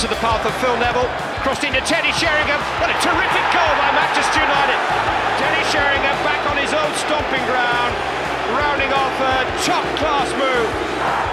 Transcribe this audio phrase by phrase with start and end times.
[0.00, 1.12] into the path of Phil Neville,
[1.44, 2.56] crossed into Teddy Sheringham.
[2.80, 4.80] What a terrific goal by Manchester United.
[5.36, 7.92] Teddy Sheringham back on his own stomping ground,
[8.56, 10.68] rounding off a top class move.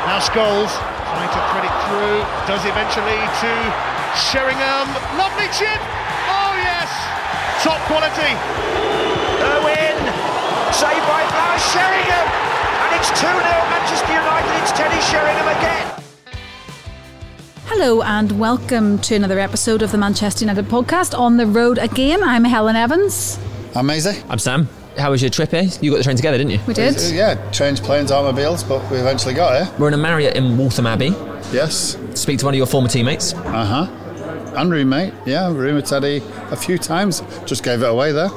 [0.03, 0.75] Now Scholes
[1.15, 3.51] trying to thread it through, does eventually to
[4.19, 4.91] Sheringham.
[5.15, 5.79] Lovely chip!
[6.27, 6.91] Oh yes!
[7.63, 8.35] Top quality!
[9.47, 9.95] Irwin,
[10.75, 12.27] saved by Blas Sheringham.
[12.83, 14.51] And it's 2 0 Manchester United.
[14.59, 16.06] It's Teddy Sheringham again.
[17.67, 22.23] Hello and welcome to another episode of the Manchester United podcast on the road again.
[22.23, 23.39] I'm Helen Evans.
[23.75, 24.21] I'm Maisie.
[24.29, 24.67] I'm Sam.
[24.97, 25.67] How was your trip here?
[25.81, 26.59] You got the train together, didn't you?
[26.67, 26.95] We did.
[27.13, 29.75] Yeah, trains, planes, automobiles, but we eventually got here.
[29.79, 31.09] We're in a Marriott in Waltham Abbey.
[31.51, 31.97] Yes.
[32.15, 33.33] Speak to one of your former teammates.
[33.33, 34.53] Uh huh.
[34.59, 35.13] And roommate.
[35.25, 37.21] Yeah, roommate Teddy a few times.
[37.45, 38.29] Just gave it away there.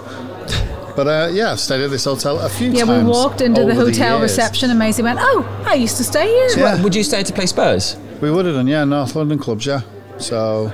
[0.96, 2.90] But uh, yeah, I've stayed at this hotel a few Yeah, times.
[2.90, 4.32] Yeah, we walked into the hotel years.
[4.32, 6.48] reception and Maisie went, Oh, I used to stay here.
[6.58, 6.82] Yeah.
[6.82, 7.96] Would you stay to play Spurs?
[8.20, 9.80] We would have done, yeah, North London clubs, yeah.
[10.18, 10.70] So,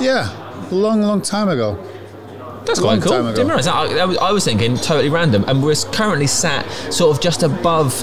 [0.00, 1.82] yeah, a long, long time ago.
[2.66, 3.12] That's quite cool.
[3.12, 3.34] time ago.
[3.36, 3.74] Didn't realise that.
[3.74, 8.02] I, I was- thinking totally random, and we're currently sat sort of just above.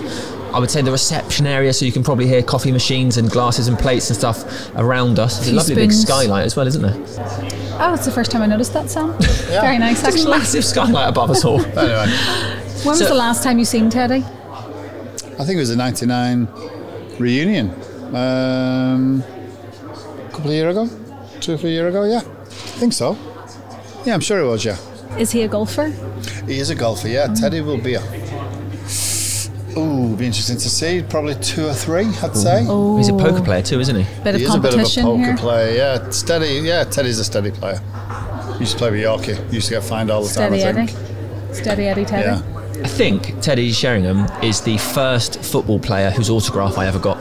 [0.54, 3.70] I would say the reception area, so you can probably hear coffee machines and glasses
[3.70, 5.36] and plates and stuff around us.
[5.38, 6.94] There's a Few lovely big skylight as well, isn't there?
[7.80, 9.18] Oh, it's the first time I noticed that, Sam.
[9.48, 10.32] Very nice, There's a actually.
[10.38, 11.62] massive skylight above us all.
[11.66, 12.08] Anyway,
[12.84, 14.26] When was the last time you seen Teddy?
[14.26, 16.48] I think it was a 99
[17.18, 17.74] reunion.
[18.14, 20.90] Um, a couple of years ago?
[21.40, 22.20] Two or three years ago, yeah.
[22.20, 23.18] I think so.
[24.06, 24.78] Yeah, I'm sure it was, yeah.
[25.18, 25.90] Is he a golfer?
[26.48, 27.28] He is a golfer, yeah.
[27.28, 28.02] Teddy will be a.
[29.78, 31.02] Ooh, be interesting to see.
[31.10, 32.66] Probably two or three, I'd say.
[32.68, 34.04] Oh, He's a poker player too, isn't he?
[34.24, 35.38] bit of he is a bit of a poker here.
[35.38, 36.10] player, yeah.
[36.10, 36.84] Steady, yeah.
[36.84, 37.80] Teddy's a steady player.
[38.60, 39.54] Used to play with Yorkie.
[39.54, 40.76] Used to get fined all the Steady time.
[40.78, 40.92] I Eddie.
[40.92, 41.56] think.
[41.56, 42.24] Steady Eddie Teddy.
[42.44, 42.61] Yeah.
[42.84, 47.18] I think Teddy Sheringham is the first football player whose autograph I ever got.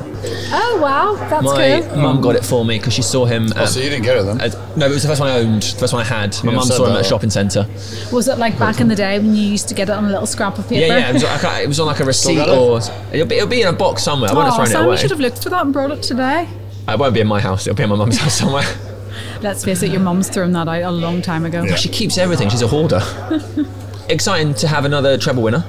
[0.53, 1.15] Oh, wow.
[1.29, 1.97] That's My cool.
[2.01, 3.49] mum got it for me because she saw him.
[3.57, 4.41] Oh, at- so um, you didn't get it then?
[4.41, 6.37] at- no, it was the first one I owned, the first one I had.
[6.45, 7.67] My Yeah, mum saw him at a shopping centre.
[8.13, 10.09] Was it like back in the day when you used to get it on a
[10.09, 10.87] little scrap of paper?
[10.87, 12.49] Yeah, yeah, it was, like it was on like a receipt it?
[12.49, 12.81] or
[13.13, 14.31] it'll be, it'll be in a box somewhere.
[14.31, 14.95] I won't have Oh, thrown Sam, it away.
[14.97, 16.49] you should have looked for that and brought it today.
[16.89, 17.67] It won't be in my house.
[17.67, 18.65] It'll be in my mum's house somewhere.
[19.43, 21.67] Let's face it, your mum's thrown that out a long time ago.
[21.77, 22.49] She keeps everything.
[22.51, 23.01] She's a hoarder.
[24.11, 25.65] Exciting to have another treble winner.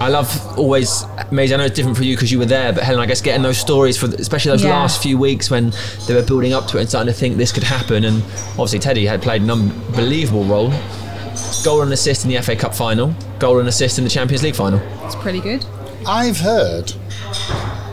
[0.00, 2.82] I love always, Maisie, I know it's different for you because you were there, but
[2.82, 4.70] Helen, I guess getting those stories for, especially those Yeah.
[4.70, 5.72] last few weeks when
[6.08, 8.04] they were building up to it and starting to think this could happen.
[8.04, 10.72] And obviously, Teddy had played an unbelievable role.
[11.62, 14.56] Goal and assist in the FA Cup final, goal and assist in the Champions League
[14.56, 14.80] final.
[15.04, 15.64] It's pretty good.
[16.06, 16.92] I've heard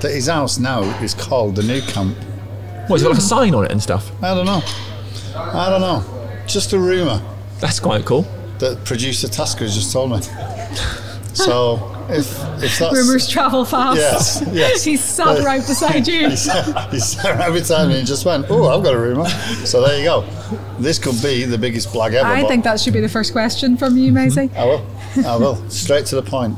[0.02, 2.18] that his house now is called the Nou Camp.
[2.88, 4.10] What, has it got like a sign on it and stuff?
[4.24, 4.64] I don't know.
[5.36, 6.04] I don't know.
[6.48, 7.22] Just a rumour
[7.60, 8.26] That's quite cool.
[8.60, 10.22] That producer Tasker has just told me.
[11.34, 12.28] So if
[12.64, 13.98] if that's Rumours travel fast.
[13.98, 14.84] Yes, yes.
[14.90, 16.30] He's sat But- right beside you.
[16.30, 19.30] he sat, he sat right beside me and just went, "Oh, I've got a rumour."
[19.66, 20.26] So there you go.
[20.80, 22.28] This could be the biggest blag ever.
[22.28, 24.50] I think that should be the first question from you, Maisie.
[24.56, 24.86] I will.
[25.26, 25.70] I will.
[25.70, 26.58] Straight to the point.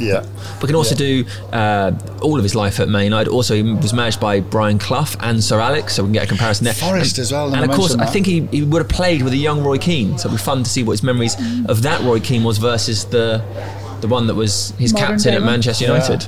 [0.00, 0.24] Yeah.
[0.60, 3.30] We can also do uh, all of his life at Man United.
[3.30, 6.28] Also, he was managed by Brian Clough and Sir Alex, so we can get a
[6.28, 6.74] comparison there.
[6.74, 8.88] Forest and, as well, And never of course, mentioned I think he, he would have
[8.88, 11.36] played with a young Roy Keane, so it'd be fun to see what his memories
[11.68, 13.42] of that Roy Keane was versus the
[14.00, 15.50] the one that was his Modern captain day at one.
[15.52, 15.92] Manchester Yeah.
[15.94, 16.26] United,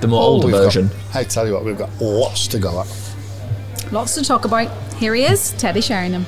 [0.00, 0.90] the more Oh, older we've got- version.
[1.14, 3.92] I tell you what, we've got lots to go at.
[3.92, 4.68] Lots to talk about.
[4.96, 6.26] Here he is, Teddy Sheringham.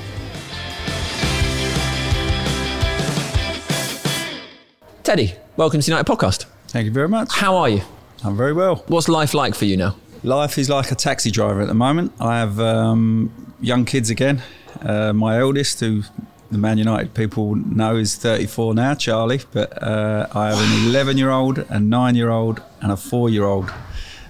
[5.02, 6.46] Teddy, welcome to the United podcast.
[6.68, 7.32] Thank you very much.
[7.32, 7.82] How are you?
[8.24, 8.76] I'm very well.
[8.88, 9.96] What's life like for you now?
[10.22, 12.12] Life is like a taxi driver at the moment.
[12.18, 14.42] I have um, young kids again.
[14.80, 16.02] Uh, my eldest, who
[16.50, 21.18] the Man United people know is 34 now, Charlie, but uh, I have an 11
[21.18, 23.70] year old, a 9 year old, and a 4 year old,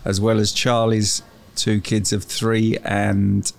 [0.05, 1.23] as well as Charlie's
[1.55, 3.53] two kids of 3 and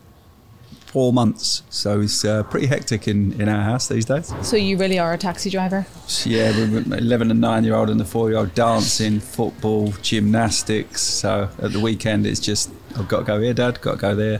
[0.96, 1.62] 4 months.
[1.70, 4.34] So it's uh, pretty hectic in, in our house these days.
[4.44, 5.86] So you really are a taxi driver.
[6.24, 11.02] Yeah, we're 11 and 9 year old and the 4 year old dancing, football, gymnastics.
[11.02, 14.16] So at the weekend, it's just, I've got to go here, Dad, got to go
[14.16, 14.40] there.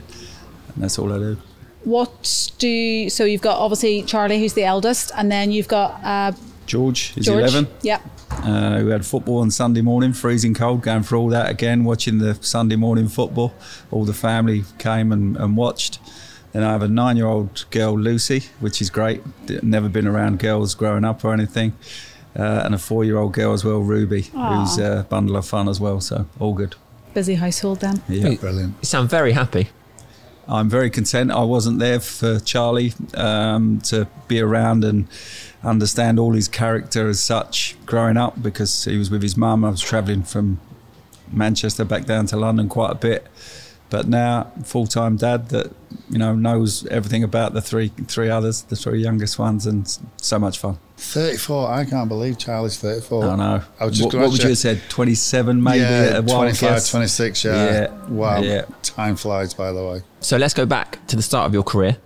[0.74, 1.36] And that's all I do.
[1.84, 6.02] What do you, so you've got obviously Charlie, who's the eldest, and then you've got
[6.02, 6.32] uh,
[6.64, 7.50] George is George.
[7.50, 7.68] 11.
[7.82, 8.02] Yep.
[8.30, 12.16] Uh, we had football on Sunday morning, freezing cold, going through all that again, watching
[12.16, 13.52] the Sunday morning football.
[13.90, 15.98] All the family came and, and watched.
[16.56, 19.20] Then I have a nine year old girl, Lucy, which is great.
[19.62, 21.74] Never been around girls growing up or anything.
[22.34, 25.68] Uh, and a four year old girl as well, Ruby, who's a bundle of fun
[25.68, 26.00] as well.
[26.00, 26.74] So all good.
[27.12, 28.00] Busy household then.
[28.08, 28.36] Yeah.
[28.36, 28.74] Brilliant.
[28.80, 29.68] You sound very happy.
[30.48, 31.30] I'm very content.
[31.30, 35.08] I wasn't there for Charlie um, to be around and
[35.62, 39.62] understand all his character as such growing up because he was with his mum.
[39.62, 40.58] I was travelling from
[41.30, 43.26] Manchester back down to London quite a bit.
[43.90, 45.72] But now full time dad that
[46.10, 50.38] you know knows everything about the three three others, the three youngest ones, and so
[50.38, 50.78] much fun.
[50.98, 51.70] 34.
[51.70, 53.24] I can't believe Charlie's 34.
[53.24, 53.62] I know.
[53.78, 54.80] I was just what, what would ask you have said?
[54.88, 55.80] Twenty seven, maybe.
[55.80, 57.52] yeah, at 25, 26, yeah.
[57.54, 58.40] Yeah, Wow.
[58.40, 58.64] yeah.
[58.82, 60.02] Time flies, by the way.
[60.20, 61.98] So let's go back to the start of your career.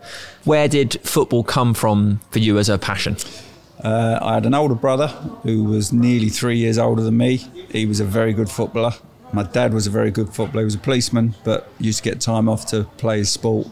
[0.44, 3.17] Where did football come from for you as a passion?
[3.82, 5.06] Uh, I had an older brother
[5.43, 7.37] who was nearly three years older than me.
[7.71, 8.93] He was a very good footballer.
[9.32, 10.62] My dad was a very good footballer.
[10.62, 13.69] He was a policeman, but used to get time off to play his sport.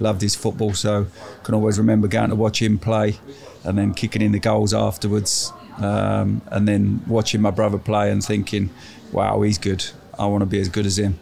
[0.00, 1.06] Loved his football, so
[1.44, 3.18] can always remember going to watch him play,
[3.64, 8.24] and then kicking in the goals afterwards, um, and then watching my brother play and
[8.24, 8.70] thinking,
[9.12, 9.84] "Wow, he's good.
[10.18, 11.18] I want to be as good as him."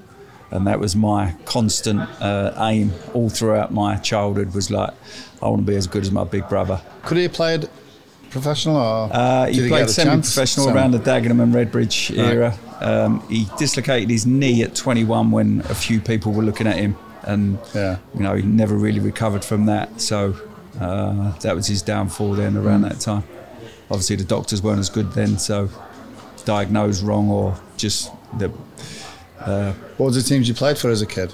[0.51, 4.55] And that was my constant uh, aim all throughout my childhood.
[4.55, 4.95] Was like,
[5.43, 6.81] I want to be as good as my big brother.
[7.03, 7.69] Could he have played
[8.31, 9.09] professional or?
[9.13, 10.79] Uh, he played semi-professional Semi.
[10.79, 12.27] around the Dagenham and Redbridge Right.
[12.33, 12.59] era.
[12.81, 16.97] Um, he dislocated his knee at 21 when a few people were looking at him,
[17.23, 17.97] and Yeah.
[18.15, 20.01] you know he never really recovered from that.
[20.01, 20.35] So
[20.81, 23.25] uh, that was his downfall then around that time.
[23.91, 25.69] Obviously, the doctors weren't as good then, so
[26.45, 28.51] diagnosed wrong or just the.
[29.99, 31.33] What was the teams you played for as a kid?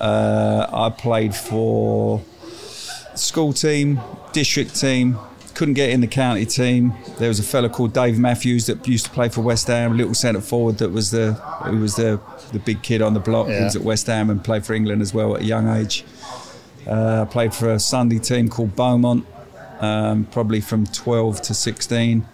[0.00, 2.20] Uh, I played for
[3.14, 4.00] school team,
[4.32, 5.16] district team.
[5.54, 6.94] Couldn't get in the county team.
[7.18, 9.94] There was a fella called Dave Matthews that used to play for West Ham, a
[9.94, 11.34] little centre forward that was the
[11.64, 12.20] who was the
[12.52, 13.46] the big kid on the block.
[13.46, 16.04] He was at West Ham and played for England as well at a young age.
[16.86, 19.24] Uh, I played for a Sunday team called Beaumont,
[19.80, 22.26] um, probably from 12 to 16,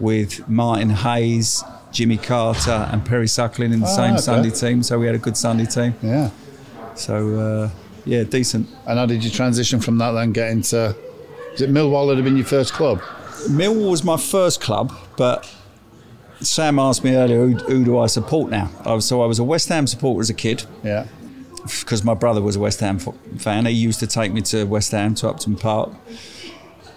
[0.00, 4.22] with Martin Hayes, Jimmy Carter, and Perry Suckling in the Oh, same okay.
[4.22, 4.82] Sunday team.
[4.82, 5.94] So we had a good Sunday team.
[6.02, 6.30] Yeah.
[6.96, 7.70] So uh,
[8.06, 8.68] yeah, decent.
[8.86, 10.96] And how did you transition from that then get into?
[11.54, 13.00] Is it Millwall that had been your first club?
[13.48, 15.52] Millwall was my first club, but
[16.40, 18.70] Sam asked me earlier, who, who do I support now?
[18.84, 21.06] I was, so I was a West Ham supporter as a kid Yeah.
[21.80, 23.66] because my brother was a West Ham fan.
[23.66, 25.90] He used to take me to West Ham to Upton Park.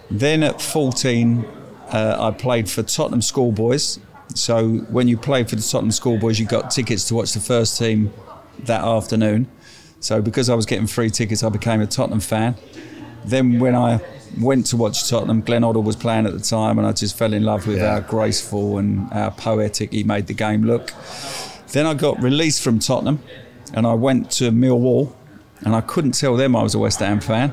[0.10, 1.46] Then at 14,
[1.92, 4.00] uh, I played for Tottenham Schoolboys.
[4.34, 7.78] So when you played for the Tottenham Schoolboys, you got tickets to watch the first
[7.78, 8.14] team
[8.60, 9.48] that afternoon.
[10.00, 12.56] So because I was getting free tickets, I became a Tottenham fan.
[13.26, 13.98] Then when I
[14.40, 17.34] went to watch Tottenham, Glenn Hoddle was playing at the time, and I just fell
[17.34, 17.94] in love with Yeah.
[17.96, 20.94] how graceful and how poetic he made the game look.
[21.72, 23.20] Then I got released from Tottenham,
[23.74, 25.12] and I went to Millwall,
[25.62, 27.52] and I couldn't tell them I was a West Ham fan,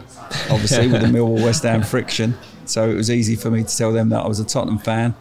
[0.51, 2.35] obviously with the Millwall West Ham friction.
[2.65, 5.15] So it was easy for me to tell them that I was a Tottenham fan,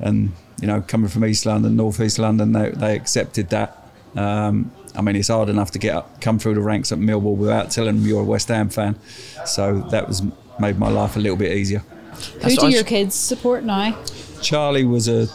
[0.00, 3.88] and you know, coming from East London, North East London, they, they accepted that.
[4.16, 7.36] Um, I mean, it's hard enough to get up, come through the ranks at Millwall
[7.36, 8.96] without telling them you're a West Ham fan.
[9.44, 10.22] So that was
[10.60, 11.80] made my life a little bit easier.
[11.80, 13.96] Who do what I your was- kids support now?
[14.42, 15.28] Charlie was a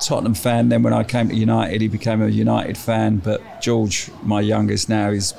[0.00, 0.68] Tottenham fan.
[0.68, 3.16] Then when I came to United, he became a United fan.
[3.18, 5.34] But George, my youngest now, is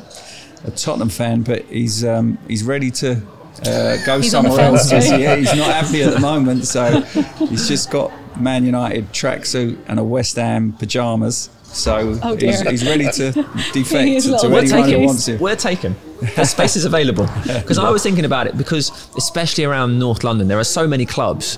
[0.65, 3.21] a Tottenham fan, but he's um, he's ready to.
[3.65, 4.89] Uh, go He's somewhere else.
[4.89, 4.95] too.
[5.17, 7.01] yeah, he's not happy at the moment, so
[7.49, 8.09] he's just got
[8.39, 11.49] Man United tracksuit and a West Ham pajamas.
[11.71, 13.31] So Oh, he's, he's ready to
[13.71, 15.05] He defect is to, to anyone who taken.
[15.05, 15.39] wants him.
[15.39, 15.95] We're taken.
[16.35, 17.27] The space is available.
[17.45, 21.05] Because I was thinking about it because especially around North London, there are so many
[21.05, 21.57] clubs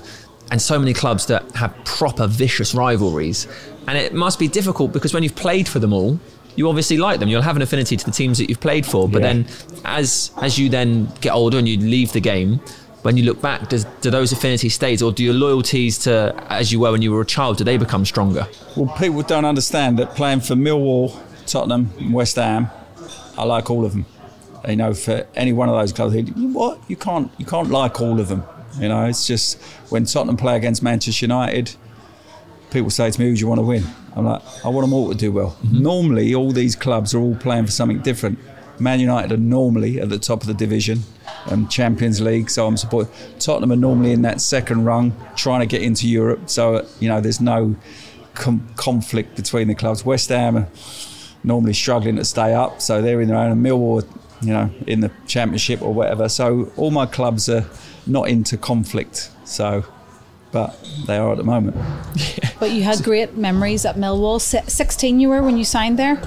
[0.50, 3.48] and so many clubs that have proper vicious rivalries.
[3.88, 6.20] And it must be difficult because when you've played for them all,
[6.54, 7.28] you obviously like them.
[7.30, 9.08] You'll have an affinity to the teams that you've played for.
[9.08, 9.28] But Yeah.
[9.32, 9.46] then
[9.84, 12.60] as as you then get older and you leave the game,
[13.02, 16.70] when you look back, does, do those affinities stay, or do your loyalties to as
[16.72, 18.46] you were when you were a child, do they become stronger?
[18.76, 22.68] Well, people don't understand that playing for Millwall, Tottenham, and West Ham,
[23.36, 24.06] I like all of them.
[24.68, 28.00] You know, for any one of those clubs, you- what you can't you can't like
[28.00, 28.44] all of them.
[28.78, 31.74] You know, it's just when Tottenham play against Manchester United,
[32.70, 34.92] people say to me, "Who do you want to win?" I'm like, I want them
[34.92, 35.56] all to do well.
[35.64, 35.82] Mm-hmm.
[35.82, 38.38] Normally, all these clubs are all playing for something different.
[38.78, 41.00] Man United are normally at the top of the division,
[41.50, 42.50] um, Champions League.
[42.50, 43.12] So I'm supporting.
[43.38, 46.48] Tottenham are normally in that second rung, trying to get into Europe.
[46.50, 47.76] So you know, there's no
[48.34, 50.04] com- conflict between the clubs.
[50.04, 50.68] West Ham are
[51.44, 53.52] normally struggling to stay up, so they're in their own.
[53.52, 54.06] And Millwall,
[54.40, 56.28] you know, in the Championship or whatever.
[56.28, 57.64] So all my clubs are
[58.06, 59.30] not into conflict.
[59.44, 59.84] So,
[60.50, 61.76] but they are at the moment.
[62.60, 64.40] But you had great memories at Millwall.
[64.40, 66.22] Si- 16 you were when you signed there?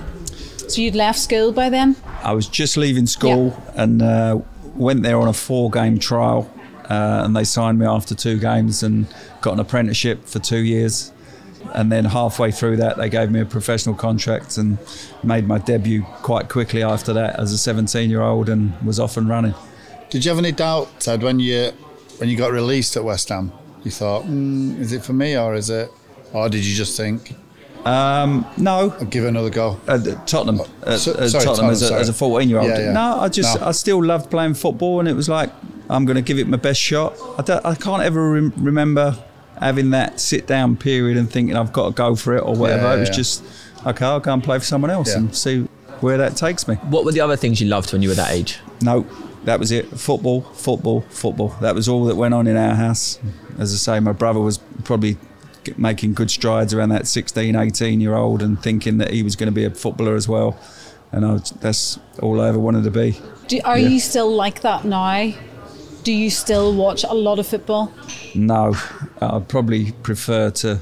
[0.68, 1.96] So you'd left school by then?
[2.24, 4.40] I was just leaving school and uh,
[4.76, 6.52] went there on a four game trial.
[6.90, 9.08] Uh, and they signed me after two games and
[9.42, 11.12] got an apprenticeship for two years.
[11.74, 14.78] And then halfway through that, they gave me a professional contract and
[15.24, 19.18] made my debut quite quickly after that as a 17 year old and was off
[19.18, 19.56] and running.
[20.12, 21.72] Did you have any doubt, Ted, when you
[22.18, 23.52] when you got released at West Ham?
[23.84, 25.90] You thought, mm, is it for me or is it?
[26.34, 27.36] Or did you just think,
[27.86, 29.80] Um, no, I'll give it another go.
[29.88, 32.68] uh, Tottenham, uh, So- sorry, Tottenham, as, a, Tottenham, as a 14 year old.
[32.70, 32.92] Yeah, yeah.
[32.94, 33.68] No, I just, No.
[33.68, 35.52] I still loved playing football, and it was like,
[35.90, 37.16] I'm going to give it my best shot.
[37.38, 39.16] I, don't, I can't ever rem- remember
[39.60, 42.84] having that sit down period and thinking I've got to go for it or whatever.
[42.88, 43.16] Yeah, it was yeah.
[43.16, 43.44] just,
[43.86, 45.18] okay, I'll go and play for someone else Yeah.
[45.18, 45.68] and see
[46.02, 46.76] where that takes me.
[46.76, 48.58] What were the other things you loved when you were that age?
[48.82, 49.06] No,
[49.44, 49.88] that was it.
[49.98, 51.56] Football, football, football.
[51.62, 53.20] That was all that went on in our house.
[53.60, 55.20] As I say, my brother was probably g-
[55.78, 59.48] making good strides around that 16, 18 year old and thinking that he was going
[59.48, 60.58] to be a footballer as well.
[61.12, 63.20] And I was, that's all I ever wanted to be.
[63.48, 63.88] Do, are Yeah.
[63.90, 65.34] you still like that now?
[66.04, 67.92] Do you still watch a lot of football?
[68.34, 68.76] No,
[69.22, 70.80] I'd probably prefer to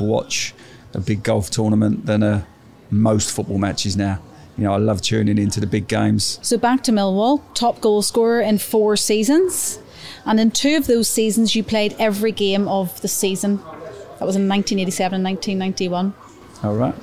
[0.00, 0.54] watch
[0.94, 2.46] a big golf tournament than a,
[2.90, 4.20] most football matches now.
[4.58, 6.38] You know, I love tuning into the big games.
[6.42, 9.78] So back to Millwall, top goal scorer in four seasons.
[10.24, 13.60] And in two of those seasons, you played every game of the season.
[14.18, 16.14] That was in 1987 and 1991.
[16.62, 16.94] All right.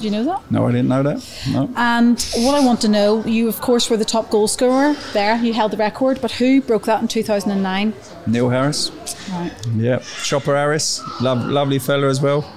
[0.00, 0.50] Did you know that?
[0.50, 1.42] No, I didn't know that.
[1.50, 1.70] No.
[1.76, 5.36] And what I want to know, you of course were the top goal scorer there.
[5.36, 7.92] You held the record, but who broke that in 2009?
[8.26, 8.90] Neil Harris.
[9.30, 9.52] Right.
[9.76, 12.50] Yeah, Chopper Harris, lov lovely fella as well.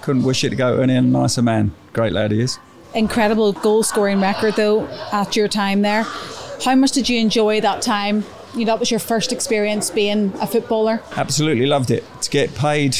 [0.00, 1.72] Couldn't wish it to go any nicer man.
[1.92, 2.58] Great lad he is.
[2.94, 6.04] Incredible goal scoring record though at your time there.
[6.64, 8.24] How much did you enjoy that time?
[8.56, 11.02] You know, that was your first experience being a footballer.
[11.14, 12.04] Absolutely loved it.
[12.22, 12.96] To get paid,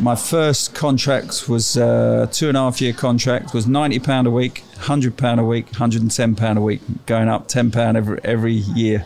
[0.00, 3.54] my first contract was a two and a half year contract.
[3.54, 6.80] Was ninety pound a week, hundred pound a week, hundred and ten pound a week,
[7.06, 9.04] going up ten pound every every year.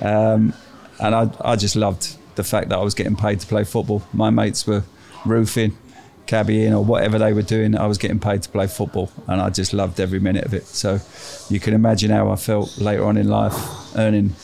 [0.00, 0.54] Um,
[1.00, 4.04] and I, I just loved the fact that I was getting paid to play football.
[4.12, 4.84] My mates were
[5.26, 5.76] roofing,
[6.26, 7.76] cabbying, or whatever they were doing.
[7.76, 10.66] I was getting paid to play football, and I just loved every minute of it.
[10.66, 11.00] So
[11.50, 13.56] you can imagine how I felt later on in life,
[13.96, 14.36] earning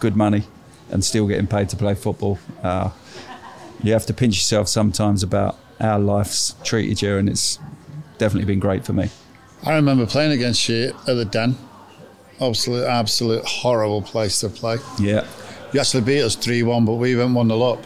[0.00, 0.44] good money
[0.90, 2.38] and still getting paid to play football.
[2.62, 2.90] Uh,
[3.82, 7.58] you have to pinch yourself sometimes about how life's treated you, and it's
[8.18, 9.10] definitely been great for me.
[9.64, 11.56] I remember playing against you at the Den.
[12.40, 14.78] Absolute, absolute horrible place to play.
[14.98, 15.26] Yeah.
[15.72, 17.84] You actually beat us 3 1, but we went 1 0 up.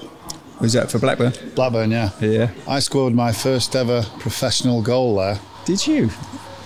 [0.61, 1.33] Was that for Blackburn?
[1.55, 2.11] Blackburn, yeah.
[2.21, 2.51] Yeah.
[2.69, 6.11] I scored my first ever professional goal there Did you?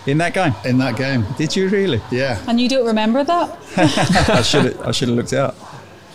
[0.07, 0.55] In that game?
[0.65, 1.25] in that game.
[1.37, 2.01] Did you really?
[2.11, 2.43] Yeah.
[2.47, 3.59] And you don't remember that?
[4.29, 4.81] I should have.
[4.83, 5.55] I should have looked out.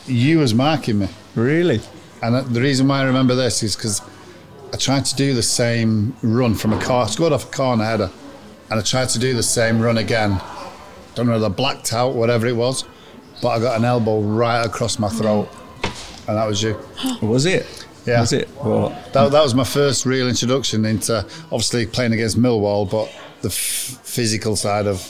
[0.07, 1.07] You was marking me.
[1.35, 1.81] Really?
[2.21, 4.01] And the reason why I remember this is because
[4.73, 7.83] I tried to do the same run from a car, I scored off a corner
[7.83, 8.09] header,
[8.69, 10.41] and I tried to do the same run again.
[11.15, 12.85] Don't know, the blacked out, whatever it was,
[13.41, 15.49] but I got an elbow right across my throat,
[16.27, 16.77] and that was you.
[17.21, 17.85] Was it?
[18.05, 18.21] Yeah.
[18.21, 18.49] Was it?
[18.63, 21.19] Well, That, that was my first real introduction into
[21.51, 25.01] obviously playing against Millwall, but the f- physical side of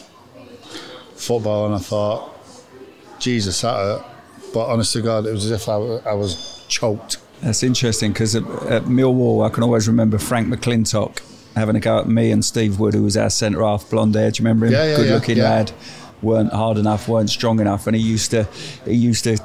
[1.16, 2.30] football, and I thought,
[3.20, 4.04] Jesus, that.
[4.54, 5.76] But honest to God, it was as if I,
[6.10, 7.18] I was choked.
[7.42, 11.22] That's interesting because at, at Millwall, I can always remember Frank McLintock
[11.56, 14.32] having a go at me and Steve Wood, who was our centre half, blonde hair.
[14.32, 14.74] Do you remember him?
[14.74, 15.72] Yeah, yeah, Good yeah, looking lad.
[16.22, 18.44] weren't hard enough, weren't strong enough, and he used to
[18.86, 19.38] he used to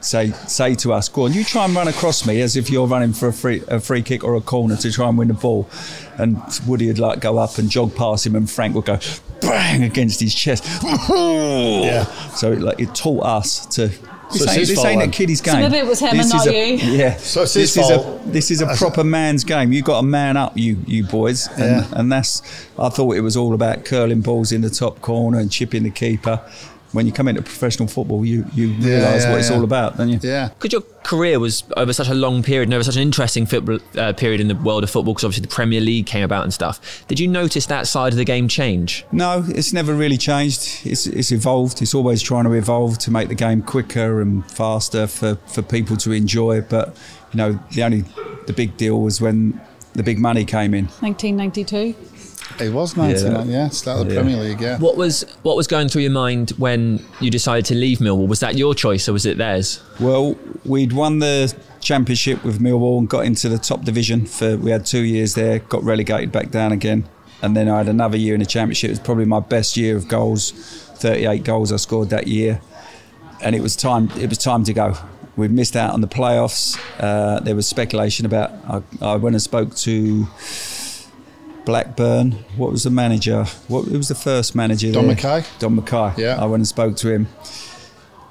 [0.00, 2.86] say say to us, "Go on, you try and run across me as if you're
[2.86, 5.34] running for a free a free kick or a corner to try and win the
[5.34, 5.68] ball."
[6.18, 8.98] And Woody would like go up and jog past him, and Frank would go
[9.40, 10.64] bang against his chest.
[11.20, 12.04] Yeah.
[12.34, 13.90] So it, like it taught us to.
[14.32, 15.62] This ain't, this ain't a kiddie's So game.
[15.62, 16.92] maybe it was him and This not is a- you.
[16.92, 17.16] Yeah.
[17.16, 18.20] So it's this his is fault.
[18.24, 19.72] a this is a proper man's game.
[19.72, 21.86] You got to man up, you you boys, and, Yeah.
[21.98, 22.40] and that's.
[22.78, 25.90] I thought it was all about curling balls in the top corner and chipping the
[25.90, 26.40] keeper.
[26.92, 30.08] When you come into professional football, you you realise yeah, what it's all about, don't
[30.08, 30.18] you?
[30.22, 30.48] Yeah.
[30.48, 33.78] Because your career was over such a long period and over such an interesting football,
[33.96, 36.52] uh, period in the world of football, because obviously the Premier League came about and
[36.52, 37.04] stuff.
[37.06, 39.04] Did you notice that side of the game change?
[39.12, 40.84] No, it's never really changed.
[40.84, 41.80] It's, it's evolved.
[41.80, 45.96] It's always trying to evolve to make the game quicker and faster for, for people
[45.98, 46.60] to enjoy.
[46.60, 46.96] But
[47.32, 48.04] you know, the only
[48.46, 49.60] the big deal was when
[49.94, 50.86] the big money came in.
[51.00, 51.94] 1992.
[52.58, 53.52] It was 99, Yeah.
[53.64, 53.68] yeah.
[53.68, 54.20] Start of the Yeah.
[54.22, 54.78] Premier League, yeah.
[54.78, 58.26] What was what was going through your mind when you decided to leave Millwall?
[58.28, 59.80] Was that your choice or was it theirs?
[59.98, 64.70] Well, we'd won the championship with Millwall and got into the top division for we
[64.70, 67.04] had two years there, got relegated back down again.
[67.42, 68.88] And then I had another year in the championship.
[68.88, 70.50] It was probably my best year of goals.
[70.96, 72.60] 38 goals I scored that year.
[73.42, 74.94] And it was time it was time to go.
[75.36, 76.78] We'd missed out on the playoffs.
[76.98, 80.26] Uh, there was speculation about I, I went and spoke to
[81.64, 82.32] Blackburn.
[82.56, 83.44] What was the manager?
[83.68, 84.92] What who was the first manager?
[84.92, 85.16] Don there?
[85.16, 85.46] Mackay?
[85.58, 86.22] Don Mackay.
[86.22, 86.36] Yeah.
[86.40, 87.28] I went and spoke to him.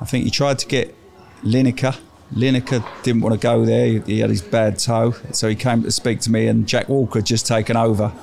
[0.01, 0.95] I think he tried to get
[1.43, 1.97] Lineker.
[2.33, 3.87] Lineker didn't want to go there.
[3.87, 6.47] He, he had his bad toe, so he came to speak to me.
[6.47, 8.13] And Jack Walker had just taken over,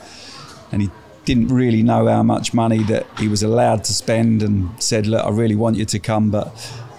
[0.72, 0.90] and he
[1.24, 5.24] didn't really know how much money that he was allowed to spend, and said, "Look,
[5.24, 6.54] I really want you to come, but."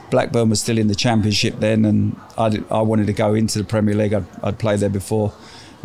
[0.09, 3.65] Blackburn was still in the Championship then, and I, I wanted to go into the
[3.65, 4.13] Premier League.
[4.13, 5.33] I'd, I'd played there before.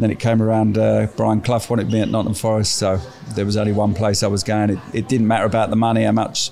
[0.02, 0.78] Then it came around.
[0.78, 2.98] Uh, Brian Clough wanted me at Nottingham Forest, so
[3.34, 4.70] there was only one place I was going.
[4.70, 6.50] It, it didn't matter about the money, how much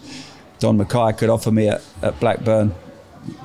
[0.59, 2.75] Don Mackay could offer me at, at Blackburn.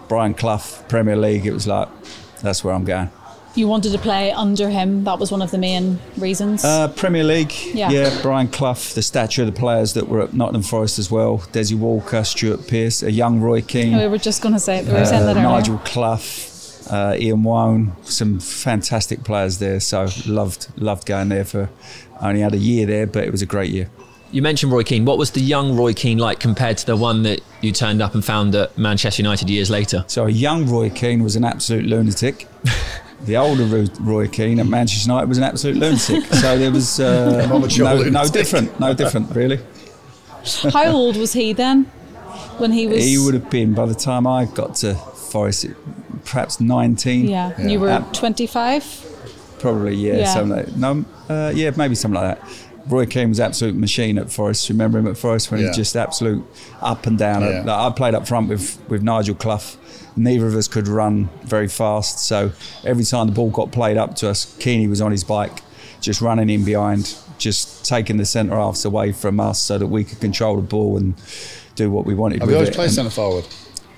[0.08, 1.46] Brian Clough, Premier League.
[1.46, 1.90] It was like
[2.42, 3.10] that's where I'm going.
[3.56, 5.06] You wanted to play under him.
[5.06, 6.66] That was one of the main reasons.
[6.66, 7.90] Uh, Premier League, Yeah.
[7.90, 8.22] yeah.
[8.22, 11.38] Brian Clough, the stature of the players that were at Nottingham Forest as well.
[11.54, 13.98] Desi Walker, Stuart Pearce, a young Roy Keane.
[13.98, 14.86] we were just going to say it.
[14.88, 15.48] We were saying Uh, that earlier.
[15.48, 16.18] Nigel Clough,
[16.90, 19.80] uh, Ian Woan, some fantastic players there.
[19.80, 21.70] So loved loved going there for.
[22.20, 23.90] I only had a year there, but it was a great year.
[24.32, 25.06] You mentioned Roy Keane.
[25.06, 28.16] What was the young Roy Keane like compared to the one that you turned up
[28.16, 30.04] and found at Manchester United years later?
[30.08, 32.48] So a young Roy Keane was an absolute lunatic.
[33.22, 33.66] The older
[34.02, 36.26] Roy Keane at Manchester United was an absolute lunatic.
[36.34, 39.60] So there was uh, no, no different, no different really.
[40.72, 41.86] How old was he then?
[42.58, 43.04] When he was.
[43.04, 44.94] He would have been by the time I got to
[45.26, 45.68] Forest,
[46.26, 47.28] perhaps 19.
[47.28, 47.52] Yeah.
[47.58, 48.84] and You were Uh, 25?
[49.60, 50.34] Probably, yeah, Yeah.
[50.34, 52.50] something like No, uh, yeah, maybe something like that.
[52.88, 54.70] Roy Keane was absolute machine at Forest.
[54.70, 56.46] Remember him at Forest when he was just absolute
[56.82, 57.42] up and down.
[57.42, 57.64] Yeah.
[57.66, 59.78] Like, I played up front with, with Nigel Clough.
[60.16, 62.52] Neither of us could run very fast, so
[62.86, 65.62] every time the ball got played up to us, Keeney was on his bike,
[66.00, 70.04] just running in behind, just taking the centre halves away from us so that we
[70.06, 71.16] could control the ball and
[71.76, 72.40] do what we wanted.
[72.40, 72.76] Have with you always it.
[72.76, 73.46] played centre forward?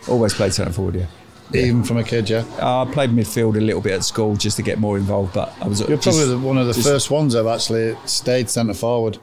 [0.08, 1.06] Always played centre forward, yeah.
[1.54, 2.44] Even from a kid, yeah?
[2.62, 5.54] Uh, I played midfield a little bit at school just to get more involved, but
[5.62, 8.50] I was You're just- probably the, one of the just- first ones I've actually stayed
[8.50, 9.18] centre forward.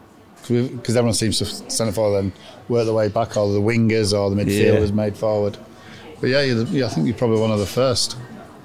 [0.47, 2.33] Because everyone seems to centre forward and
[2.69, 4.95] work their way back, or the wingers or the midfielders Yeah.
[4.95, 5.57] made forward.
[6.21, 8.17] But yeah, you're the, yeah, I think you're probably one of the first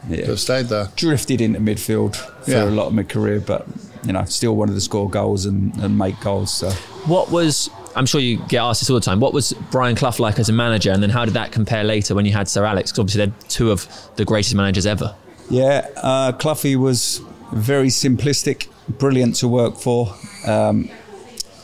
[0.10, 0.24] yeah.
[0.24, 0.90] to have stayed there.
[0.98, 2.66] drifted into midfield for Yeah.
[2.66, 3.66] a lot of my career, but
[4.06, 6.54] you know, still wanted to score goals and, and make goals.
[6.54, 6.70] So
[7.06, 10.16] What was, I'm sure you get asked this all the time, what was Brian Clough
[10.20, 10.92] like as a manager?
[10.92, 12.92] And then how did that compare later when you had Sir Alex?
[12.92, 15.16] Because obviously they're two of the greatest managers ever.
[15.50, 20.14] yeah, uh, Cloughie was very simplistic, brilliant to work for.
[20.46, 20.90] Um,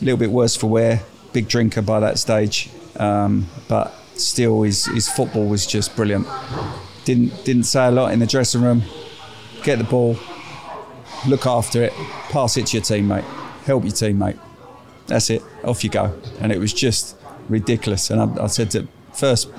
[0.02, 1.02] a little bit worse for wear,
[1.32, 6.28] big drinker by that stage, um, but still his, his football was just brilliant.
[7.06, 8.82] Didn't didn't say a lot in the dressing room.
[9.64, 10.18] Get the ball,
[11.28, 11.94] look after it,
[12.30, 13.24] pass it to your teammate,
[13.66, 14.40] help your teammate.
[15.08, 15.44] That's it.
[15.64, 16.14] Off you go.
[16.40, 17.16] And it was just
[17.50, 18.10] ridiculous.
[18.10, 19.50] And I, I said to first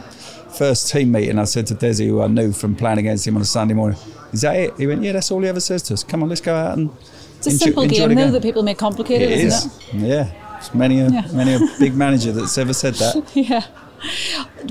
[0.59, 3.43] first team meeting, I said to Desi, who I knew from playing against him on
[3.43, 3.99] a Sunday morning,
[4.33, 6.03] "Is that it?" He went, "Yeah, that's all he ever says to us.
[6.03, 6.91] Come on, let's go out and."
[7.39, 10.03] It's a enjoy- simple enjoy game, though, that people make complicated, It isn't is.
[10.03, 10.57] Yeah.
[10.59, 11.27] It's many a Yeah.
[11.33, 13.23] many a big manager that's ever said that.
[13.35, 13.63] Yeah.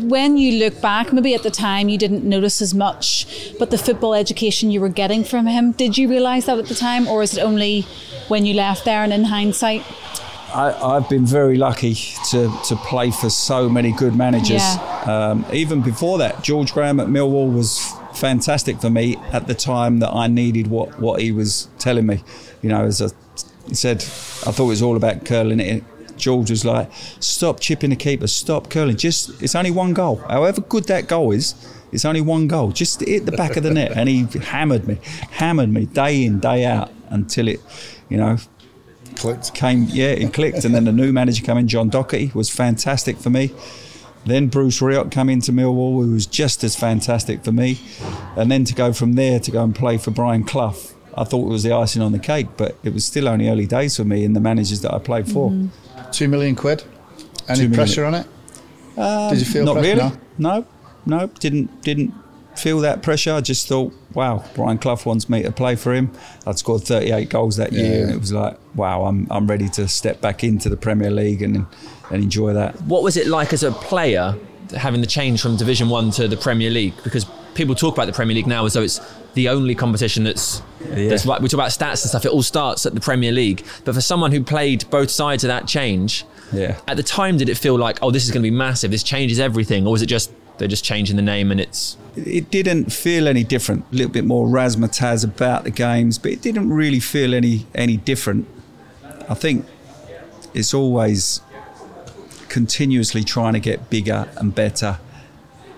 [0.01, 3.27] When you look back, maybe at the time you didn't notice as much,
[3.59, 6.75] but the football education you were getting from him, did you realise that at the
[6.75, 7.81] time, or is it only
[8.27, 9.83] when you left there and in hindsight?
[10.55, 11.95] I, I've been very lucky
[12.31, 14.61] to, to play for so many good managers.
[14.61, 15.03] Yeah.
[15.05, 19.99] Um, even before that, George Graham at Millwall was fantastic for me at the time
[19.99, 22.23] that I needed what, what he was telling me.
[22.61, 23.09] You know, as I
[23.73, 25.83] said, I thought it was all about curling it.
[26.15, 26.89] George was like,
[27.19, 28.95] "Stop chipping the keeper, stop curling.
[28.95, 30.15] Just it's only one goal.
[30.29, 31.53] However good that goal is,
[31.91, 32.71] it's only one goal.
[32.71, 34.99] Just hit the back of the net." And he hammered me,
[35.31, 37.59] hammered me day in day out until it,
[38.07, 38.37] you know,
[39.15, 39.53] Clicked.
[39.53, 40.65] came, yeah, it clicked.
[40.65, 43.51] And then the new manager came in, John Docherty, was fantastic for me.
[44.25, 47.79] Then Bruce Rioch came into Millwall, who was just as fantastic for me.
[48.35, 50.75] And then to go from there to go and play for Brian Clough,
[51.15, 53.67] I thought it was the icing on the cake, but it was still only early
[53.67, 55.51] days for me in the managers that I played for.
[55.51, 56.11] Mm-hmm.
[56.11, 56.83] Two million quid.
[57.47, 57.73] Any Two million.
[57.73, 58.27] pressure on it?
[58.95, 59.95] Did you feel Not pressure?
[59.95, 60.11] really.
[60.39, 60.59] No?
[60.59, 60.65] No,
[61.19, 62.13] no, didn't didn't
[62.57, 63.33] feel that pressure.
[63.33, 66.11] I just thought, wow, Brian Clough wants me to play for him.
[66.45, 69.87] I'd scored 38 goals that year, and it was like, wow, I'm I'm ready to
[69.87, 71.65] step back into the Premier League and
[72.11, 72.79] and enjoy that.
[72.83, 74.35] What was it like as a player
[74.75, 76.93] having the change from Division One to the Premier League?
[77.03, 78.99] Because people talk about the Premier League now as though it's
[79.33, 80.61] the only competition that's.
[80.79, 81.41] that's right.
[81.41, 82.25] We talk about stats and stuff.
[82.25, 83.65] It all starts at the Premier League.
[83.83, 86.77] But for someone who played both sides of that change, Yeah.
[86.87, 88.91] at the time, did it feel like, oh, this is going to be massive?
[88.91, 92.49] This changes everything, or was it just they're just changing the name and it's It
[92.49, 93.85] didn't feel any different.
[93.91, 97.97] A little bit more razzmatazz about the games, but it didn't really feel any any
[97.97, 98.47] different.
[99.29, 99.65] I think
[100.53, 101.41] it's always
[102.47, 104.99] continuously trying to get bigger and better,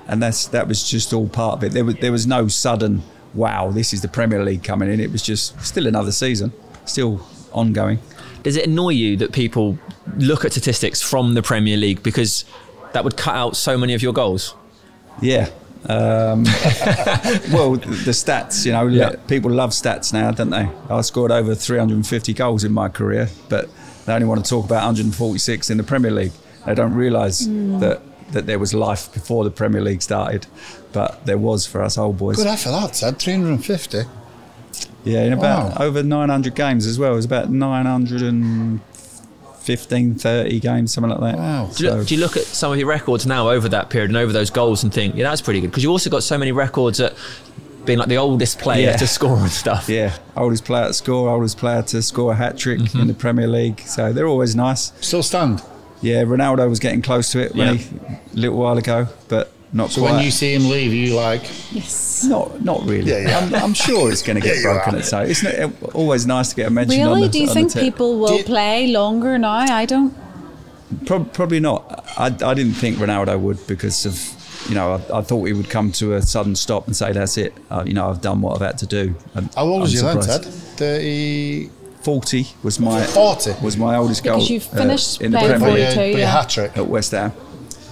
[0.08, 1.72] and that's that was just all part of it.
[1.74, 5.00] There was there was no sudden wow, this is the Premier League coming in.
[5.00, 6.52] It was just still another season,
[6.86, 8.00] still ongoing.
[8.44, 9.78] Does it annoy you that people
[10.18, 12.46] look at statistics from the Premier League because
[12.94, 14.56] that would cut out so many of your goals?
[15.22, 15.50] Yeah.
[15.88, 16.44] Um,
[17.54, 19.16] well, the stats, you know, Yeah.
[19.28, 20.68] people love stats now, don't they?
[20.90, 23.70] I scored over 350 goals in my career, but
[24.06, 26.34] they only want to talk about 146 in the Premier League.
[26.66, 28.02] They don't realise that,
[28.32, 30.48] that there was life before the Premier League started,
[30.92, 32.36] but there was for us old boys.
[32.38, 33.20] Good effort, that, Ted.
[33.20, 34.00] 350.
[35.06, 35.86] Yeah, in about Wow.
[35.86, 37.14] over 900 games as well.
[37.14, 37.50] It was about
[39.68, 41.38] 915, 30 games, something like that.
[41.38, 41.70] Wow.
[41.76, 43.90] Do you, look, So- do you look at some of your records now over that
[43.90, 45.68] period and over those goals and think, yeah, that's pretty good?
[45.72, 47.14] Because you've also got so many records at
[47.86, 48.98] being like the oldest player Yeah.
[48.98, 49.88] to score and stuff.
[49.90, 53.00] Yeah, oldest player to score, oldest player to score a hat trick Mm-hmm.
[53.02, 53.82] in the Premier League.
[53.82, 54.92] So they're always nice.
[55.02, 55.62] Still stand.
[56.02, 57.74] Yeah, Ronaldo was getting close to it when Yeah.
[57.76, 60.14] he, a little while ago, but not So quite.
[60.16, 62.26] when you see him leave, you like, Yes.
[62.26, 63.10] not, not really.
[63.12, 63.38] Yeah, yeah.
[63.40, 65.20] I'm, I'm sure it's going to get Yeah, broken at so.
[65.22, 67.02] It's not, always nice to get a mention.
[67.04, 67.28] on Really?
[67.28, 69.52] the, Do you on think people will you- play longer now?
[69.52, 70.14] I don't.
[71.06, 72.04] Prob- probably not.
[72.18, 75.70] I, I didn't think Ronaldo would because of, you know, I, I thought he would
[75.70, 78.56] come to a sudden stop and say, "That's it." Uh, you know, I've done what
[78.56, 79.14] I've had to do.
[79.36, 80.42] And how old was I'm you then.
[80.42, 80.46] Ted?
[80.46, 81.70] 30,
[82.02, 83.56] Forty was my 40?
[83.62, 84.36] was my oldest goal.
[84.36, 86.32] Because you uh, finished in the Premier League your, 42, but your yeah.
[86.32, 86.78] hat trick.
[86.78, 87.34] at West Ham.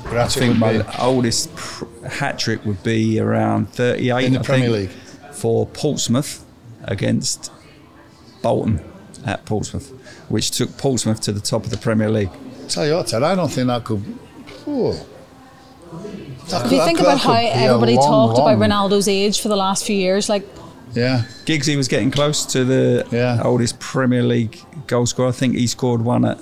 [0.06, 4.34] Your hat I think my be oldest pr- hat trick would be around 38 In
[4.34, 5.34] the I Premier think, League?
[5.34, 6.46] for Portsmouth
[6.84, 7.52] against
[8.42, 8.80] Bolton
[9.26, 9.90] at Portsmouth,
[10.30, 12.30] which took Portsmouth to the top of the Premier League.
[12.70, 14.04] Tell you what, Ted, I don't think that could.
[14.68, 14.94] Ooh.
[16.50, 19.56] That If you think that about how everybody long, talked about Ronaldo's age for the
[19.56, 20.48] last few years, like
[20.94, 21.24] Yeah.
[21.46, 23.42] Giggsy was getting close to the Yeah.
[23.44, 25.30] oldest Premier League goal scorer.
[25.30, 26.40] I think he scored one at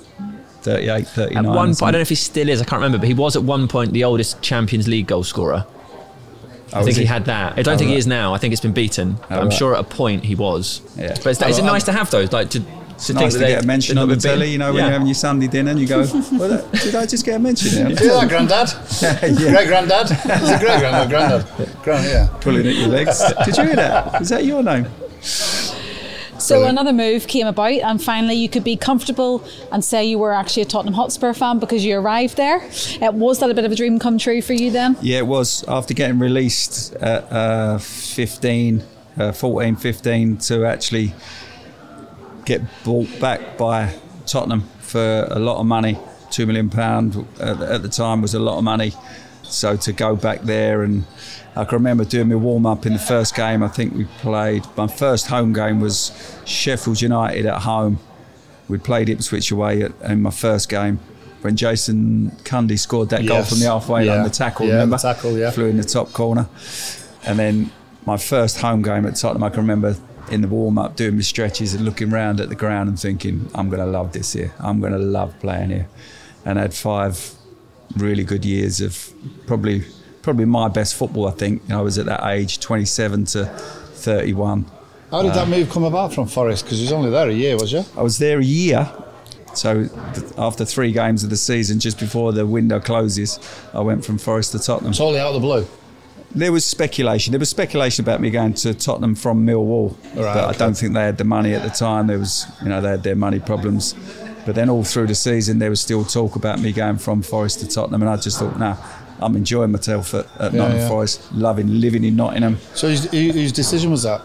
[0.64, 1.44] 38, 39.
[1.46, 3.14] At one point, I don't know if he still is, I can't remember, but he
[3.14, 5.64] was at one point the oldest Champions League goal scorer.
[5.68, 5.70] Oh,
[6.72, 7.02] I was think he?
[7.02, 7.06] he?
[7.06, 7.52] had that.
[7.58, 8.34] I don't oh, think he is now.
[8.34, 9.12] I think it's been beaten.
[9.28, 9.52] But Oh, I'm right.
[9.52, 10.80] sure at a point he was.
[10.96, 11.14] Yeah.
[11.22, 12.32] But is, that, is it Oh, nice to have those?
[12.32, 14.38] Like to, to It's think nice that to they- get a mention on the telly,
[14.46, 14.52] beaten?
[14.52, 14.82] you know, when Yeah.
[14.84, 15.98] you're having your Sunday dinner and you go,
[16.32, 17.96] well, did I just get a mention there?
[17.96, 18.70] See that, Grandad?
[19.36, 20.10] Great Grandad?
[20.10, 21.08] Is it great Grandad?
[21.10, 21.82] Grandad.
[21.82, 22.26] Grand, yeah.
[22.40, 23.22] Pulling at your legs.
[23.44, 24.22] Did you hear that?
[24.22, 24.86] Is that your name?
[26.44, 26.78] So Brilliant.
[26.78, 30.64] another move came about, and finally you could be comfortable and say you were actually
[30.64, 32.60] a Tottenham Hotspur fan because you arrived there.
[33.00, 34.94] Uh, was that a bit of a dream come true for you then?
[35.00, 35.64] Yeah, it was.
[35.66, 38.82] After getting released at uh, 15,
[39.16, 41.14] uh, 14, 15, to actually
[42.44, 43.94] get bought back by
[44.26, 45.94] Tottenham for a lot of money,
[46.28, 48.92] £2 million at, at the time was a lot of money.
[49.44, 51.04] So to go back there and
[51.56, 53.62] I can remember doing my warm up in the first game.
[53.62, 54.64] I think we played.
[54.76, 56.12] My first home game was
[56.44, 58.00] Sheffield United at home.
[58.68, 60.98] We played Ipswich away at, in my first game
[61.42, 64.66] when Jason Cundy scored that goal from the halfway line, the tackle.
[64.66, 64.96] Yeah, remember?
[64.96, 65.50] the tackle, yeah.
[65.50, 66.48] Flew in the top corner.
[67.24, 67.70] And then
[68.06, 69.96] my first home game at Tottenham, I can remember
[70.30, 73.50] in the warm up doing my stretches and looking round at the ground and thinking,
[73.54, 74.54] I'm going to love this here.
[74.58, 75.88] I'm going to love playing here.
[76.46, 77.33] And I had five
[77.96, 79.12] really good years of
[79.46, 79.84] probably
[80.22, 81.28] probably my best football.
[81.28, 84.64] I think I was at that age, 27 to 31.
[85.10, 86.64] How did that um, move come about from Forest?
[86.64, 87.84] Because you was only there a year, was you?
[87.96, 88.90] I was there a year.
[89.54, 93.38] So th- after three games of the season, just before the window closes,
[93.72, 94.92] I went from Forest to Tottenham.
[94.92, 95.66] Totally out of the blue.
[96.34, 97.30] There was speculation.
[97.30, 100.94] There was speculation about me going to Tottenham from Millwall, Right, but I don't think
[100.94, 102.08] they had the money at the time.
[102.08, 103.94] There was, you know, they had their money problems.
[104.46, 107.60] But then all through the season, there was still talk about me going from Forest
[107.60, 108.76] to Tottenham, and I just thought, nah,
[109.20, 110.88] I'm enjoying myself at, at Yeah, Nottingham yeah.
[110.88, 112.58] Forest, loving living in Nottingham.
[112.74, 114.22] So whose, whose decision was that?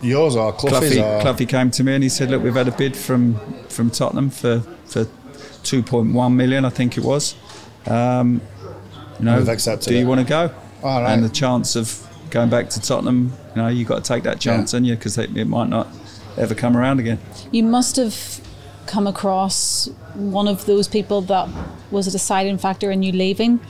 [0.00, 0.94] Yours or Cloughie's?
[0.94, 1.20] Cloughie, or?
[1.20, 3.36] Cloughie came to me and he said, "Look, we've had a bid from
[3.68, 5.04] from Tottenham for for
[5.62, 7.36] 2.1 million, I think it was.
[7.86, 8.40] Um,
[9.20, 10.08] you know, We've accepted do you it.
[10.08, 10.52] want to go?
[10.82, 11.12] All right.
[11.12, 14.40] And the chance of going back to Tottenham, you know, you've got to take that
[14.40, 14.76] chance, Yeah.
[14.78, 14.96] haven't you?
[14.96, 15.86] Because it, it might not
[16.36, 17.20] ever come around again.
[17.52, 18.40] You must have
[18.86, 21.48] come across one of those people that
[21.90, 23.60] was a deciding factor in you leaving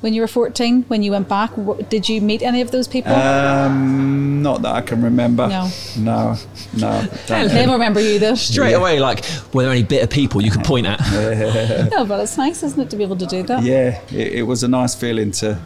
[0.00, 1.50] when you were 14, when you went back.
[1.54, 3.12] Wh- Did you meet any of those people?
[3.12, 5.48] Um, not that I can remember.
[5.48, 5.68] No.
[5.98, 6.36] no,
[6.76, 7.08] no.
[7.26, 8.36] don't they remember you though.
[8.36, 11.00] Straight away, like, were there any bitter people you could point at?
[11.90, 13.64] No, but it's nice, isn't it, to be able to do that?
[13.64, 15.58] yeah, it, it was a nice feeling to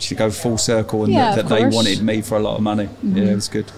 [0.00, 2.62] to go full circle and Yeah, that, that they wanted me for a lot of
[2.62, 2.88] money.
[3.02, 3.70] Yeah, it was good.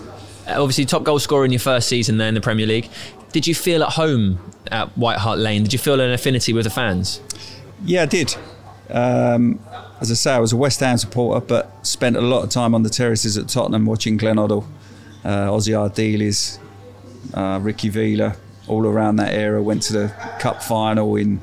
[0.47, 2.89] Uh, Obviously, top goal scorer in your first season there in the Premier League.
[3.37, 4.38] Did you feel at home
[4.72, 5.64] at White Hart Lane?
[5.64, 7.20] Did you feel an affinity with the fans?
[7.85, 8.35] Yeah, I did.
[8.88, 9.61] Um,
[10.01, 12.75] as I say, I was a West Ham supporter, but spent a lot of time
[12.75, 14.64] on the terraces at Tottenham watching Glenn Hoddle,
[15.22, 16.59] uh, Ossie Ardiles,
[17.35, 18.37] uh, Ricky Villa,
[18.68, 19.62] all around that era.
[19.62, 21.38] Went to the Cup final in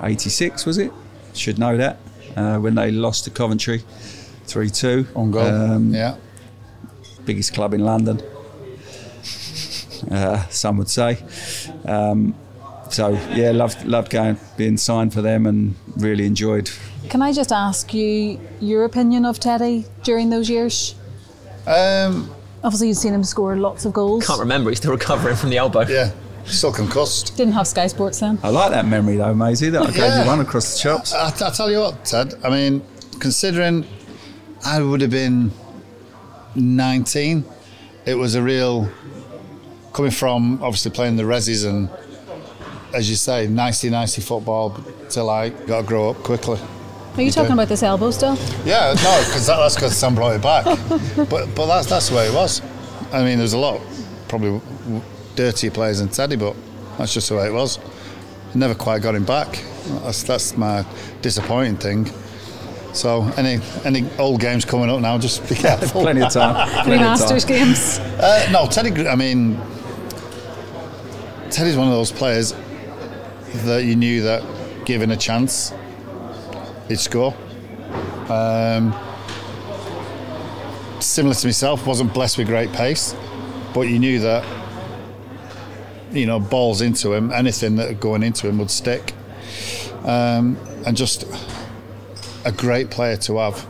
[0.00, 0.92] '86, was it?
[1.34, 1.98] Should know that
[2.36, 3.82] uh, when they lost to Coventry,
[4.44, 5.46] three-two On goal.
[5.46, 6.14] Um, yeah.
[7.24, 8.22] biggest club in London.
[10.10, 11.18] Uh, some would say.
[11.84, 12.34] Um,
[12.90, 16.70] so yeah, loved loved going, being signed for them, and really enjoyed.
[17.08, 20.94] Can I just ask you your opinion of Teddy during those years?
[21.66, 22.30] Um,
[22.64, 24.26] Obviously, you've seen him score lots of goals.
[24.26, 24.70] Can't remember.
[24.70, 25.80] He's still recovering from the elbow.
[25.88, 26.12] yeah.
[26.44, 27.36] Still concussed.
[27.36, 28.38] Didn't have Sky Sports then.
[28.42, 30.22] I like that memory though, Maisie, that I gave Yeah.
[30.22, 31.12] you one across the chops.
[31.12, 32.34] I, I tell you what, Ted.
[32.44, 32.82] I mean,
[33.20, 33.84] considering
[34.64, 35.52] I would have been
[36.54, 37.44] 19,
[38.06, 38.88] it was a real
[39.92, 41.88] coming from obviously playing the resis and
[42.94, 44.78] as you say, nicey nicey football
[45.08, 46.60] till I got to grow up quickly.
[47.16, 48.36] Are you talking about this elbow still?
[48.64, 50.64] Yeah, no, because that, that's because Sam brought it back.
[51.28, 52.62] but but that's that's the way it was.
[53.12, 53.80] I mean, there's a lot
[54.28, 55.02] probably w-
[55.36, 56.56] dirtier players than Teddy, but
[56.96, 57.78] that's just the way it was.
[58.54, 59.62] Never quite got him back.
[60.04, 60.86] That's that's my
[61.20, 62.10] disappointing thing.
[62.94, 66.00] So any any old games coming up now, just be careful.
[66.02, 66.56] Plenty of time.
[66.56, 67.18] Any Plenty of time.
[67.18, 67.98] Masters games?
[67.98, 69.06] Uh, no, Teddy.
[69.06, 69.60] I mean,
[71.52, 72.54] Teddy's one of those players
[73.66, 74.42] that you knew that
[74.86, 75.74] given a chance,
[76.88, 77.34] he'd score.
[78.30, 78.94] Um,
[80.98, 83.14] similar to myself, wasn't blessed with great pace,
[83.74, 84.46] but you knew that
[86.10, 89.12] you know balls into him, anything that going into him would stick,
[90.04, 91.26] um, and just
[92.46, 93.68] a great player to have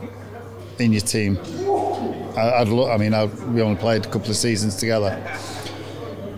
[0.79, 1.37] in your team.
[2.37, 2.89] I, I'd look.
[2.89, 5.21] I mean, I, we only played a couple of seasons together,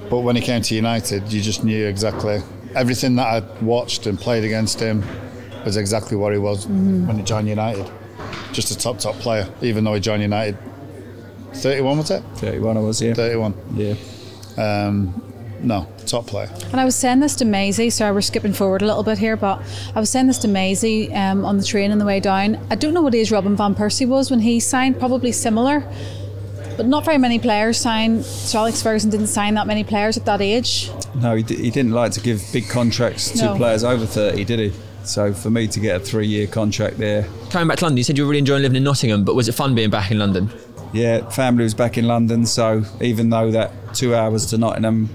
[0.10, 2.42] but when he came to United, you just knew exactly
[2.76, 5.04] everything that I'd watched and played against him
[5.64, 7.90] was exactly what he was when he joined United.
[8.52, 10.58] Just a top top player, even though he joined United.
[11.54, 12.22] Thirty-one was it?
[12.36, 13.14] 31 I was, yeah.
[13.14, 13.54] Thirty-one.
[13.76, 13.96] Yeah.
[14.58, 15.22] Um,
[15.62, 16.50] no, top player.
[16.72, 19.38] And I was saying this to Maisie, sorry we're skipping forward a little bit here,
[19.38, 19.62] but
[19.96, 22.60] I was saying this to Maisie um, on the train on the way down.
[22.70, 25.84] I don't know what age Robin Van Persie was when he signed, probably similar,
[26.78, 28.26] but not very many players signed.
[28.26, 30.90] Sir Alex Ferguson didn't sign that many players at that age.
[31.16, 33.56] No, he, d- he didn't like to give big contracts to No.
[33.56, 34.74] players over 30, did he?
[35.04, 38.04] So for me to get a three year contract there, Coming back to London, you
[38.04, 40.18] said you were really enjoying living in Nottingham, but was it fun being back in
[40.20, 40.50] London?
[40.94, 42.46] yeah, family was back in London.
[42.46, 45.10] So even though that two hours to Nottingham,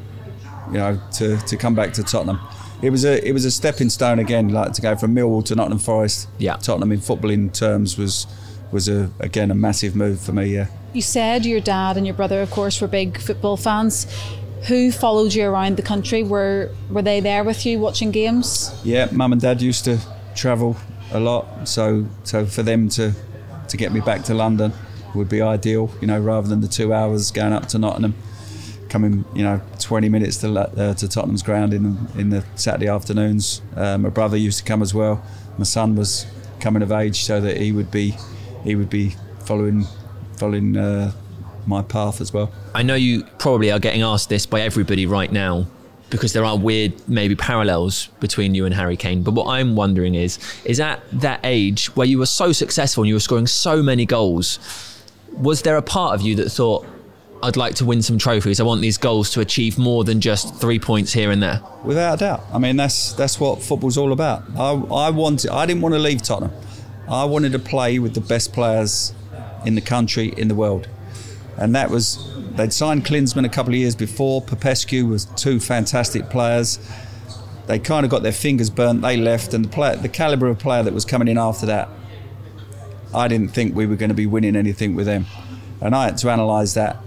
[0.69, 2.39] you know, to, to come back to Tottenham,
[2.83, 5.55] it was a it was a stepping stone again, like to go from Millwall to
[5.55, 6.29] Nottingham Forest.
[6.39, 6.57] Yeah.
[6.57, 8.27] Tottenham in footballing terms was
[8.73, 10.47] was a again a massive move for me.
[10.55, 10.69] Yeah.
[10.93, 14.07] You said your dad and your brother, of course, were big football fans.
[14.67, 16.23] Who followed you around the country?
[16.23, 18.75] Were were they there with you watching games?
[18.85, 19.99] Yeah, mum and dad used to
[20.35, 20.77] travel
[21.13, 23.13] a lot, so so for them to
[23.69, 24.73] to get me back to London
[25.15, 28.15] would be ideal, you know, rather than the two hours going up to Nottingham,
[28.89, 33.63] coming, you know, 20 minutes to uh, to Tottenham's ground in in the Saturday afternoons.
[33.77, 35.23] Uh, my brother used to come as well.
[35.57, 36.27] My son was
[36.59, 38.17] coming of age, so that he would be
[38.65, 39.87] he would be following
[40.41, 41.13] following uh,
[41.67, 42.51] my path as well.
[42.75, 45.67] I know you probably are getting asked this by everybody right now
[46.09, 49.23] because there are weird maybe parallels between you and Harry Kane.
[49.23, 53.09] But what I'm wondering is, is at that age where you were so successful and
[53.09, 54.59] you were scoring so many goals,
[55.35, 56.87] was there a part of you that thought,
[57.43, 58.61] I'd like to win some trophies.
[58.61, 61.63] I want these goals to achieve more than just three points here and there.
[61.85, 62.43] Without a doubt.
[62.53, 64.43] I mean, that's that's what football's all about.
[64.59, 64.73] I,
[65.07, 65.51] I wanted.
[65.51, 66.53] I didn't want to leave Tottenham.
[67.09, 69.15] I wanted to play with the best players
[69.65, 70.89] in the country, in the world,
[71.57, 72.27] and that was.
[72.51, 74.43] They'd signed Klinsmann a couple of years before.
[74.43, 76.79] Popescu was two fantastic players.
[77.67, 79.03] They kind of got their fingers burnt.
[79.03, 81.89] They left, and the player, the caliber of player that was coming in after that,
[83.15, 85.27] I didn't think we were going to be winning anything with them,
[85.81, 86.99] and I had to analyse that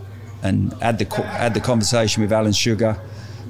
[0.42, 3.00] and had the had the conversation with Alan Sugar.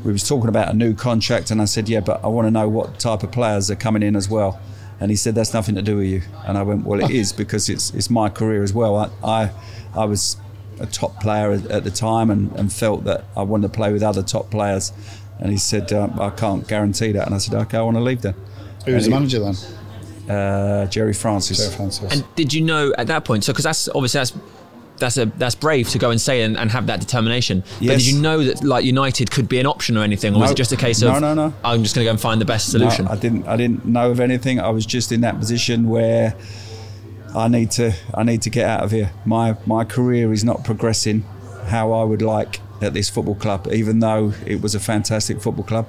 [0.03, 2.51] We was talking about a new contract, and I said, "Yeah, but I want to
[2.51, 4.59] know what type of players are coming in as well."
[5.03, 7.33] And he said, "That's nothing to do with you." And I went, "Well, it is
[7.33, 8.95] because it's it's my career as well.
[8.95, 9.51] I I,
[9.93, 10.37] I was
[10.79, 13.91] a top player at, at the time, and, and felt that I wanted to play
[13.91, 14.93] with other top players."
[15.39, 18.01] And he said, um, "I can't guarantee that." And I said, "Okay, I want to
[18.01, 18.35] leave then."
[18.85, 19.55] Who was the manager then?
[20.33, 21.57] Uh, Gerry Francis.
[21.57, 22.13] Joe Francis.
[22.13, 23.43] And did you know at that point?
[23.43, 24.31] So because that's obviously that's
[24.97, 27.63] that's a that's brave to go and say and, and have that determination.
[27.79, 30.51] But did you know that like United could be an option or anything, or was
[30.51, 31.53] it just a case of No, no, no.
[31.63, 33.05] I'm just going to go and find the best solution?
[33.05, 33.47] No, I didn't.
[33.47, 34.59] I didn't know of anything.
[34.59, 36.35] I was just in that position where
[37.35, 37.93] I need to.
[38.13, 39.11] I need to get out of here.
[39.25, 41.25] My my career is not progressing
[41.67, 45.63] how I would like at this football club, even though it was a fantastic football
[45.65, 45.87] club.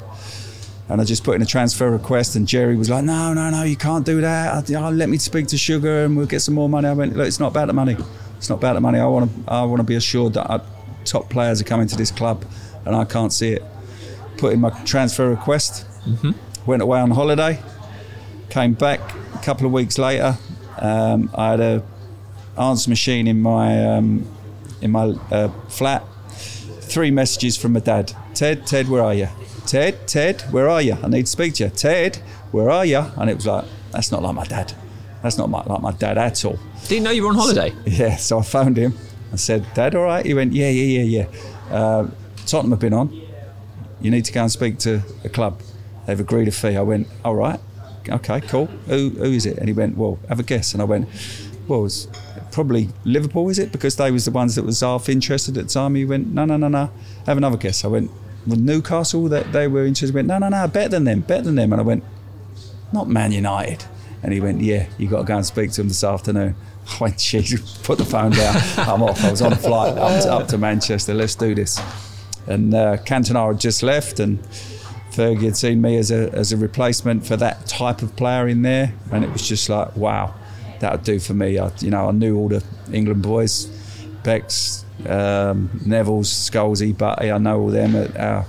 [0.88, 3.62] And I just put in a transfer request, and Gerry was like, "No, no, no,
[3.62, 4.70] you can't do that.
[4.70, 7.26] I, let me speak to Sugar, and we'll get some more money." I went, "Look,
[7.26, 7.96] it's not about the money.
[8.36, 8.98] It's not about the money.
[8.98, 9.52] I want to.
[9.52, 10.62] I want to be assured that our
[11.04, 12.44] top players are coming to this club,
[12.84, 13.62] and I can't see it."
[14.36, 15.86] Put in my transfer request.
[16.66, 17.60] Went away on holiday.
[18.50, 19.00] Came back
[19.34, 20.36] a couple of weeks later.
[20.78, 21.82] Um, I had a
[22.58, 24.26] answer machine in my um,
[24.80, 26.04] in my uh, flat.
[26.80, 28.12] Three messages from my dad.
[28.34, 29.28] Ted, Ted, where are you?
[29.66, 30.96] Ted, Ted, where are you?
[31.02, 31.70] I need to speak to you.
[31.70, 32.16] Ted,
[32.52, 32.98] where are you?
[33.16, 34.74] And it was like, that's not like my dad.
[35.22, 36.58] That's not my, like my dad at all.
[36.84, 37.72] Did you know you were on holiday?
[37.86, 38.94] Yeah, so I phoned him.
[39.32, 40.24] I said, Dad, all right?
[40.24, 41.74] He went, Yeah, yeah, yeah, yeah.
[41.74, 42.10] Uh,
[42.46, 43.10] Tottenham have been on.
[44.00, 45.60] You need to go and speak to a club.
[46.06, 46.76] They've agreed a fee.
[46.76, 47.58] I went, All right.
[48.08, 48.66] Okay, cool.
[48.86, 49.56] Who, who is it?
[49.58, 50.72] And he went, Well, have a guess.
[50.74, 51.08] And I went,
[51.66, 52.06] Well, it's
[52.54, 53.72] probably Liverpool, is it?
[53.72, 55.96] Because they was the ones that was half interested at the time.
[55.96, 56.90] He went, no, no, no, no.
[57.26, 57.84] Have another guess.
[57.84, 58.10] I went,
[58.46, 60.12] well, Newcastle, that they were interested.
[60.12, 61.72] He went, no, no, no, better than them, better than them.
[61.72, 62.04] And I went,
[62.92, 63.84] not Man United.
[64.22, 66.54] And he went, yeah, you got to go and speak to him this afternoon.
[67.00, 68.56] Went, jeez, put the phone down.
[68.76, 69.24] I'm off.
[69.24, 71.14] I was on a flight up to, up to Manchester.
[71.14, 71.80] Let's do this.
[72.46, 74.42] And uh, Cantona had just left, and
[75.10, 78.62] Fergie had seen me as a, as a replacement for that type of player in
[78.62, 78.92] there.
[79.10, 80.34] And it was just like, wow,
[80.80, 81.58] that would do for me.
[81.58, 83.66] I, you know, I knew all the England boys,
[84.22, 87.30] Becks, um, Neville's, Scholesy, Butty.
[87.30, 88.42] I know all them, at, uh,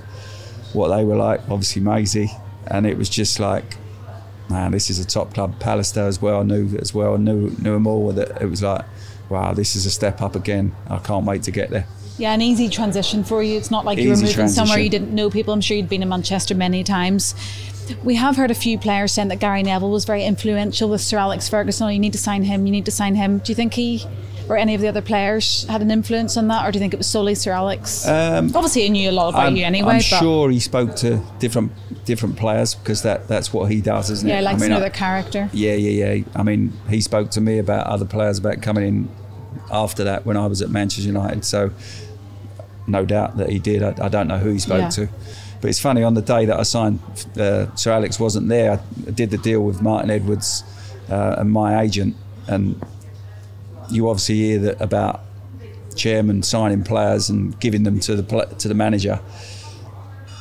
[0.74, 1.40] what they were like.
[1.50, 2.32] Obviously, Maisie.
[2.68, 3.78] And it was just like,
[4.50, 5.60] man, this is a top club.
[5.60, 8.12] Pallister as well, I knew as well, I knew, knew them all.
[8.12, 8.86] That it was like,
[9.30, 10.74] wow, this is a step up again.
[10.90, 11.88] I can't wait to get there.
[12.18, 13.58] Yeah, an easy transition for you.
[13.58, 15.54] It's not like you were Easy moving somewhere you didn't know people.
[15.54, 17.36] I'm sure you'd been in Manchester many times.
[18.04, 21.18] We have heard a few players saying that Gary Neville was very influential with Sir
[21.18, 21.88] Alex Ferguson.
[21.88, 22.66] Oh, you need to sign him.
[22.66, 23.40] You need to sign him.
[23.40, 24.06] Do you think he
[24.48, 26.94] or any of the other players had an influence on that, or do you think
[26.94, 28.08] it was solely Sir Alex?
[28.08, 29.96] Obviously, he knew a lot about I'm, you anyway.
[29.96, 31.72] I'm sure he spoke to different
[32.06, 34.40] different players because that, that's what he does, isn't yeah, it?
[34.40, 35.50] he likes I mean, to know I- character.
[35.52, 36.24] Yeah, yeah, yeah.
[36.36, 39.10] I mean, he spoke to me about other players about coming in
[39.72, 41.44] after that when I was at Manchester United.
[41.46, 41.72] So,
[42.88, 43.82] no doubt that he did.
[43.82, 44.90] I, I don't know who he spoke Yeah.
[44.90, 45.10] to.
[45.62, 47.00] But it's funny, on the day that I signed,
[47.40, 48.80] uh, Sir Alex wasn't there.
[49.08, 50.64] I did the deal with Martin Edwards
[51.10, 52.16] uh, and my agent.
[52.48, 52.80] And
[53.90, 55.22] you obviously hear that about
[55.96, 59.20] chairman signing players and giving them to the to the manager.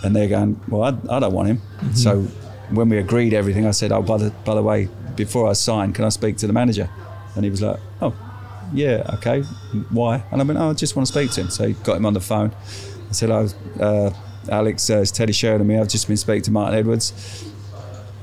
[0.02, 1.60] And they're going, well, I, I don't want him.
[1.94, 2.22] So
[2.70, 5.94] when we agreed everything, I said, oh, by the, by the way, before I sign,
[5.94, 6.90] can I speak to the manager?
[7.34, 8.14] And he was like, oh,
[8.74, 9.42] yeah, okay.
[9.90, 10.22] Why?
[10.30, 11.50] And I went, oh, I just want to speak to him.
[11.50, 12.52] So he got him on the phone.
[13.08, 13.48] I said, oh,
[13.80, 14.10] uh,
[14.50, 15.80] Alex, uh, it's Teddy Sheringham.
[15.80, 17.12] I've just been speaking to Martin Edwards.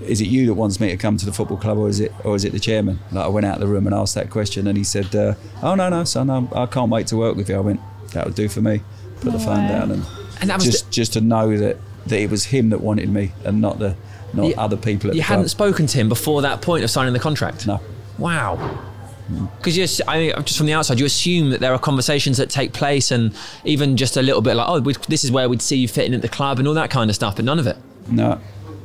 [0.07, 2.11] Is it you that wants me to come to the football club, or is it,
[2.23, 2.99] or is it the chairman?
[3.11, 5.35] Like I went out of the room and asked that question, and he said, uh,
[5.61, 7.79] "Oh no, no, son, I'm, I can't wait to work with you." I went,
[8.13, 8.81] "That would do for me."
[9.21, 9.67] Put the phone way.
[9.67, 10.03] down, and,
[10.41, 13.09] And that was just the- just to know that that it was him that wanted
[13.09, 13.95] me, and not the
[14.33, 15.49] not You- other people at You hadn't club.
[15.51, 17.67] spoken to him before that point of signing the contract.
[17.67, 17.79] No.
[18.17, 18.57] Wow.
[19.57, 22.49] Because you, I mean, just from the outside, you assume that there are conversations that
[22.49, 23.31] take place, and
[23.63, 26.13] even just a little bit like, oh, we, this is where we'd see you fitting
[26.13, 27.35] at the club, and all that kind of stuff.
[27.37, 27.77] But none of it.
[28.09, 28.39] No,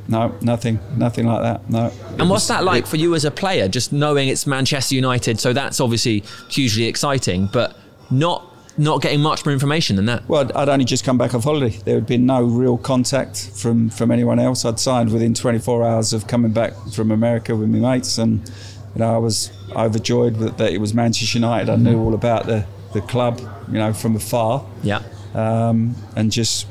[0.07, 1.69] no, nothing, nothing like that.
[1.69, 1.91] No.
[2.19, 5.39] And what's that like for you as a player, just knowing it's Manchester United?
[5.39, 7.75] So that's obviously hugely exciting, but
[8.09, 10.27] not not getting much more information than that.
[10.29, 11.75] Well, I'd- only just come back off holiday.
[11.83, 14.65] There had been no real contact from, from anyone else.
[14.65, 18.47] I'd signed within 24 hours of coming back from America with my mates, and
[18.93, 21.71] you know I was overjoyed that, that it was Manchester United.
[21.71, 25.01] I knew all about the, the club, you know, from afar, Yeah.
[25.33, 26.67] um, and just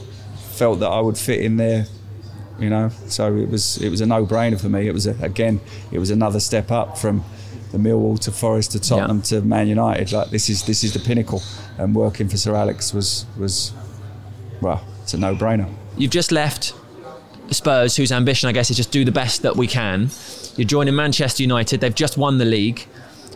[0.52, 1.86] felt that I would fit in there.
[2.58, 4.88] You know, so it was it was a no-brainer for me.
[4.88, 5.60] It was a, again,
[5.92, 7.22] it was another step up from
[7.72, 10.10] the Millwall to Forest to Tottenham to Man United.
[10.12, 11.42] Like this is this is the pinnacle,
[11.76, 13.72] and working for Sir Alex was was
[14.62, 15.70] well, it's a no-brainer.
[15.98, 16.72] You've just left
[17.50, 20.08] Spurs, whose ambition, I guess, is just do the best that we can.
[20.56, 21.80] You're joining Manchester United.
[21.80, 22.86] They've just won the league.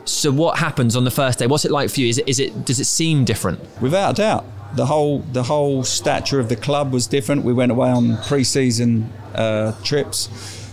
[0.07, 1.47] So what happens on the first day?
[1.47, 2.09] What's it like for you?
[2.09, 3.61] Is it, is it does it seem different?
[3.81, 7.45] Without a doubt, the whole the whole stature of the club was different.
[7.45, 10.29] We went away on pre-season uh, trips.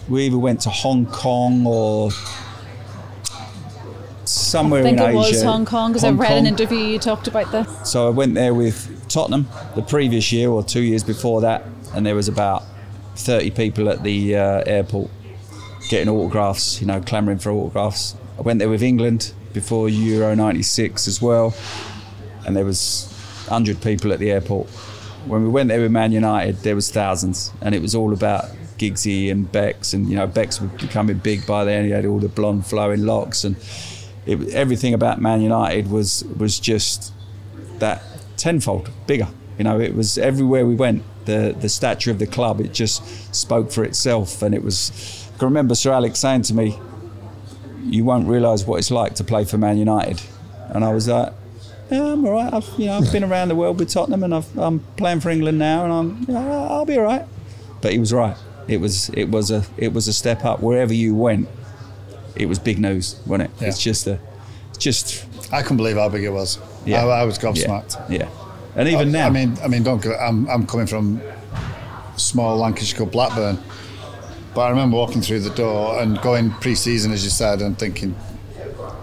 [0.07, 2.11] We either went to Hong Kong or
[4.25, 5.17] somewhere I think in it Asia.
[5.17, 6.47] was Hong Kong because I read an Kong.
[6.47, 7.89] interview you talked about this.
[7.91, 12.05] So I went there with Tottenham the previous year or two years before that, and
[12.05, 12.63] there was about
[13.15, 15.09] 30 people at the uh, airport
[15.89, 18.15] getting autographs, you know, clamouring for autographs.
[18.37, 21.55] I went there with England before Euro 96 as well,
[22.45, 23.13] and there was
[23.47, 24.69] 100 people at the airport.
[25.25, 28.45] When we went there with Man United, there was thousands, and it was all about
[28.77, 31.85] Giggsy and Becks, and you know, Becks was becoming big by then.
[31.85, 33.55] He had all the blonde flowing locks, and
[34.25, 37.13] it, everything about Man United was was just
[37.79, 38.03] that
[38.37, 39.27] tenfold bigger.
[39.57, 41.03] You know, it was everywhere we went.
[41.25, 45.27] The the stature of the club it just spoke for itself, and it was.
[45.35, 46.79] I can remember Sir Alex saying to me,
[47.83, 50.21] "You won't realise what it's like to play for Man United,"
[50.69, 51.33] and I was like.
[51.89, 52.53] Yeah, I'm all right.
[52.53, 55.29] I've, you know, I've been around the world with Tottenham, and I've, I'm playing for
[55.29, 57.25] England now, and I'm, you know, I'll be all right.
[57.81, 58.35] But he was right.
[58.67, 60.59] It was, it was a, it was a step up.
[60.61, 61.47] Wherever you went,
[62.35, 63.61] it was big news, wasn't it?
[63.61, 63.67] Yeah.
[63.69, 64.19] It's just a,
[64.77, 66.59] just I couldn't believe how big it was.
[66.85, 67.05] yeah.
[67.05, 68.09] I, I was gobsmacked.
[68.09, 68.27] Yeah,
[68.75, 70.05] and even I- now, I mean, I mean, don't.
[70.05, 71.21] I'm, I'm coming from
[72.17, 73.57] small Lancashire called Blackburn,
[74.53, 78.15] but I remember walking through the door and going pre-season, as you said, and thinking,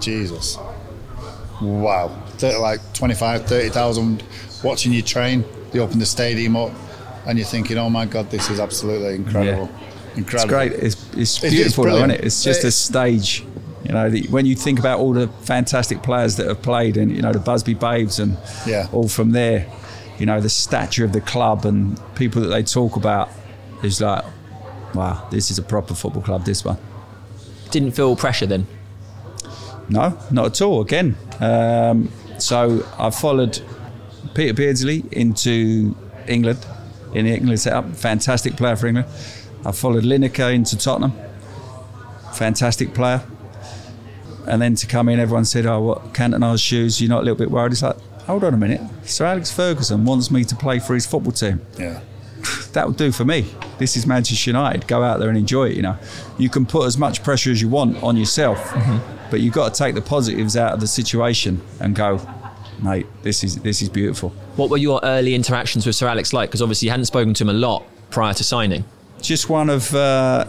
[0.01, 0.59] Jesus,
[1.63, 4.23] wow, Th- like 25, 30,000
[4.63, 5.45] watching you train.
[5.73, 6.71] You open the stadium up,
[7.27, 9.69] and you're thinking, oh my God, this is absolutely incredible,
[10.11, 10.49] it's incredible.
[10.55, 10.73] great.
[10.73, 12.25] It's, it's It's- it's beautiful, though, isn't it?
[12.25, 13.45] It's just a stage,
[13.85, 17.11] you know, the, when you think about all the fantastic players that have played, and
[17.15, 18.89] you know the Busby Babes, and Yeah.
[18.93, 19.67] all from there,
[20.19, 23.31] you know the stature of the club and people that they talk about
[23.83, 24.25] is like,
[24.95, 26.45] wow, this is a proper football club.
[26.45, 26.79] This one.
[27.73, 28.69] Didn't feel pressure then.
[29.89, 30.81] No, not at all.
[30.81, 32.09] Again, um,
[32.45, 33.61] so I followed
[34.35, 35.97] Peter Beardsley into
[36.29, 36.67] England
[37.15, 37.95] in the England setup.
[37.97, 39.09] Fantastic player for England.
[39.65, 41.13] I followed Lineker into Tottenham.
[42.35, 43.23] Fantastic player.
[44.47, 47.01] And then to come in, everyone said, "Oh, what Cantona's shoes?
[47.01, 48.81] You're not a little bit worried?" It's like, hold on a minute.
[49.05, 52.01] Sir Alex Ferguson wants me to play for his football team Yeah.
[52.73, 53.47] that would do for me.
[53.79, 54.87] This is Manchester United.
[54.87, 55.77] Go out there and enjoy it.
[55.77, 55.97] You know,
[56.37, 58.99] you can put as much pressure as you want on yourself, mm-hmm.
[59.31, 62.21] but you've got to take the positives out of the situation and go,
[62.83, 63.07] mate.
[63.23, 64.31] This is this is beautiful.
[64.57, 66.51] What were your early interactions with Sir Alex like?
[66.51, 68.85] Because obviously you hadn't spoken to him a lot prior to signing.
[69.21, 70.47] Just one of uh,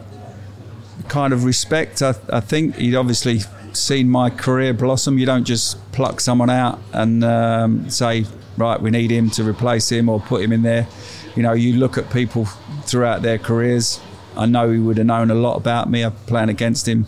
[1.07, 2.01] kind of respect.
[2.01, 3.39] I, I think he'd obviously
[3.73, 5.17] seen my career blossom.
[5.17, 8.25] You don't just pluck someone out and um, say,
[8.57, 10.87] right, we need him to replace him or put him in there.
[11.35, 12.45] You know, you look at people
[12.85, 13.99] throughout their careers.
[14.37, 16.03] I know he would have known a lot about me.
[16.03, 17.05] I'm playing against him.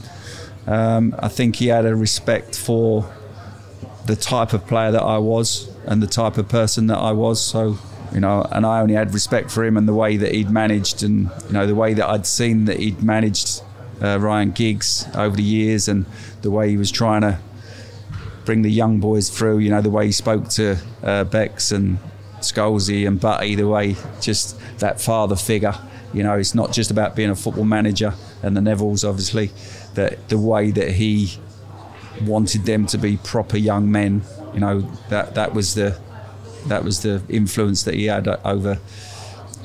[0.66, 3.10] Um, I think he had a respect for
[4.08, 7.44] the type of player that I was and the type of person that I was.
[7.44, 7.78] So,
[8.14, 11.04] you know, and I only had respect for him and the way that he'd managed
[11.04, 13.62] and, you know, the way that I'd seen that he'd managed
[14.02, 16.06] uh, Ryan Giggs over the years and
[16.42, 17.40] the way he was trying to
[18.46, 22.00] bring the young boys through, you know, the way he spoke to uh, Becks and
[22.40, 25.76] Scholesy and Butty, the way just that father figure.
[26.14, 29.52] You know, it's not just about being a football manager and the Nevilles, obviously,
[29.96, 31.38] that the way that he
[32.22, 34.22] wanted them to be proper young men.
[34.54, 35.98] You know that that was the
[36.68, 38.80] that was the influence that he had over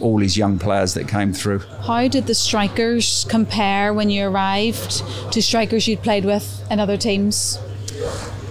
[0.00, 1.60] all his young players that came through.
[1.60, 6.96] How did the strikers compare when you arrived to strikers you'd played with in other
[6.96, 7.58] teams?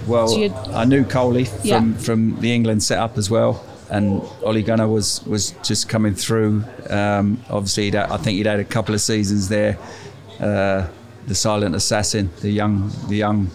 [0.08, 1.94] Well, So I knew Coley from, Yeah.
[1.98, 6.64] from the England setup as well, and Ole Gunnar was was just coming through.
[6.90, 9.78] Um, obviously, he'd, had- I think he'd had a couple of seasons there.
[10.40, 10.88] Uh,
[11.28, 13.50] the silent assassin, the young, the young,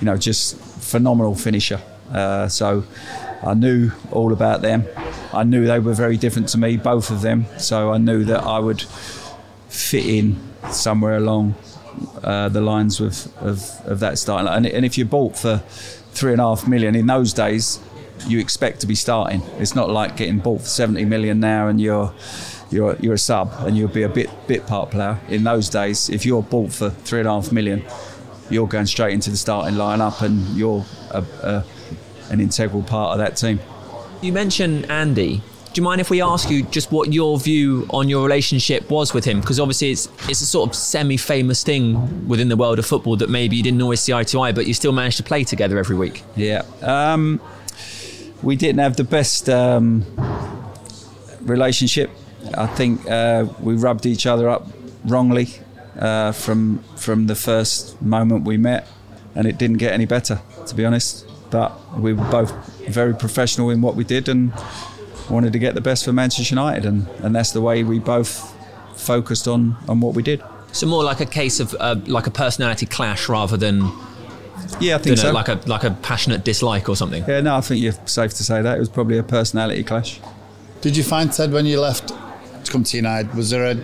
[0.00, 1.80] you know, just phenomenal finisher.
[2.10, 2.84] Uh, so
[3.42, 4.86] I knew all about them.
[5.32, 7.46] I knew they were very different to me, both of them.
[7.58, 8.82] So I knew that I would
[9.68, 10.38] fit in
[10.70, 11.54] somewhere along
[12.22, 14.48] uh, the lines of, of, of that style.
[14.48, 15.58] And, and if you're bought for
[16.12, 17.80] three and a half million in those days,
[18.26, 19.42] you expect to be starting.
[19.58, 22.12] It's not like getting bought for 70 million now and you're
[22.70, 25.18] you're you're a sub and you'll be a bit bit part player.
[25.28, 27.84] In those days, if you're bought for three and a half million,
[28.50, 31.64] you're going straight into the starting lineup and you're a, a,
[32.30, 33.60] an integral part of that team.
[34.20, 35.42] You mentioned Andy.
[35.72, 39.12] Do you mind if we ask you just what your view on your relationship was
[39.12, 39.40] with him?
[39.40, 43.28] Because obviously it's it's a sort of semi-famous thing within the world of football that
[43.28, 45.78] maybe you didn't always see eye to eye, but you still managed to play together
[45.78, 46.24] every week.
[46.36, 46.62] Yeah.
[46.82, 47.40] Um,
[48.42, 50.04] we didn't have the best um,
[51.42, 52.10] relationship.
[52.56, 54.66] I think uh, we rubbed each other up
[55.04, 55.48] wrongly
[55.98, 58.86] uh, from from the first moment we met,
[59.34, 61.26] and it didn't get any better, to be honest.
[61.50, 62.52] But we were both
[62.88, 64.52] very professional in what we did and
[65.30, 68.54] wanted to get the best for Manchester United, and, and that's the way we both
[68.96, 70.42] focused on on what we did.
[70.72, 73.90] So more like a case of uh, like a personality clash rather than
[74.80, 75.32] Yeah, I think know, so.
[75.32, 77.24] like a like a passionate dislike or something.
[77.26, 80.20] yeah, no, I think you're safe to say that it was probably a personality clash.
[80.82, 82.12] Did you find Ted when you left
[82.68, 83.34] to come to United?
[83.34, 83.74] Was there a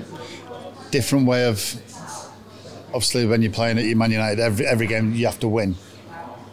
[0.90, 1.80] different way of?
[2.88, 5.74] Obviously, when you're playing at Man United, every every game you have to win.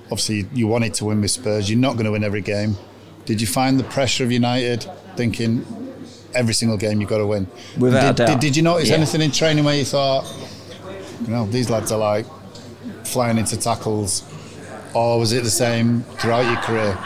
[0.05, 1.69] Obviously, you wanted to win with Spurs.
[1.69, 2.75] You're not going to win every game.
[3.25, 5.65] Did you find the pressure of United thinking
[6.33, 7.47] every single game you've got to win?
[7.77, 8.27] Without did, doubt.
[8.27, 8.95] Did, did you notice Yeah.
[8.95, 10.25] anything in training where you thought,
[11.21, 12.25] you know, these lads are like
[13.05, 14.23] flying into tackles,
[14.93, 16.97] or was it the same throughout your career?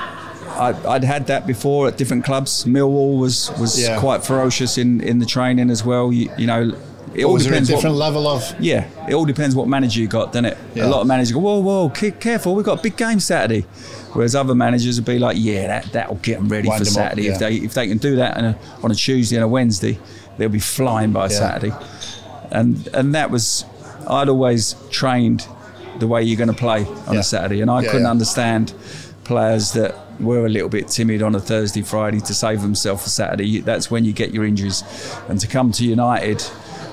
[0.56, 2.66] I, I'd had that before at different clubs.
[2.66, 4.00] Millwall was was Yeah.
[4.00, 6.12] quite ferocious in, in the training as well.
[6.14, 6.72] You, you know,
[7.14, 7.70] it all was there a depends.
[7.70, 8.56] different what, level of?
[8.60, 10.58] yeah, it all depends what manager you got, doesn't it?
[10.74, 10.86] Yeah.
[10.86, 13.62] A lot of managers go, whoa, whoa, careful, we've got a big game Saturday.
[14.14, 17.02] Whereas other managers would be like, yeah, that that'll get them ready Wind for them
[17.04, 17.24] up, Saturday.
[17.28, 17.34] yeah.
[17.34, 20.00] If they if they can do that on a, on a Tuesday and a Wednesday,
[20.38, 21.28] they'll be flying by.
[21.28, 21.74] Saturday.
[22.52, 23.66] And and that was,
[24.08, 25.48] I'd always trained
[26.00, 28.74] the way you're going to play on a Saturday, and I couldn't understand
[29.26, 33.10] players that were a little bit timid on a Thursday, Friday to save themselves for
[33.10, 33.60] Saturday.
[33.60, 34.84] That's when you get your injuries.
[35.28, 36.44] And to come to United,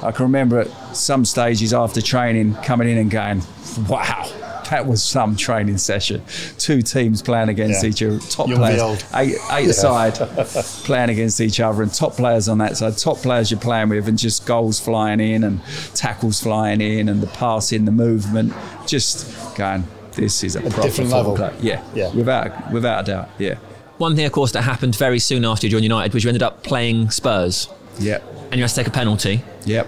[0.02, 3.42] I can remember at some stages after training coming in and going,
[3.88, 4.28] wow,
[4.70, 6.22] that was some training session.
[6.58, 7.90] Two teams playing against Yeah.
[7.90, 10.14] each other, top You'll players, eight, eight aside,
[10.84, 14.08] playing against each other, and top players on that side, top players you're playing with,
[14.08, 15.60] and just goals flying in and
[15.94, 18.54] tackles flying in, and the passing, the movement,
[18.86, 19.84] just going.
[20.14, 21.36] This is a, proper different level.
[21.36, 22.10] club." Yeah, Yeah.
[22.12, 23.28] without without a doubt.
[23.38, 23.54] Yeah,
[23.98, 26.42] One thing, of course, that happened very soon after you joined United was you ended
[26.42, 29.42] up playing Spurs yep, and you had to take a penalty.
[29.64, 29.86] yep.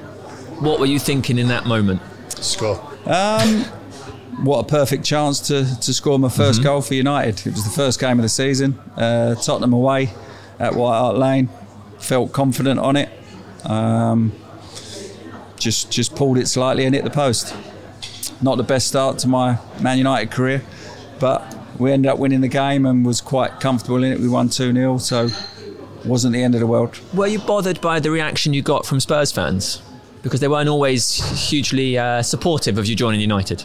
[0.60, 2.00] What were you thinking in that moment?
[2.40, 2.76] Score.
[4.42, 7.46] what a perfect chance to, to score my 1st goal for United.
[7.46, 8.78] It was the first game of the season.
[8.96, 10.10] Uh, Tottenham away
[10.58, 11.48] at White Hart Lane.
[11.98, 13.08] Felt confident on it.
[13.64, 14.32] Um,
[15.56, 17.54] just just pulled it slightly and hit the post.
[18.42, 20.62] Not the best start to my Man United career,
[21.20, 24.20] but we ended up winning the game and was quite comfortable in it.
[24.20, 25.28] We won 2 0, so
[26.04, 26.98] wasn't the end of the world.
[27.14, 29.82] Were you bothered by the reaction you got from Spurs fans?
[30.22, 33.64] Because they weren't always hugely uh, supportive of you joining United.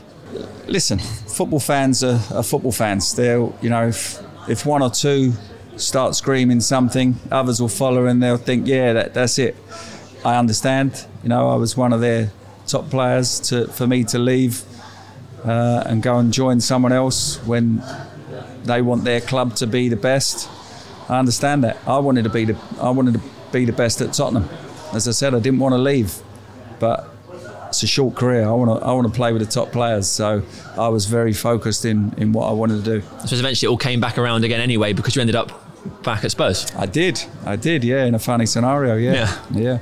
[0.68, 3.14] listen, football fans are, are football fans.
[3.16, 5.34] They'll, you know, if, if one or two
[5.78, 9.56] start screaming something, others will follow and they'll think, yeah, that, that's it.
[10.26, 11.06] I understand.
[11.24, 12.32] You know, I was one of their
[12.70, 14.64] top players to for me to leave
[15.46, 17.84] uh, and go and join someone else when
[18.64, 20.50] they want their club to be the best.
[21.10, 21.78] I understand that.
[21.88, 24.48] I wanted to be the I wanted to be the best at Tottenham.
[24.94, 26.14] As I said, I didn't want to leave,
[26.80, 27.10] but
[27.68, 28.48] it's a short career.
[28.48, 30.08] I want to I want to play with the top players.
[30.08, 30.44] So
[30.78, 33.08] I was very focused in in what I wanted to do.
[33.26, 35.69] So eventually it all came back around again anyway because you ended up
[36.04, 36.66] back at Spurs.
[36.76, 39.80] I did, I did, yeah, in a funny scenario, yeah, yeah.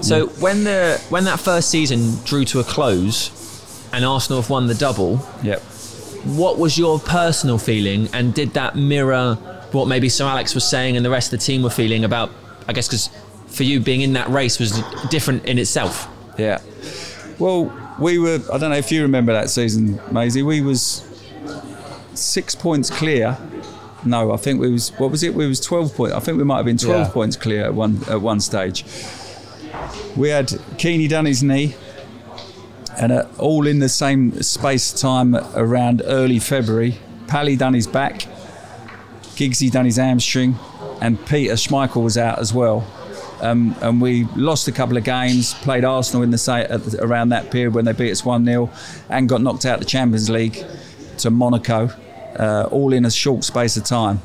[0.00, 3.30] So when the when that first season drew to a close
[3.92, 5.60] and Arsenal have won the double, Yep.
[6.24, 9.34] what was your personal feeling and did that mirror
[9.72, 12.30] what maybe Sir Alex was saying and the rest of the team were feeling about
[12.68, 13.08] I guess because
[13.46, 16.08] for you being in that race was different in itself.
[16.38, 16.60] Yeah.
[17.38, 18.38] Well, we were.
[18.52, 20.42] I don't know if you remember that season, Maisie.
[20.42, 21.02] We was
[22.14, 23.36] six points clear.
[24.04, 24.90] No, I think we was.
[24.98, 25.34] What was it?
[25.34, 26.14] We was twelve points.
[26.14, 27.12] I think we might have been twelve Yeah.
[27.12, 28.84] points clear at one at one stage.
[30.16, 31.74] We had Keeney done his knee,
[32.98, 36.96] and uh, all in the same space time around early February.
[37.26, 38.26] Pally done his back,
[39.36, 40.56] Giggsy done his hamstring,
[41.00, 42.84] and Peter Schmeichel was out as well.
[43.40, 47.30] Um, and we lost a couple of games, played Arsenal in the sa- the, around
[47.30, 48.68] that period when they beat us 1 0,
[49.08, 50.62] and got knocked out of the Champions League
[51.18, 51.90] to Monaco,
[52.38, 54.20] uh, all in a short space of time.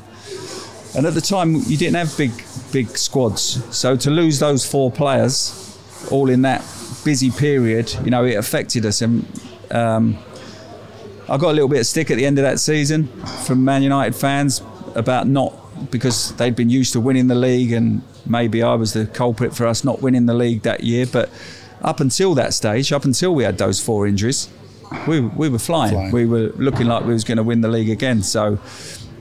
[0.96, 2.32] And at the time, you didn't have big,
[2.72, 3.62] big squads.
[3.76, 5.78] So to lose those four players,
[6.10, 6.64] all in that
[7.04, 9.02] busy period, you know, it affected us.
[9.02, 9.26] And
[9.70, 10.16] um,
[11.28, 13.08] I got a little bit of stick at the end of that season
[13.44, 14.62] from Man United fans
[14.94, 15.54] about not
[15.90, 19.66] because they'd been used to winning the league and maybe I was the culprit for
[19.66, 21.06] us not winning the league that year.
[21.06, 21.30] But
[21.82, 24.48] up until that stage, up until we had those four injuries,
[25.06, 25.92] we, we were flying.
[25.92, 26.12] Flying.
[26.12, 28.22] We were looking like we was going to win the league again.
[28.22, 28.58] So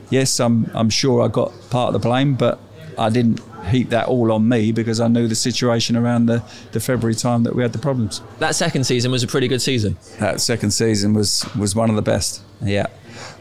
[0.09, 2.59] yes, I'm I'm sure I got part of the blame, but
[2.97, 6.79] I didn't heap that all on me because I knew the situation around the, the
[6.79, 8.21] February time that we had the problems.
[8.39, 9.97] That second season was a pretty good season.
[10.19, 12.41] That second season was was one of the best.
[12.61, 12.87] Yeah.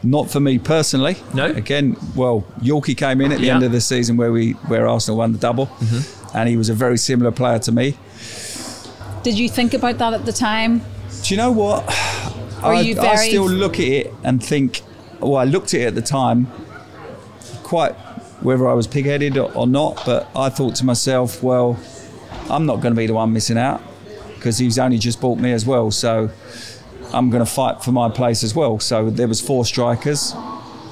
[0.03, 1.17] Not for me personally.
[1.33, 1.45] No?
[1.45, 3.55] Again, well, Yorkie came in at the Yeah.
[3.55, 6.37] end of the season where we where Arsenal won the double, mm-hmm.
[6.37, 7.97] and he was a very similar player to me.
[9.23, 10.81] Did you think about that at the time?
[11.23, 11.83] Do you know what?
[12.65, 14.81] I, you I still look at it and think.
[15.19, 16.47] Well, I looked at it at the time,
[17.63, 17.93] quite
[18.41, 20.03] whether I was pig-headed or, or not.
[20.05, 21.79] But I thought to myself, well,
[22.49, 23.81] I'm not going to be the one missing out
[24.35, 25.89] because he's only just bought me as well.
[25.89, 26.29] So
[27.13, 28.79] I'm going to fight for my place as well.
[28.79, 30.33] So there was four strikers.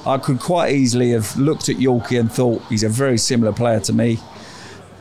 [0.06, 3.80] I could quite easily have looked at Yorkie and thought he's a very similar player
[3.80, 4.18] to me.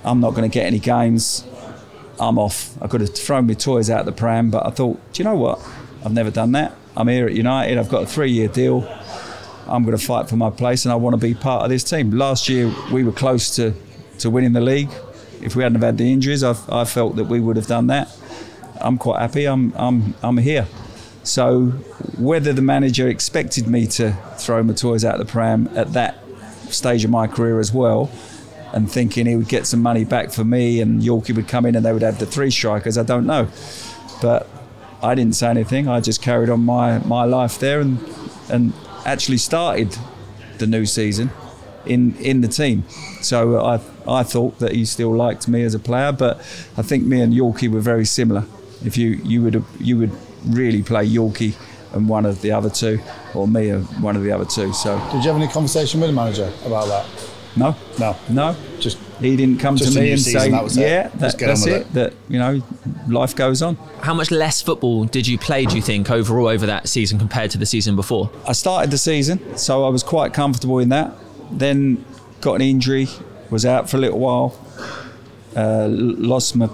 [0.03, 1.45] I'm not going to get any games.
[2.19, 2.81] I'm off.
[2.81, 5.35] I could have thrown my toys out the pram, but I thought, do you know
[5.35, 5.59] what?
[6.03, 6.73] I've never done that.
[6.95, 7.77] I'm here at United.
[7.77, 8.87] I've got a three-year deal.
[9.67, 11.83] I'm going to fight for my place, and I want to be part of this
[11.83, 12.11] team.
[12.11, 13.73] Last year, we were close to,
[14.19, 14.89] to winning the league.
[15.41, 17.87] If we hadn't have had the injuries, I, I felt that we would have done
[17.87, 18.15] that.
[18.81, 19.45] I'm quite happy.
[19.45, 20.67] I'm, I'm, I'm here.
[21.23, 21.67] So
[22.17, 26.17] whether the manager expected me to throw my toys out the pram at that
[26.69, 28.11] stage of my career as well,
[28.73, 31.75] and thinking he would get some money back for me and Yorkie would come in
[31.75, 33.47] and they would have the three strikers, I don't know.
[34.21, 34.49] But
[35.03, 35.87] I didn't say anything.
[35.87, 37.99] I just carried on my, my life there and
[38.49, 38.73] and
[39.05, 39.97] actually started
[40.59, 41.29] the new season
[41.85, 42.83] in in the team.
[43.21, 46.37] So I I thought that he still liked me as a player, but
[46.77, 48.45] I think me and Yorkie were very similar.
[48.85, 50.11] If you you would you would
[50.45, 51.55] really play Yorkie
[51.93, 52.99] and one of the other two,
[53.35, 54.73] or me and one of the other two.
[54.73, 57.32] So Did you have any conversation with the manager about that?
[57.55, 58.15] No, No.
[58.29, 58.55] no.
[58.79, 61.37] Just He didn't come Just to me and season, say, that was "Yeah, Just that,
[61.37, 61.81] get on that's with it.
[61.81, 62.61] it." That you know,
[63.07, 66.65] life goes on." How much less football did you play, do you think, overall over
[66.65, 68.29] that season compared to the season before?
[68.47, 71.13] I started the season, so I was quite comfortable in that.
[71.51, 72.03] Then
[72.41, 73.07] got an injury,
[73.49, 74.57] was out for a little while,
[75.55, 76.67] uh, lost my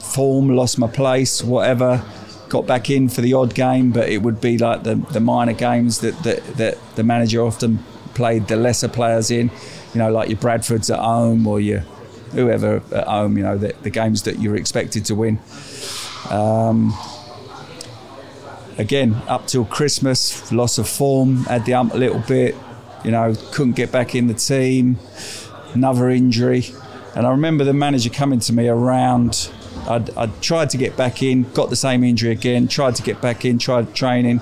[0.00, 2.02] form, lost my place, whatever.
[2.48, 5.52] Got back in for the odd game, but it would be like the, the minor
[5.54, 7.78] games that, that, that the manager often
[8.14, 9.50] played the lesser players in,
[9.94, 11.80] you know, like your Bradfords at home or your
[12.32, 15.38] whoever at home, you know, the, the games that you're expected to win.
[16.30, 16.96] Um,
[18.78, 22.54] again, up till Christmas, loss of form, had the ump a little bit,
[23.04, 24.98] you know, couldn't get back in the team,
[25.74, 26.66] another injury.
[27.14, 29.50] And I remember the manager coming to me around,
[29.86, 33.44] I'd tried to get back in, got the same injury again, tried to get back
[33.44, 34.40] in, tried training.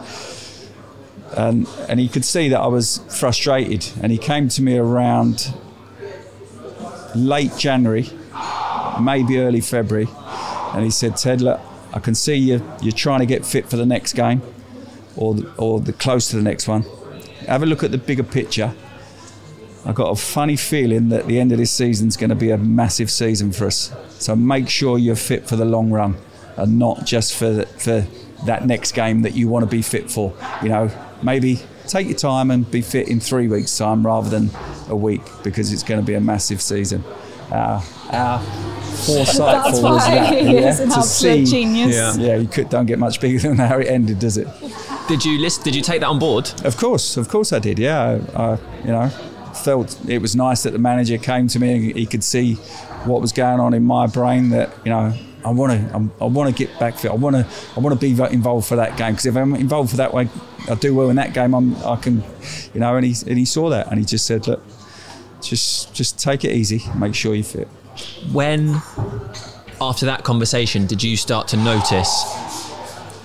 [1.36, 3.88] And, and he could see that I was frustrated.
[4.02, 5.54] And he came to me around
[7.14, 8.08] late January,
[9.00, 10.08] maybe early February.
[10.74, 11.60] And he said, Ted, look,
[11.92, 14.42] I can see you, you're trying to get fit for the next game
[15.16, 16.84] or the, or the close to the next one.
[17.46, 18.72] Have a look at the bigger picture.
[19.84, 22.50] I've got a funny feeling that the end of this season is going to be
[22.50, 23.92] a massive season for us.
[24.18, 26.16] So make sure you're fit for the long run
[26.56, 28.06] and not just for the, for
[28.44, 30.34] that next game that you want to be fit for.
[30.62, 30.90] You know,
[31.22, 34.50] maybe take your time and be fit in three weeks' time rather than
[34.88, 37.02] a week because it's going to be a massive season.
[37.50, 41.94] Uh, our foresightful That's was why that, yeah, to see- genius.
[41.94, 42.14] Yeah.
[42.16, 44.46] yeah, you could don't get much bigger than how it ended, does it?
[45.08, 45.64] Did you list?
[45.64, 46.50] Did you take that on board?
[46.64, 47.78] Of course, of course I did.
[47.78, 49.08] Yeah, I, I you know
[49.64, 51.74] felt it was nice that the manager came to me.
[51.90, 52.54] and He could see
[53.04, 54.50] what was going on in my brain.
[54.50, 55.12] That you know
[55.44, 57.10] I want to I want to get back fit.
[57.10, 59.90] I want to I want to be involved for that game because if I'm involved
[59.90, 60.28] for that way,
[60.68, 61.54] I do well in that game.
[61.54, 62.22] I'm I can,
[62.74, 62.96] you know.
[62.96, 64.62] And he and he saw that and he just said, look,
[65.40, 66.82] just just take it easy.
[66.96, 67.68] Make sure you're fit.
[68.32, 68.76] When,
[69.80, 72.24] after that conversation, did you start to notice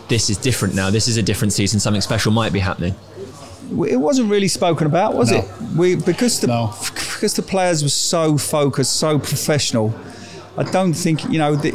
[0.07, 0.89] this is different now?
[0.89, 1.79] This is a different season.
[1.79, 2.95] Something special might be happening.
[3.87, 5.37] it wasn't really spoken about, was No.
[5.39, 5.45] it?
[5.75, 6.73] We because the No.
[6.93, 9.93] because the players were so focused, so professional.
[10.57, 11.71] I don't think you know the,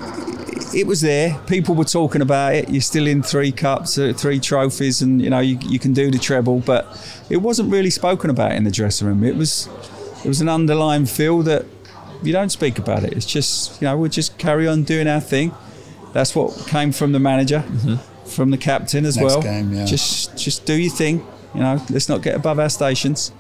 [0.75, 1.39] it was there.
[1.47, 2.69] People were talking about it.
[2.69, 6.11] You're still in three cups, uh, three trophies, and you know you, you can do
[6.11, 6.87] the treble, but
[7.29, 9.25] it wasn't really spoken about in the dressing room.
[9.25, 9.69] It was
[10.25, 11.65] it was an underlying feel that
[12.23, 13.13] you don't speak about it.
[13.15, 15.53] It's just you know we'll just carry on doing our thing.
[16.13, 17.63] That's what came from the manager,
[18.27, 19.43] from the captain as Next well.
[19.43, 19.85] game, yeah.
[19.87, 21.25] Just just do your thing.
[21.55, 23.33] You know, let's not get above our stations.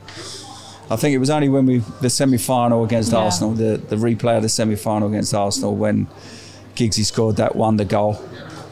[0.91, 3.18] I think it was only when we the semi final against Yeah.
[3.20, 6.09] Arsenal, the, the replay of the semi final against Arsenal when
[6.81, 8.16] Giggsy scored that wonder goal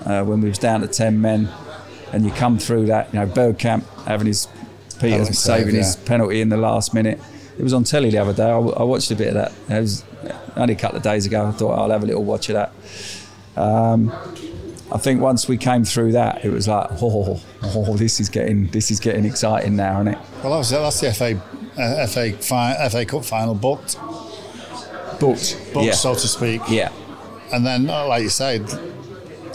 [0.06, 1.48] uh, when we was down to ten men,
[2.12, 3.12] and you come through that.
[3.12, 4.46] You know, Bergkamp having his
[4.98, 7.20] Peter Penalty save, saving his penalty in the last minute.
[7.58, 8.44] It was on telly the other day.
[8.44, 9.52] I, w- I watched a bit of that.
[9.68, 10.04] It was
[10.56, 11.46] only a couple of days ago.
[11.46, 13.60] I thought I'll have a little watch of that.
[13.60, 14.12] Um,
[14.90, 18.68] I think once we came through that, it was like, oh, oh, this is getting
[18.68, 20.18] this is getting exciting now, isn't it?
[20.42, 20.70] Well, that was.
[20.70, 21.42] That's the FA
[21.76, 23.98] uh, FA fi- FA Cup final booked,
[25.20, 26.62] Booked, booked yeah, so to speak.
[26.68, 26.90] yeah,
[27.52, 28.62] And then, uh, like you said,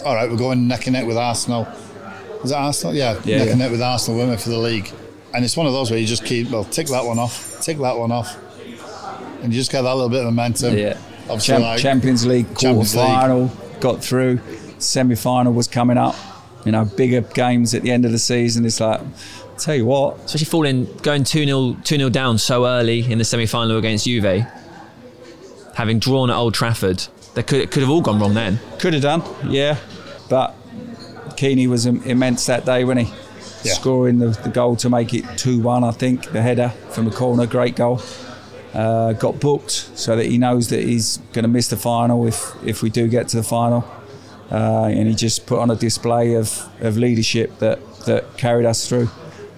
[0.05, 1.67] all right, we're going neck and neck with Arsenal.
[2.43, 2.93] Is it Arsenal?
[2.95, 3.51] Yeah, Yeah, neck yeah.
[3.51, 4.91] and neck with Arsenal, women for the league.
[5.33, 7.77] And it's one of those where you just keep well, tick that one off, tick
[7.79, 8.37] that one off,
[9.41, 10.77] and you just get that little bit of momentum.
[10.77, 10.97] yeah.
[11.23, 13.05] Obviously, Cham- like, Champions League quarter Champions League.
[13.05, 14.39] final got through.
[14.79, 16.15] Semi final was coming up.
[16.65, 18.65] You know, bigger games at the end of the season.
[18.65, 18.99] It's like,
[19.57, 23.23] tell you what, Especially falling, going 2 0 2 0 down so early in the
[23.25, 24.45] semi final against Juve,
[25.75, 27.03] having drawn at Old Trafford.
[27.33, 28.59] They could, it could have all gone wrong then.
[28.79, 29.77] Could have done, yeah.
[30.29, 30.55] But
[31.35, 33.13] Keeney was im- immense that day, wasn't he?
[33.63, 33.73] Yeah.
[33.73, 37.11] Scoring the, the goal to make it 2 1, I think, the header from the
[37.11, 38.01] corner, great goal.
[38.73, 42.51] Uh, got booked so that he knows that he's going to miss the final if,
[42.65, 43.85] if we do get to the final.
[44.51, 48.87] Uh, and he just put on a display of, of leadership that, that carried us
[48.87, 49.09] through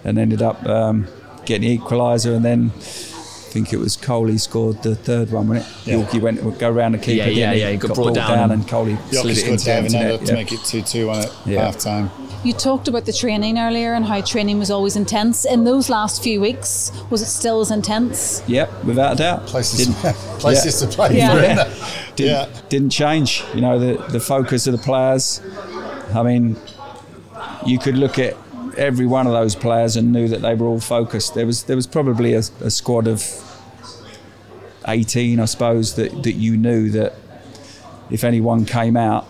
[0.04, 1.08] and ended up um,
[1.46, 2.36] getting the equaliser.
[2.36, 3.15] And then I
[3.56, 5.88] think it was Coley scored the third one, wasn't it?
[5.88, 6.04] Yeah.
[6.04, 7.30] Yorkie went to go around the keeper.
[7.30, 9.66] Yeah, yeah, yeah, he got brought brought down and Coley slid Yorkie it scored into
[9.66, 10.20] David the Nether net.
[10.20, 10.34] to yeah.
[10.34, 11.62] make it 2 2 on it Yeah.
[11.64, 12.12] half time.
[12.44, 15.46] You talked about the training earlier and how training was always intense.
[15.46, 18.44] In those last few weeks, was it still as intense?
[18.48, 19.46] Yep, without a doubt.
[19.48, 19.88] Places,
[20.40, 20.90] places yeah.
[20.90, 21.32] to play Yeah.
[21.34, 21.64] for, Yeah.
[22.18, 22.62] didn't, Yeah.
[22.68, 23.42] didn't change.
[23.56, 25.40] You know, the, the focus of the players.
[26.14, 26.58] I mean,
[27.66, 28.36] you could look at
[28.78, 31.34] every one of those players and knew that they were all focused.
[31.34, 33.24] There was there was probably a, a squad of
[34.88, 37.16] 18, I suppose, that, that you knew that
[38.10, 39.26] if anyone came out,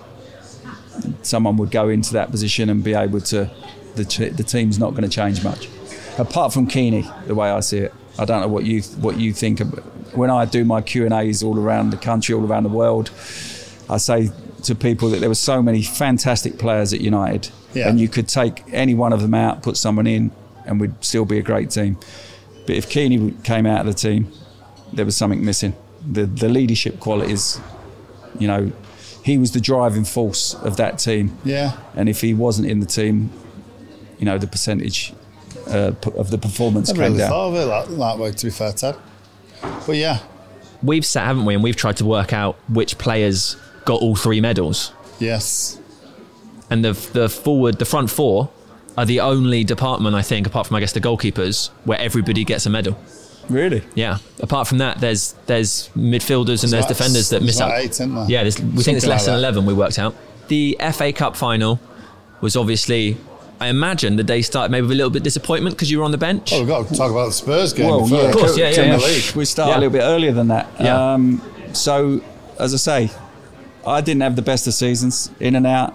[1.21, 3.49] someone would go into that position and be able to.
[3.95, 4.03] The,
[4.35, 5.69] the team's not going to change much,
[6.17, 7.93] apart from Keeney, the way I see it.
[8.19, 9.61] I don't know what you what you think.
[10.13, 13.09] When I do my Q and A's all around the country, all around the world,
[13.89, 14.31] I say
[14.63, 17.89] to people that there were so many fantastic players at United, Yeah.
[17.89, 20.31] and you could take any one of them out, put someone in,
[20.65, 21.97] and we'd still be a great team.
[22.65, 24.31] But if Keeney came out of the team,
[24.93, 25.75] there was something missing.
[26.09, 27.59] The the leadership qualities,
[28.39, 28.71] you know,
[29.23, 31.37] he was the driving force of that team.
[31.43, 31.77] Yeah.
[31.95, 33.29] And if he wasn't in the team,
[34.19, 35.13] you know, the percentage
[35.67, 37.29] uh, of the performance I came really down.
[37.29, 38.95] thought of it that, that way, to be fair, Ted.
[39.85, 40.19] But yeah,
[40.83, 43.55] We've sat, haven't we, and we've tried to work out which players
[43.85, 44.91] got all three medals.
[45.19, 45.79] yes.
[46.69, 48.49] And the the forward, the front four,
[48.97, 52.65] are the only department I think, apart from I guess the goalkeepers, where everybody gets
[52.65, 52.97] a medal.
[53.49, 53.83] Really?
[53.93, 54.17] Yeah.
[54.41, 57.71] Apart from that, there's there's midfielders and there's defenders that miss out.
[57.79, 58.25] eight, isn't there?
[58.27, 59.65] Yeah, there's, we think it's less like than eleven.
[59.67, 60.15] We worked out.
[60.47, 61.79] The FA Cup final
[62.41, 63.17] was obviously,
[63.59, 66.03] I imagine, the day started maybe with a little bit of disappointment because you were
[66.05, 66.51] on the bench.
[66.53, 68.11] Oh, we've got to talk about the Spurs game Well, first.
[68.13, 69.35] yeah, Of course, yeah, yeah, yeah.
[69.35, 69.77] We started Yeah.
[69.77, 70.67] a little bit earlier than that.
[70.79, 71.13] Yeah.
[71.13, 71.41] Um,
[71.73, 72.21] so,
[72.59, 73.11] as I say,
[73.85, 75.93] I didn't have the best of seasons, in and out.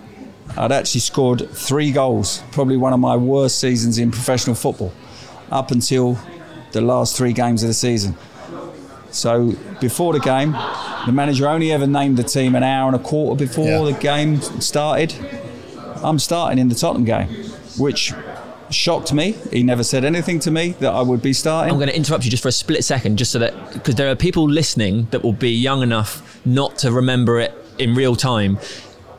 [0.57, 4.92] I'd actually scored three goals, probably one of my worst seasons in professional football,
[5.51, 6.18] up until
[6.72, 8.16] the last three games of the season.
[9.11, 10.53] So, before the game,
[11.07, 13.84] the manager only ever named the team an hour and a quarter before Yeah.
[13.84, 15.14] the game started.
[16.03, 17.28] I'm starting in the Tottenham game,
[17.76, 18.12] which
[18.70, 19.34] shocked me.
[19.53, 21.72] He never said anything to me that I would be starting.
[21.72, 24.09] I'm going to interrupt you just for a split second, just so that because there
[24.11, 28.59] are people listening that will be young enough not to remember it in real time.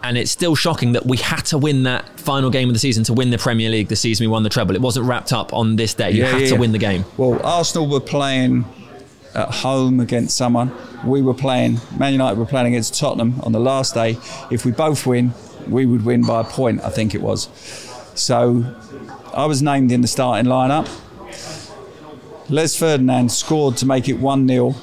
[0.03, 3.03] And it's still shocking that we had to win that final game of the season
[3.05, 4.73] to win the Premier League the season we won the treble.
[4.75, 6.11] It wasn't wrapped up on this day.
[6.11, 7.05] You Yeah, had yeah, to win the game.
[7.17, 8.65] Well, Arsenal were playing
[9.35, 10.71] at home against someone.
[11.05, 14.17] We were playing, Man United were playing against Tottenham on the last day.
[14.49, 15.33] If we both win,
[15.69, 17.47] we would win by a point, I think it was.
[18.15, 18.75] So
[19.33, 20.89] I was named in the starting lineup.
[22.49, 24.75] Les Ferdinand scored to make it 1 0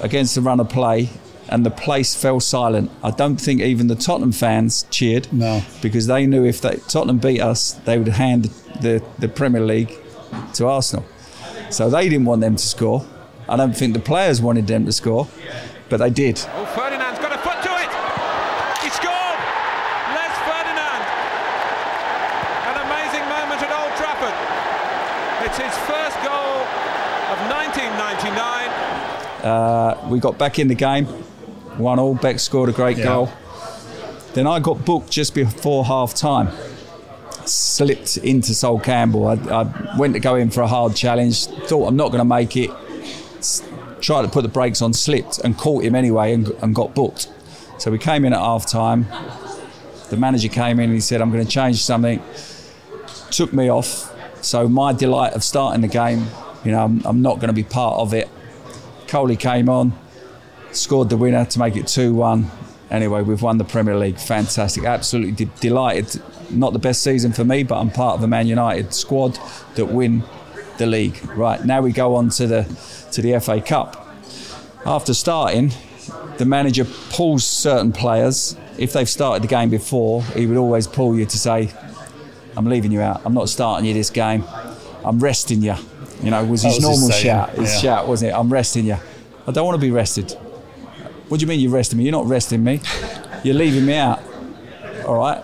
[0.00, 1.08] against the run of play,
[1.54, 2.90] and the place fell silent.
[3.04, 5.32] I don't think even the Tottenham fans cheered.
[5.32, 5.62] No.
[5.80, 8.46] Because they knew if they, Tottenham beat us, they would hand
[8.82, 9.96] the, the Premier League
[10.54, 11.06] to Arsenal.
[11.70, 13.06] So they didn't want them to score.
[13.48, 15.28] I don't think the players wanted them to score,
[15.88, 16.40] but they did.
[16.54, 17.90] Oh, Ferdinand's got a foot to it.
[18.82, 19.38] He scored.
[20.10, 21.02] Les Ferdinand.
[22.66, 24.34] An amazing moment at Old Trafford.
[25.46, 26.66] It's his first goal
[27.30, 28.94] of 1999.
[29.44, 31.06] Uh, we got back in the game,
[31.78, 32.14] one all.
[32.14, 33.04] Beck scored a great Yeah.
[33.04, 33.30] goal.
[34.34, 36.48] Then I got booked just before half time.
[37.46, 39.26] Slipped into Sol Campbell.
[39.28, 41.46] I, I went to go in for a hard challenge.
[41.46, 42.70] Thought I'm not going to make it.
[44.00, 47.28] Tried to put the brakes on, slipped and caught him anyway, and, and got booked.
[47.78, 49.06] So we came in at half time.
[50.10, 52.22] The manager came in and he said, "I'm going to change something."
[53.30, 54.10] Took me off.
[54.44, 56.26] So my delight of starting the game,
[56.64, 58.28] you know, I'm, I'm not going to be part of it.
[59.08, 59.92] Coley came on,
[60.76, 62.50] scored the winner to make it 2 1.
[62.90, 64.18] Anyway, we've won the Premier League.
[64.18, 64.84] Fantastic.
[64.84, 66.22] Absolutely de- delighted.
[66.50, 69.38] Not the best season for me, but I'm part of the Man United squad
[69.74, 70.22] that win
[70.78, 71.18] the league.
[71.34, 74.06] Right, now we go on to the, to the FA Cup.
[74.84, 75.72] After starting,
[76.36, 78.56] the manager pulls certain players.
[78.78, 81.70] If they've started the game before, he would always pull you to say,
[82.56, 83.22] I'm leaving you out.
[83.24, 84.44] I'm not starting you this game.
[85.04, 85.74] I'm resting you.
[86.22, 87.50] You know, was That his was normal saying, shout.
[87.50, 87.80] His yeah.
[87.80, 88.34] shout, wasn't it?
[88.34, 88.96] I'm resting you.
[89.46, 90.36] I don't want to be rested.
[91.28, 92.04] What do you mean you're resting me?
[92.04, 92.80] You're not resting me.
[93.42, 94.20] You're leaving me out.
[95.06, 95.38] All right.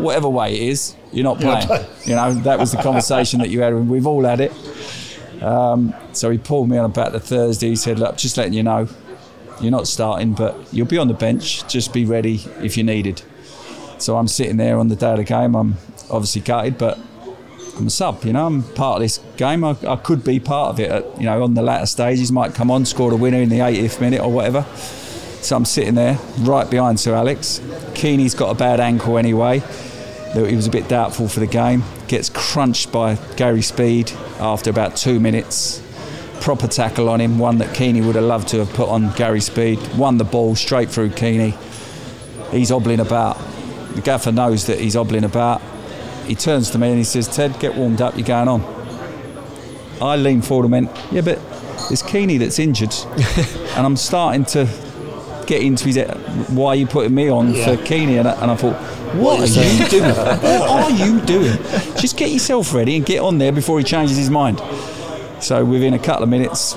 [0.00, 1.68] Whatever way it is, you're not playing.
[2.04, 3.72] You know, that was the conversation that you had.
[3.72, 4.52] and We've all had it.
[5.42, 7.68] Um, so he pulled me on about the Thursday.
[7.68, 8.88] He said, "Look, just letting you know,
[9.60, 11.66] you're not starting, but you'll be on the bench.
[11.68, 13.22] Just be ready if you're needed."
[13.98, 15.54] So I'm sitting there on the day of the game.
[15.54, 15.76] I'm
[16.10, 16.98] obviously gutted, but
[17.78, 18.24] I'm a sub.
[18.24, 19.62] You know, I'm part of this game.
[19.62, 20.90] I, I could be part of it.
[20.90, 23.58] At, you know, on the latter stages, might come on, score a winner in the
[23.58, 24.64] 80th minute or whatever.
[25.46, 27.60] So I'm sitting there right behind Sir Alex.
[27.94, 29.60] Keeney's got a bad ankle anyway.
[30.34, 31.84] He was a bit doubtful for the game.
[32.08, 35.80] Gets crunched by Gary Speed after about two minutes.
[36.40, 39.40] Proper tackle on him, one that Keeney would have loved to have put on Gary
[39.40, 39.78] Speed.
[39.96, 41.54] Won the ball straight through Keeney.
[42.50, 43.38] He's hobbling about.
[43.94, 45.62] The gaffer knows that he's hobbling about.
[46.26, 48.64] He turns to me and he says, Ted, get warmed up, you're going on.
[50.02, 51.38] I lean forward and went, Yeah, but
[51.88, 52.92] it's Keeney that's injured.
[53.76, 54.85] and I'm starting to
[55.46, 56.16] get into his head.
[56.50, 58.18] Why are you putting me on for Keeney?
[58.18, 58.76] And I, and I thought,
[59.14, 60.10] What, are you doing?
[60.14, 61.56] what are you doing?
[61.96, 64.60] Just get yourself ready and get on there before he changes his mind.
[65.40, 66.74] So within a couple of minutes,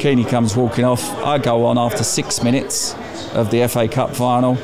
[0.00, 1.02] Keeney comes walking off.
[1.24, 2.94] I go on after six minutes
[3.34, 4.56] of the FA Cup final.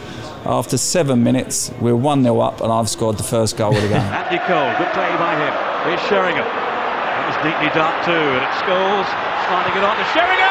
[0.45, 3.89] After seven minutes, we're 1 0 up, and I've scored the first goal of the
[3.89, 4.03] game.
[4.03, 5.55] Anthony Cole, good play by him.
[5.87, 6.43] Here's Sheringham.
[6.43, 9.07] It was Deeply dark too, and it scores,
[9.47, 10.51] sliding it on to Sheringham!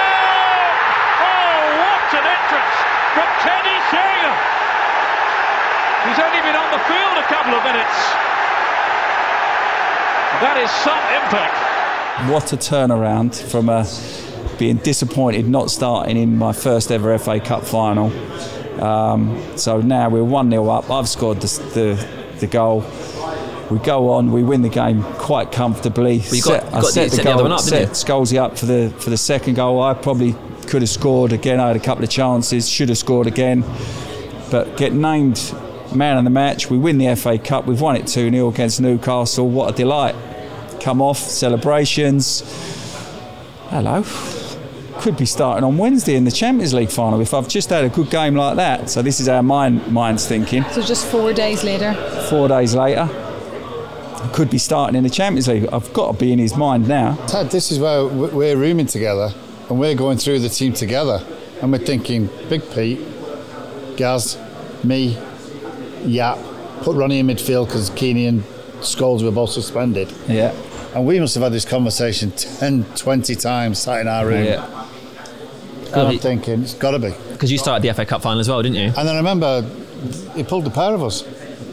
[1.19, 2.75] Oh, what an entrance
[3.15, 4.35] from Teddy Sheringham!
[6.07, 7.97] He's only been on the field a couple of minutes.
[10.41, 12.31] That is some impact.
[12.31, 13.85] What a turnaround from a
[14.57, 18.11] being disappointed not starting in my first ever FA Cup final.
[18.81, 20.89] Um, so now we're 1 0 up.
[20.89, 22.85] I've scored the, the, the, goal.
[23.69, 26.19] We go on, we win the game quite comfortably.
[26.19, 27.59] Well, you got, set, you got I set the, set goal, the other one up,
[27.59, 29.81] set Scholesy up for the, for the second goal.
[29.81, 30.35] I probably
[30.67, 31.59] could have scored again.
[31.59, 33.63] I had a couple of chances, should have scored again.
[34.49, 35.53] But get named
[35.95, 36.69] man of the match.
[36.69, 37.65] We win the FA Cup.
[37.65, 39.49] We've won it 2 0 against Newcastle.
[39.49, 40.15] What a delight.
[40.81, 42.43] Come off, celebrations.
[43.69, 44.03] Hello
[45.01, 47.89] could be starting on Wednesday in the Champions League final if I've just had a
[47.89, 48.87] good game like that.
[48.87, 50.63] So this is our mind mind's thinking.
[50.65, 51.95] So just four days later.
[52.29, 53.09] Four days later,
[54.31, 55.67] could be starting in the Champions League.
[55.73, 57.15] I've got to be in his mind now.
[57.25, 59.33] Ted, this is where we're rooming together
[59.71, 61.25] and we're going through the team together,
[61.61, 62.99] and we're thinking, Big Pete,
[63.95, 64.37] Gaz,
[64.83, 65.17] me,
[66.03, 68.43] Jaap, put Ronnie in midfield because Keeney and
[68.81, 70.11] Scholes were both suspended.
[70.27, 70.53] Yeah.
[70.93, 74.45] And we must have had this conversation 10, 20 times sat in our room.
[74.45, 74.81] Yeah
[75.93, 77.13] and I'm thinking, it's got to be.
[77.31, 78.87] Because you started the FA Cup final as well, didn't you?
[78.87, 79.61] And then I remember
[80.35, 81.27] he pulled the pair of us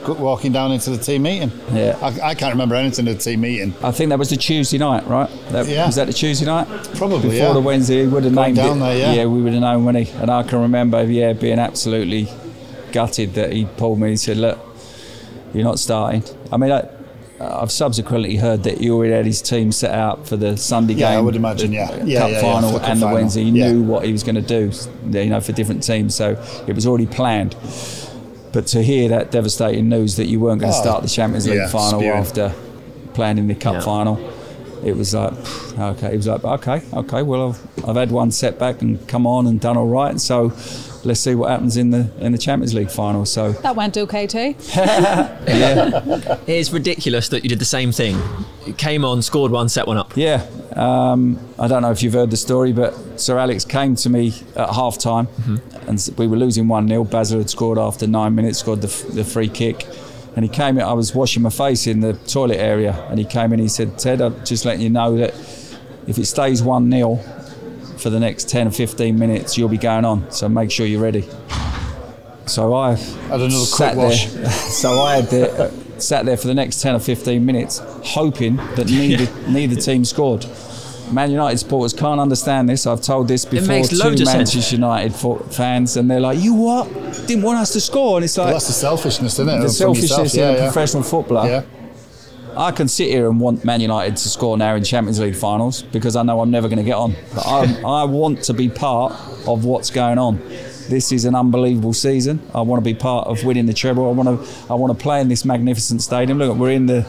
[0.07, 1.53] walking down into the team meeting.
[1.73, 1.99] Yeah.
[2.01, 3.75] I, I, can't remember anything of the team meeting.
[3.83, 5.29] I think that was the Tuesday night, right?
[5.51, 5.87] That, yeah.
[5.87, 6.67] Was that the Tuesday night?
[6.95, 7.53] Probably, Before yeah.
[7.53, 8.81] the Wednesday, we would have named down it.
[8.81, 9.13] There, yeah.
[9.13, 10.11] yeah, we would have known when he.
[10.13, 12.29] And I can remember, yeah, being absolutely
[12.93, 14.59] gutted that he pulled me and said, look,
[15.55, 16.23] you're not starting.
[16.53, 16.89] I mean, I,
[17.41, 21.11] I've subsequently heard that he already had his team set out for the Sunday yeah,
[21.11, 21.19] game.
[21.19, 22.03] I would imagine, yeah.
[22.05, 23.15] yeah Cup yeah, final yeah, and the final.
[23.15, 23.45] Wednesday.
[23.45, 24.73] He knew what he was going to do,
[25.19, 26.15] you know, for different teams.
[26.15, 26.33] So
[26.67, 27.55] it was already planned.
[28.53, 31.47] But to hear that devastating news that you weren't going to oh, start the Champions
[31.47, 32.17] League final spewing.
[32.17, 32.55] after
[33.15, 34.19] playing in the Cup final,
[34.85, 35.33] it was like,
[35.79, 36.13] okay.
[36.13, 37.23] It was like, okay, okay.
[37.23, 40.19] Well, I've, I've had one setback and come on and done all right.
[40.19, 40.51] So
[41.05, 43.25] let's see what happens in the in the Champions League final.
[43.25, 44.55] So that went okay too.
[44.77, 48.21] yeah, it's ridiculous that you did the same thing.
[48.67, 50.17] You came on, scored one, set one up.
[50.17, 54.11] Yeah, um, I don't know if you've heard the story, but Sir Alex came to
[54.11, 55.89] me at half time, mm-hmm.
[55.89, 59.25] and we were losing one 0 Basler had scored after nine minutes, scored the, the
[59.25, 59.87] free kick.
[60.37, 63.25] And he came in, I was washing my face in the toilet area, and he
[63.25, 65.35] came in, he said, Ted, I'm just letting you know that
[66.07, 67.21] if it stays 1 0,
[67.99, 70.31] for the next 10 or 15 minutes, you'll be going on.
[70.31, 71.29] So make sure you're ready.
[72.47, 74.29] So I had another quick wash.
[74.53, 75.71] so I had the, uh,
[76.01, 79.51] sat there for the next 10 or 15 minutes, hoping that neither, yeah.
[79.51, 80.47] neither team scored.
[81.13, 82.87] Man United supporters can't understand this.
[82.87, 86.87] I've told this before to Manchester United fans, and they're like, "You what?
[87.27, 89.61] Didn't want us to score?" And it's like well, that's the selfishness, isn't it?
[89.63, 90.61] The selfishness yeah, in yeah.
[90.61, 91.49] a professional footballer.
[91.49, 91.63] Yeah.
[92.59, 95.83] I can sit here and want Man United to score now in Champions League finals
[95.83, 97.15] because I know I'm never going to get on.
[97.33, 99.13] But I, I want to be part
[99.47, 100.39] of what's going on.
[100.89, 102.41] This is an unbelievable season.
[102.53, 104.09] I want to be part of winning the treble.
[104.09, 106.39] I want to I want to play in this magnificent stadium.
[106.39, 107.07] Look, we're in the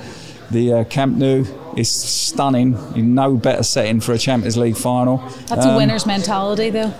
[0.51, 1.45] the uh, Camp Nou.
[1.75, 2.77] It's stunning.
[3.15, 5.17] No better setting for a Champions League final.
[5.47, 6.93] That's um, a winner's mentality, though.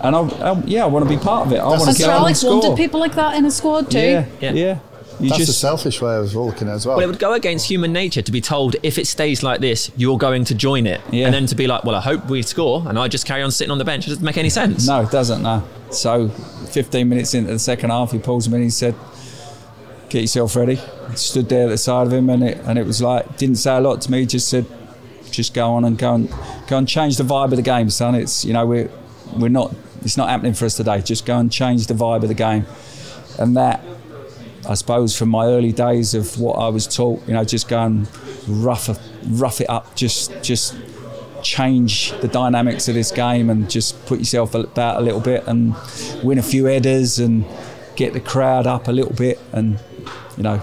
[0.00, 1.58] And I, I, yeah, I want to be part of it.
[1.58, 2.60] I want to get on Alex and score.
[2.60, 3.98] wanted people like that in a squad too.
[3.98, 4.52] Yeah, yeah.
[4.52, 4.78] yeah.
[5.20, 6.96] You That's just, a selfish way of looking as well.
[6.96, 9.90] Well, it would go against human nature to be told if it stays like this,
[9.96, 11.26] you're going to join it, yeah.
[11.26, 13.50] and then to be like, well, I hope we score, and I just carry on
[13.50, 14.06] sitting on the bench.
[14.06, 14.86] It doesn't make any sense.
[14.86, 15.42] No, it doesn't.
[15.42, 15.62] No.
[15.90, 18.94] So, 15 minutes into the second half, he pulls me and he said,
[20.08, 22.86] "Get yourself ready." I Stood there at the side of him, and it and it
[22.86, 24.26] was like didn't say a lot to me.
[24.26, 24.66] Just said,
[25.30, 26.28] "Just go on and go and
[26.66, 28.16] go and change the vibe of the game, son.
[28.16, 28.90] It's you know we're
[29.36, 29.74] we're not.
[30.02, 31.00] It's not happening for us today.
[31.02, 32.66] Just go and change the vibe of the game."
[33.38, 33.80] And that
[34.66, 37.82] I suppose from my early days of what I was taught, you know, just go
[37.82, 38.08] and
[38.48, 38.88] rough,
[39.28, 40.76] rough it up, just just
[41.42, 45.74] change the dynamics of this game and just put yourself about a little bit and
[46.22, 47.44] win a few headers and
[47.96, 49.78] get the crowd up a little bit and
[50.36, 50.56] you know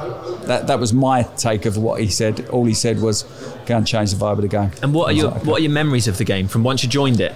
[0.45, 2.47] that that was my take of what he said.
[2.49, 3.23] All he said was
[3.65, 4.71] go and change the vibe of the game.
[4.81, 5.49] And what are your like, okay.
[5.49, 7.33] what are your memories of the game from once you joined it?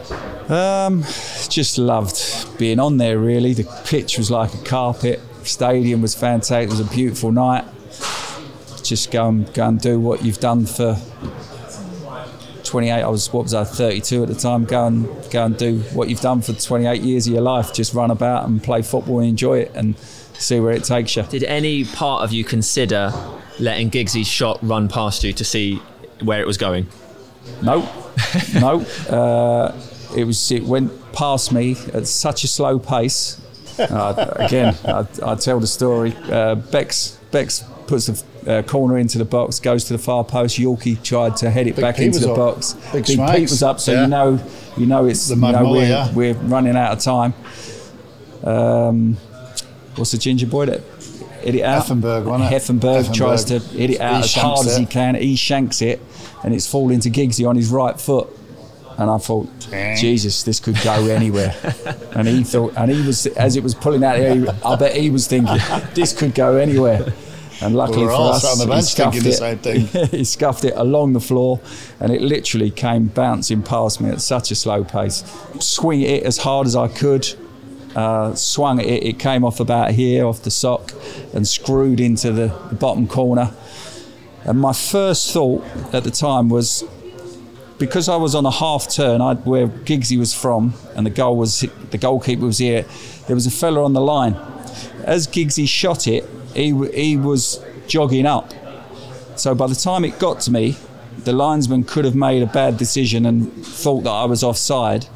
[0.49, 1.03] Um,
[1.49, 3.17] just loved being on there.
[3.19, 6.67] Really, the pitch was like a carpet stadium was fantastic.
[6.67, 7.65] It was a beautiful night.
[8.83, 10.97] Just go and go and do what you've done for
[12.63, 12.91] 28.
[12.91, 14.65] I was what was I 32 at the time.
[14.65, 17.73] Go and go and do what you've done for 28 years of your life.
[17.73, 21.23] Just run about and play football and enjoy it and see where it takes you.
[21.23, 23.11] Did any part of you consider
[23.59, 25.81] letting Giggsy's shot run past you to see
[26.21, 26.87] where it was going?
[27.61, 27.89] No,
[28.53, 28.81] no.
[29.09, 29.75] Uh,
[30.15, 33.41] it was it went past me at such a slow pace
[33.79, 36.15] uh, again, I, I tell the story.
[36.29, 38.23] Uh, Becks Becks puts the
[38.59, 40.57] uh, corner into the box, goes to the far post.
[40.57, 42.37] Yorkie tried to head it Big back Pete into the up.
[42.37, 42.73] box.
[42.93, 43.51] Big Pete strikes.
[43.51, 44.01] was up, so Yeah.
[44.03, 44.39] you know,
[44.77, 46.13] you know it's you know, we're, yeah.
[46.13, 47.33] we're running out of time.
[48.43, 49.15] Um,
[49.95, 50.81] what's the ginger boy that
[51.41, 51.83] hit it out?
[51.85, 52.61] Effenberg, wasn't it?
[52.61, 55.15] Effenberg tries to hit it out He as hard as he can.
[55.15, 56.01] He shanks it,
[56.43, 58.29] and it's falling to Giggsy on his right foot.
[58.97, 59.49] And I thought,
[59.97, 61.53] Jesus, this could go anywhere.
[62.15, 65.09] and he thought, and he was as it was pulling out he- I bet he
[65.09, 65.57] was thinking,
[65.93, 67.05] this could go anywhere.
[67.61, 69.33] And luckily We for us, he bench scuffed it.
[69.33, 70.07] same thing.
[70.11, 71.61] he scuffed it along the floor,
[71.99, 75.23] and it literally came bouncing past me at such a slow pace.
[75.59, 77.27] Swing it as hard as I could.
[77.95, 79.03] Uh, swung it.
[79.03, 80.91] It came off about here, off the sock,
[81.33, 83.51] and screwed into the, the bottom corner.
[84.43, 86.83] And my first thought at the time was
[87.77, 91.37] because I was on a half turn, I, where Giggsy was from, and the goal
[91.37, 91.61] was
[91.91, 92.85] the goalkeeper was here.
[93.27, 94.35] There was a fella on the line.
[95.03, 98.53] As Giggsy shot it, he he was jogging up.
[99.35, 100.77] So by the time it got to me,
[101.17, 105.07] the linesman could have made a bad decision and thought that I was offside.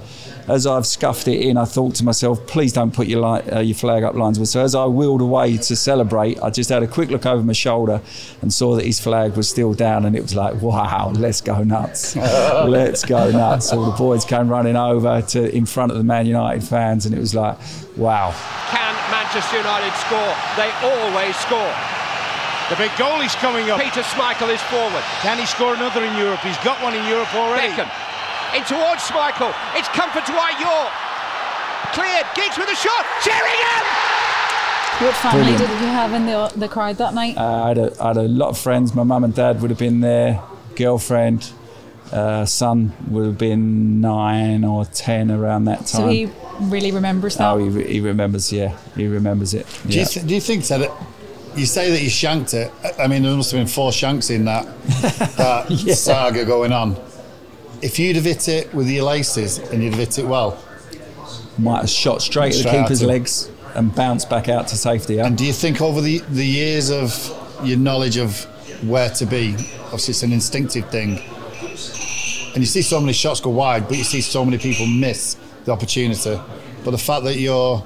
[0.47, 3.59] As I've scuffed it in, I thought to myself, please don't put your, li- uh,
[3.59, 4.45] your flag up, linesman.
[4.45, 7.53] So as I wheeled away to celebrate, I just had a quick look over my
[7.53, 8.01] shoulder
[8.41, 11.63] and saw that his flag was still down, and it was like, wow, let's go
[11.63, 12.15] nuts.
[12.15, 13.71] let's go nuts.
[13.71, 17.13] All the boys came running over to in front of the Man United fans, and
[17.13, 17.57] it was like,
[17.95, 18.33] wow.
[18.69, 20.33] Can Manchester United score?
[20.57, 21.73] They always score.
[22.69, 23.81] The big goal is coming up.
[23.81, 25.03] Peter Schmeichel is forward.
[25.21, 26.39] Can he score another in Europe?
[26.41, 27.67] He's got one in Europe already.
[27.73, 28.08] Beckham
[28.55, 29.53] in towards Schmeichel.
[29.75, 30.93] It's comfort to Dwight Yorke.
[31.93, 32.25] Cleared.
[32.35, 33.05] Giggs with a shot.
[33.21, 33.85] Sheringham!
[34.99, 35.59] What family Brilliant.
[35.59, 37.37] did you have in the the crowd that night?
[37.37, 38.93] Uh, I, had a, I had a lot of friends.
[38.93, 40.41] My mum and dad would have been there.
[40.75, 41.51] Girlfriend,
[42.11, 45.85] uh, son would have been nine or ten around that time.
[45.87, 46.29] so he
[46.61, 47.49] really remembers that.
[47.51, 48.51] Oh, he, re- he remembers.
[48.51, 49.65] Yeah, he remembers it.
[49.87, 50.01] Do Yeah.
[50.01, 50.91] you, th- do you think that it,
[51.55, 52.71] you say that you shanked it?
[52.83, 54.65] I- I mean, there must have been four shanks in that
[55.37, 56.95] that saga going on.
[57.81, 60.61] If you'd have hit it with your laces and you'd have hit it well,
[61.57, 65.15] Might have shot straight, Straight at the keeper's legs and bounced back out to safety.
[65.15, 65.25] Yeah?
[65.25, 67.11] and do you think over the the years of
[67.63, 68.43] your knowledge of
[68.87, 69.53] where to be,
[69.85, 71.19] obviously it's an instinctive thing,
[72.53, 75.35] and you see so many shots go wide, but you see so many people miss
[75.65, 76.39] the opportunity.
[76.83, 77.85] But the fact that you're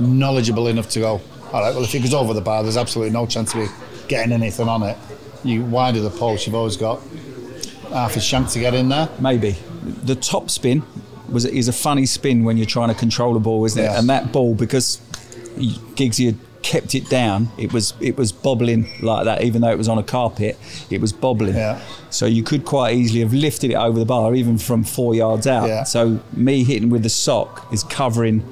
[0.00, 1.20] knowledgeable enough to go,
[1.52, 3.68] all right, well, if it goes over the bar, there's absolutely no chance of you
[4.08, 4.96] getting anything on it.
[5.44, 7.00] You wide of the post, you've always got
[7.90, 9.08] half a shank to get in there.
[9.20, 10.82] Maybe the top spin
[11.30, 13.88] was is a funny spin when you're trying to control the ball, isn't it?
[13.88, 14.98] And that ball because
[15.56, 19.42] Giggsy had kept it down, it was it was bobbling like that.
[19.42, 20.58] Even though it was on a carpet,
[20.90, 21.54] it was bobbling.
[21.54, 21.80] Yeah.
[22.10, 25.46] So you could quite easily have lifted it over the bar, even from four yards
[25.46, 25.68] out.
[25.68, 25.84] Yeah.
[25.84, 28.42] So me hitting with the sock is covering,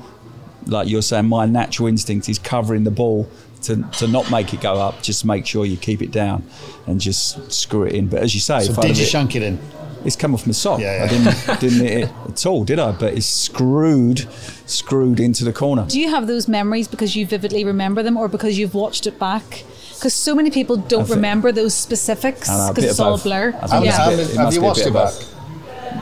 [0.66, 3.28] like you're saying, my natural instinct is covering the ball.
[3.67, 6.45] To, to not make it go up, just make sure you keep it down
[6.87, 8.07] and just screw it in.
[8.09, 9.59] But as you say, So did you hit- shank it in?
[10.05, 10.79] it's come off my sock.
[10.79, 12.93] Yeah, I didn't didn't hit it at all, did I?
[12.93, 14.29] But it's screwed,
[14.67, 15.85] screwed into the corner.
[15.87, 19.19] Do you have those memories because you vividly remember them, or because you've watched it
[19.19, 19.64] back?
[19.95, 23.14] Because so many people don't think- remember those specifics I know, a because it's all
[23.14, 23.49] a blur.
[23.49, 24.07] I think How- it's yeah.
[24.11, 25.12] a bit- it have you watched it back?
[25.12, 25.35] both.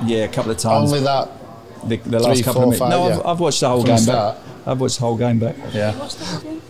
[0.07, 0.93] Yeah, a couple of times.
[0.93, 1.31] Only that.
[1.89, 2.79] the, the last three, couple four, of minutes.
[2.81, 3.15] five, no, yeah.
[3.21, 4.37] I've, I've watched the whole From game start.
[4.65, 4.69] Back.
[4.69, 5.57] I've watched the whole game back.
[5.73, 6.09] Yeah.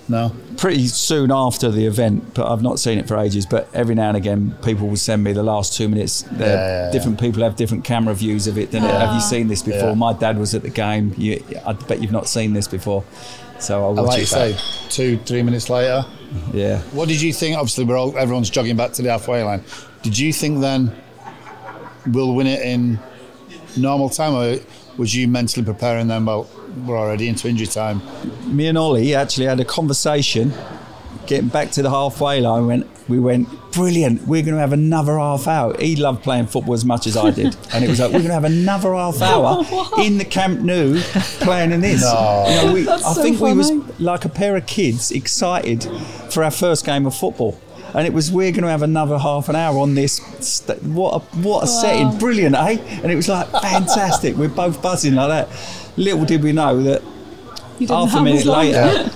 [0.09, 0.33] No.
[0.57, 3.47] Pretty soon after the event, but I've not seen it for ages.
[3.47, 6.25] But every now and again, people will send me the last two minutes.
[6.33, 8.71] Yeah, yeah, different people have different camera views of it.
[8.71, 8.89] don't they?
[8.89, 9.91] Have you seen this before?
[9.91, 9.95] Yeah.
[9.95, 11.15] My dad was at the game.
[11.17, 13.05] You, I bet you've not seen this before.
[13.61, 14.57] So I'll watch like it say,
[14.91, 16.05] two, three minutes later.
[16.53, 16.81] Yeah.
[16.93, 17.57] What did you think?
[17.57, 19.65] Obviously, we're all, everyone's jogging back to the halfway line.
[20.03, 20.95] Did you think then
[22.07, 22.99] we'll win it in
[23.77, 24.59] normal time, or
[24.97, 26.27] was you mentally preparing them?
[26.27, 26.49] Well,
[26.87, 28.01] we're already into injury time.
[28.47, 30.53] me and Ole actually had a conversation
[31.27, 35.19] getting back to the halfway line when we went brilliant we're going to have another
[35.19, 38.09] half hour he loved playing football as much as I did and it was like
[38.09, 39.65] we're going to have another half hour
[40.03, 41.01] in the Camp Nou
[41.41, 42.45] playing in this No.
[42.49, 43.71] You know, we, I so think we was
[44.01, 45.85] like a pair of kids excited
[46.31, 47.59] for our first game of football
[47.95, 51.15] and it was we're going to have another half an hour on this st- what
[51.15, 55.29] a, what a setting brilliant eh and it was like fantastic we're both buzzing like
[55.29, 55.49] that
[55.97, 57.03] little did we know that
[57.89, 59.11] half a minute later,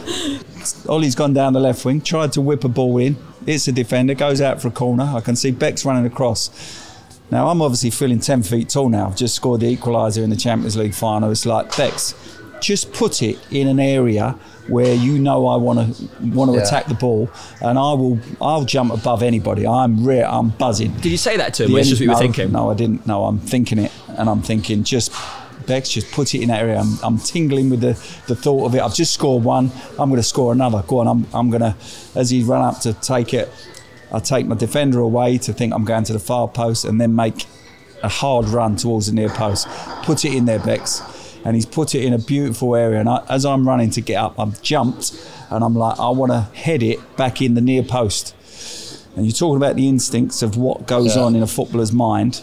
[0.88, 3.16] Ole's gone down the left wing, tried to whip a ball in.
[3.46, 5.04] It's a defender, goes out for a corner.
[5.14, 6.50] I can see Becks running across.
[7.30, 9.06] Now, I'm obviously feeling 10 feet tall now.
[9.06, 11.30] I've just scored the equaliser in the Champions League final.
[11.30, 12.14] It's like, Becks,
[12.60, 14.36] just put it in an area
[14.68, 16.64] where you know I want to want to Yeah.
[16.64, 17.30] attack the ball,
[17.62, 18.18] and I will.
[18.40, 19.66] I'll jump above anybody.
[19.66, 20.92] I'm re- I'm buzzing.
[20.94, 21.72] Did you say that to him?
[21.72, 22.52] The or just what you were thinking?
[22.52, 23.06] No, I didn't.
[23.06, 25.12] No, I'm thinking it, and I'm thinking just
[25.66, 26.80] Becks, just put it in that area.
[26.80, 27.92] I'm, I'm tingling with the,
[28.26, 28.80] the thought of it.
[28.80, 29.70] I've just scored one.
[29.98, 30.82] I'm going to score another.
[30.86, 31.06] Go on.
[31.06, 31.74] I'm, I'm going to,
[32.14, 33.50] as he run up to take it,
[34.10, 37.14] I take my defender away to think I'm going to the far post and then
[37.14, 37.44] make
[38.02, 39.68] a hard run towards the near post.
[40.04, 41.02] Put it in there, Becks.
[41.44, 43.00] And he's put it in a beautiful area.
[43.00, 45.12] And I, as I'm running to get up, I've jumped
[45.50, 48.34] and I'm like, I want to head it back in the near post.
[49.16, 51.22] And you're talking about the instincts of what goes Yeah.
[51.22, 52.42] on in a footballer's mind.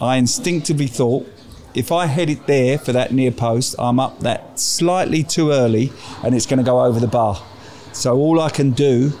[0.00, 1.26] I instinctively thought,
[1.74, 5.92] if I head it there for that near post, I'm up that slightly too early
[6.22, 7.40] and it's going to go over the bar.
[7.92, 9.12] So all I can do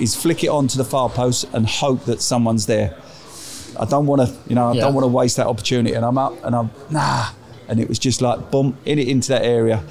[0.00, 2.94] is flick it onto the far post and hope that someone's there.
[3.78, 4.80] I don't want to, you know, I Yeah.
[4.82, 5.94] don't want to waste that opportunity.
[5.94, 7.26] And I'm up and I'm, nah.
[7.68, 9.82] And it was just like, boom, in it into that area.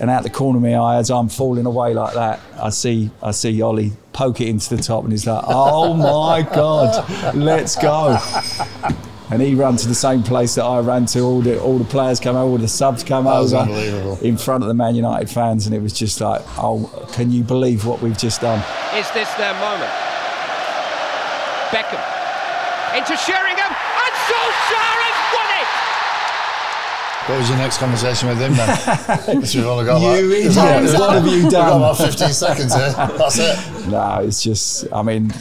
[0.00, 3.10] And out the corner of my eye, as I'm falling away like that, I see,
[3.22, 7.76] I see Ole poke it into the top, and he's like, "Oh my god, let's
[7.76, 8.18] go!"
[9.30, 11.20] And he ran to the same place that I ran to.
[11.20, 14.18] All the all the players come over, all the subs come That was over, unbelievable.
[14.20, 17.42] in front of the Man United fans, and it was just like, "Oh, can you
[17.44, 18.58] believe what we've just done?"
[18.96, 19.90] Is this their moment?
[21.70, 22.02] Beckham
[22.98, 24.93] into Sheringham, and Solskjaer has won it!
[27.26, 28.68] What was your next conversation with him then?
[29.26, 31.76] Because we've only got You like, idiot, got- what have you We've got done?
[31.78, 32.90] about 15 seconds here.
[33.18, 33.88] That's it.
[33.88, 35.32] No, it's just, I mean,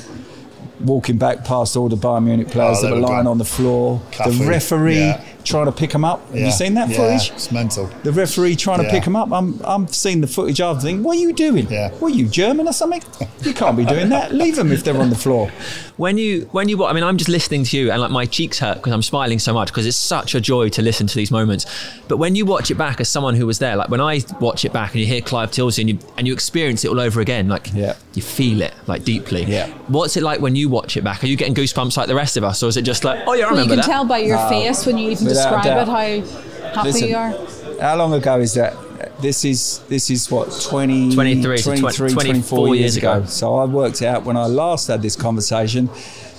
[0.80, 4.02] walking back past all the Bayern Munich players Oh, that were lying on the floor,
[4.12, 5.24] Kuffour, the referee yeah.
[5.44, 6.26] Trying to pick him up.
[6.28, 6.46] Have Yeah.
[6.46, 7.32] you seen that Yeah, footage?
[7.32, 7.90] It's mental.
[8.04, 9.32] The referee trying to pick him up.
[9.32, 11.68] I'm, I'm seeing the footage after thinking, what are you doing?
[11.70, 11.92] Yeah.
[12.00, 13.02] What are you, German or something?
[13.42, 14.34] You can't be doing that.
[14.34, 15.52] Leave them if they're on the floor.
[15.96, 18.58] When you, when you, I mean, I'm just listening to you, and like my cheeks
[18.58, 21.30] hurt because I'm smiling so much because it's such a joy to listen to these
[21.30, 21.68] moments.
[22.08, 24.66] But when you watch it back as someone who was there, like when I watch
[24.66, 27.22] it back and you hear Clive Tyldesley and you and you experience it all over
[27.22, 27.94] again, like Yeah.
[28.16, 29.44] you feel it like deeply.
[29.44, 29.68] Yeah.
[29.88, 31.24] What's it like when you watch it back?
[31.24, 33.34] Are you getting goosebumps like the rest of us, or is it just like, oh
[33.34, 33.86] yeah, I Well, you can that?
[33.86, 37.16] tell by your face when you even Without a describe it how happy Listen, you
[37.16, 37.82] are.
[37.82, 38.76] How long ago is that?
[39.22, 43.14] This is this is what 20, 23, 23 tw- 24 years ago.
[43.14, 43.26] ago.
[43.26, 45.90] So I worked out when I last had this conversation.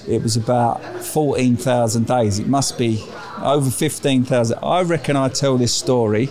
[0.06, 2.38] It was about fourteen thousand days.
[2.38, 3.02] It must be
[3.40, 4.58] over fifteen thousand.
[4.62, 6.28] I reckon I tell this story.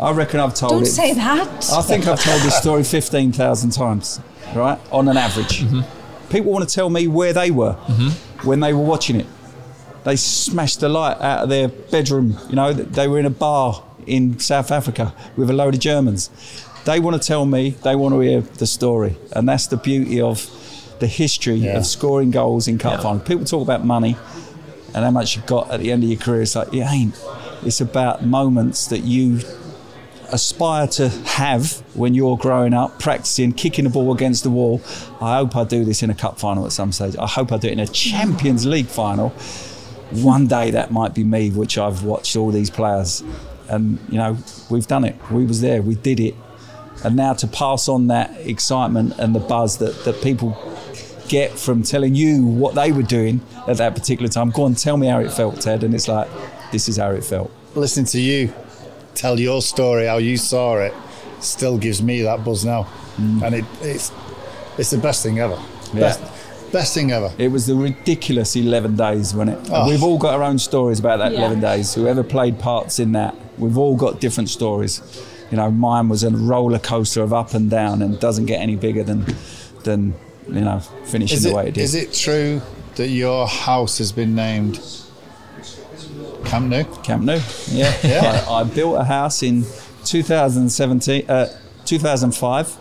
[0.00, 0.86] I reckon I've told Don't it.
[0.86, 1.70] say that.
[1.70, 4.18] I think I've told this story 15,000 times,
[4.54, 4.78] right?
[4.90, 5.60] On an average.
[5.60, 6.28] Mm-hmm.
[6.30, 8.48] People want to tell me where they were mm-hmm.
[8.48, 9.26] when they were watching it.
[10.04, 12.38] They smashed the light out of their bedroom.
[12.48, 16.30] You know, they were in a bar in South Africa with a load of Germans.
[16.86, 19.16] They want to tell me, they want to hear the story.
[19.32, 20.48] And that's the beauty of
[21.00, 21.76] the history Yeah.
[21.78, 23.00] of scoring goals in cup Yeah.
[23.02, 23.22] finals.
[23.28, 24.16] People talk about money
[24.94, 26.42] and how much you've got at the end of your career.
[26.42, 27.14] It's like, it ain't.
[27.64, 29.40] It's about moments that you
[30.32, 34.80] aspire to have when you're growing up, practicing, kicking the ball against the wall.
[35.20, 37.16] I hope I do this in a cup final at some stage.
[37.18, 39.32] I hope I do it in a Champions League final.
[40.10, 43.22] One day that might be me, which I've watched all these players.
[43.68, 44.36] And, you know,
[44.68, 45.16] we've done it.
[45.30, 45.82] We was there.
[45.82, 46.34] We did it.
[47.04, 50.58] And now to pass on that excitement and the buzz that, that people
[51.28, 54.50] get from telling you what they were doing at that particular time.
[54.50, 55.84] Go on, tell me how it felt, Ted.
[55.84, 56.28] And it's like,
[56.72, 57.50] this is how it felt.
[57.74, 58.52] Listening to you
[59.14, 60.94] tell your story, how you saw it,
[61.40, 62.84] still gives me that buzz now.
[63.16, 63.42] Mm.
[63.42, 64.12] And it, it's
[64.78, 65.60] it's the best thing ever.
[65.92, 66.00] Yeah.
[66.00, 66.20] Best,
[66.72, 67.32] best thing ever.
[67.38, 69.70] It was the ridiculous 11 days, wasn't it?
[69.72, 69.88] Oh.
[69.88, 71.40] We've all got our own stories about that Yeah.
[71.40, 71.94] 11 days.
[71.94, 75.00] Whoever played parts in that, we've all got different stories.
[75.50, 78.76] You know, mine was a roller coaster of up and down and doesn't get any
[78.76, 79.26] bigger than,
[79.82, 80.14] than
[80.48, 81.82] you know, finishing Is the it, way it did.
[81.82, 82.62] is it true
[82.96, 84.80] that your house has been named
[86.44, 86.84] Camp Nou?
[87.02, 87.38] Camp Nou.
[87.70, 87.94] Yeah.
[88.02, 88.44] Yeah.
[88.48, 89.64] I, I built a house in
[90.04, 91.46] 2017, uh,
[91.84, 92.76] 2005.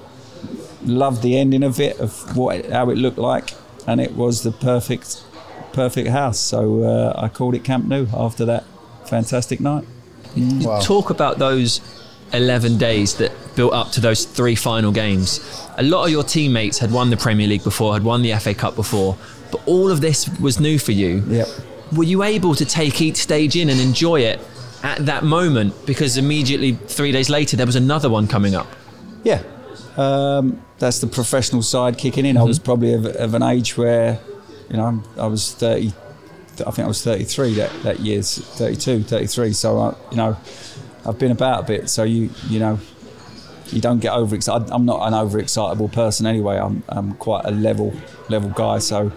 [0.85, 3.51] Loved the ending of it, of what how it looked like,
[3.89, 5.23] and it was the perfect,
[5.73, 6.39] perfect house.
[6.39, 8.63] So uh, I called it Camp Nou after that
[9.05, 9.85] fantastic night.
[10.35, 10.79] Wow.
[10.81, 11.81] talk about those
[12.33, 15.39] 11 days that built up to those three final games.
[15.77, 18.53] A lot of your teammates had won the Premier League before, had won the FA
[18.53, 19.17] Cup before,
[19.51, 21.23] but all of this was new for you.
[21.27, 21.47] Yep.
[21.93, 24.39] Were you able to take each stage in and enjoy it
[24.83, 25.73] at that moment?
[25.87, 28.67] Because immediately three days later, there was another one coming up.
[29.23, 29.41] Yeah,
[29.97, 32.37] um, that's the professional side kicking in.
[32.37, 34.19] I was probably of, of an age where,
[34.69, 35.87] you know, I was 30,
[36.65, 39.53] I think I was 33 that, that year, 32, 33.
[39.53, 40.37] So, I, you know,
[41.05, 41.89] I've been about a bit.
[41.89, 42.79] So, you you know,
[43.67, 44.69] you don't get overexcited.
[44.71, 46.57] I'm not an overexcitable person anyway.
[46.57, 47.93] I'm, I'm quite a level
[48.29, 48.79] level guy.
[48.79, 49.11] So,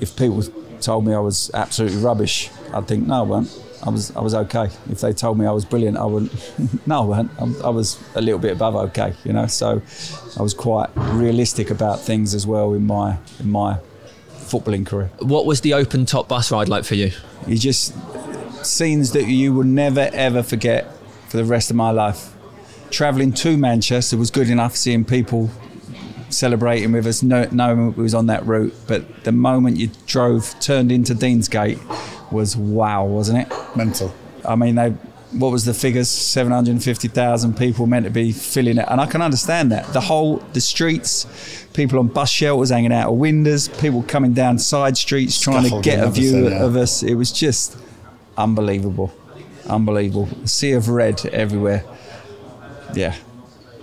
[0.00, 0.42] if people
[0.80, 3.62] told me I was absolutely rubbish, I'd think, no, I weren't.
[3.82, 4.68] I was I was okay.
[4.90, 6.86] If they told me I was brilliant, I wouldn't.
[6.86, 7.64] no, I weren't.
[7.64, 9.46] I was a little bit above okay, you know.
[9.46, 9.82] So
[10.38, 13.78] I was quite realistic about things as well in my in my
[14.30, 15.10] footballing career.
[15.20, 17.12] What was the open top bus ride like for you?
[17.46, 17.94] You just
[18.64, 20.92] scenes that you will never ever forget
[21.28, 22.34] for the rest of my life.
[22.90, 24.76] Travelling to Manchester was good enough.
[24.76, 25.50] Seeing people
[26.28, 28.74] celebrating with us, know, knowing we was on that route.
[28.86, 31.78] But the moment you drove, turned into Deansgate,
[32.32, 33.76] was wow, wasn't it?
[33.76, 34.12] Mental.
[34.46, 34.94] I mean, they.
[35.32, 36.08] What was the figures?
[36.08, 39.86] Seven hundred fifty thousand people meant to be filling it, and I can understand that.
[39.92, 44.58] The whole, the streets, people on bus shelters hanging out of windows, people coming down
[44.58, 46.64] side streets trying to get a view everything, yeah.
[46.64, 47.04] of us.
[47.04, 47.76] It was just
[48.36, 49.12] unbelievable,
[49.68, 50.28] unbelievable.
[50.42, 51.84] A sea of red everywhere.
[52.94, 53.14] Yeah,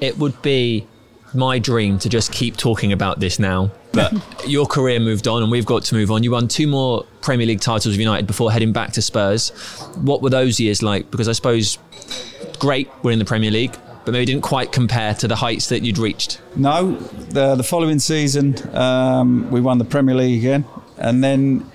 [0.02, 0.86] it would be
[1.34, 3.72] my dream to just keep talking about this now.
[3.98, 6.24] But your career moved on, and we've got to move on.
[6.24, 9.50] You won two more Premier League titles with United before heading back to Spurs.
[9.96, 11.12] What were those years like?
[11.12, 11.78] Because I suppose
[12.60, 13.76] great, we're in the Premier League,
[14.06, 16.40] but maybe didn't quite compare to the heights that you'd reached.
[16.56, 20.66] No, the the following season um, we won the Premier League again,
[20.98, 21.70] and then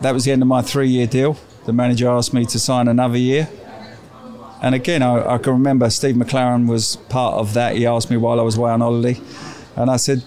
[0.00, 1.36] that was the end of my three-year deal.
[1.66, 3.48] The manager asked me to sign another year,
[4.62, 7.76] and again I, I can remember Steve McClaren was part of that.
[7.76, 9.20] He asked me while I was away on holiday,
[9.76, 10.22] and I said,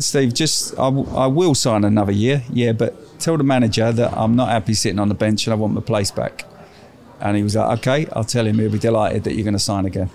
[0.00, 4.12] Steve, just I, w- I will sign another year, yeah, but tell the manager that
[4.16, 6.44] I'm not happy sitting on the bench and I want my place back.
[7.20, 8.58] And he was like, okay, I'll tell him.
[8.58, 10.10] He'll be delighted that you're going to sign again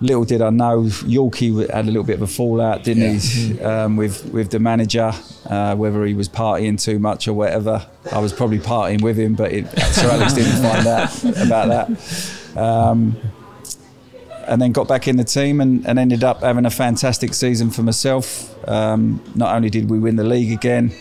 [0.00, 3.96] little did I know, Yorkie had a little bit of a fallout, didn't he, um,
[3.96, 5.12] with with the manager,
[5.46, 7.86] uh, whether he was partying too much or whatever.
[8.12, 12.56] I was probably partying with him, but it, Sir Alex didn't find out about that.
[12.56, 13.16] Um,
[14.48, 17.70] and then got back in the team and, and ended up having a fantastic season
[17.70, 18.54] for myself.
[18.68, 20.92] Um, not only did we win the league again,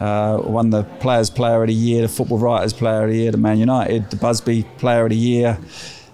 [0.00, 3.30] uh, won the Players Player of the Year, the Football Writers Player of the Year,
[3.30, 5.58] the Man United, the Busby Player of the Year,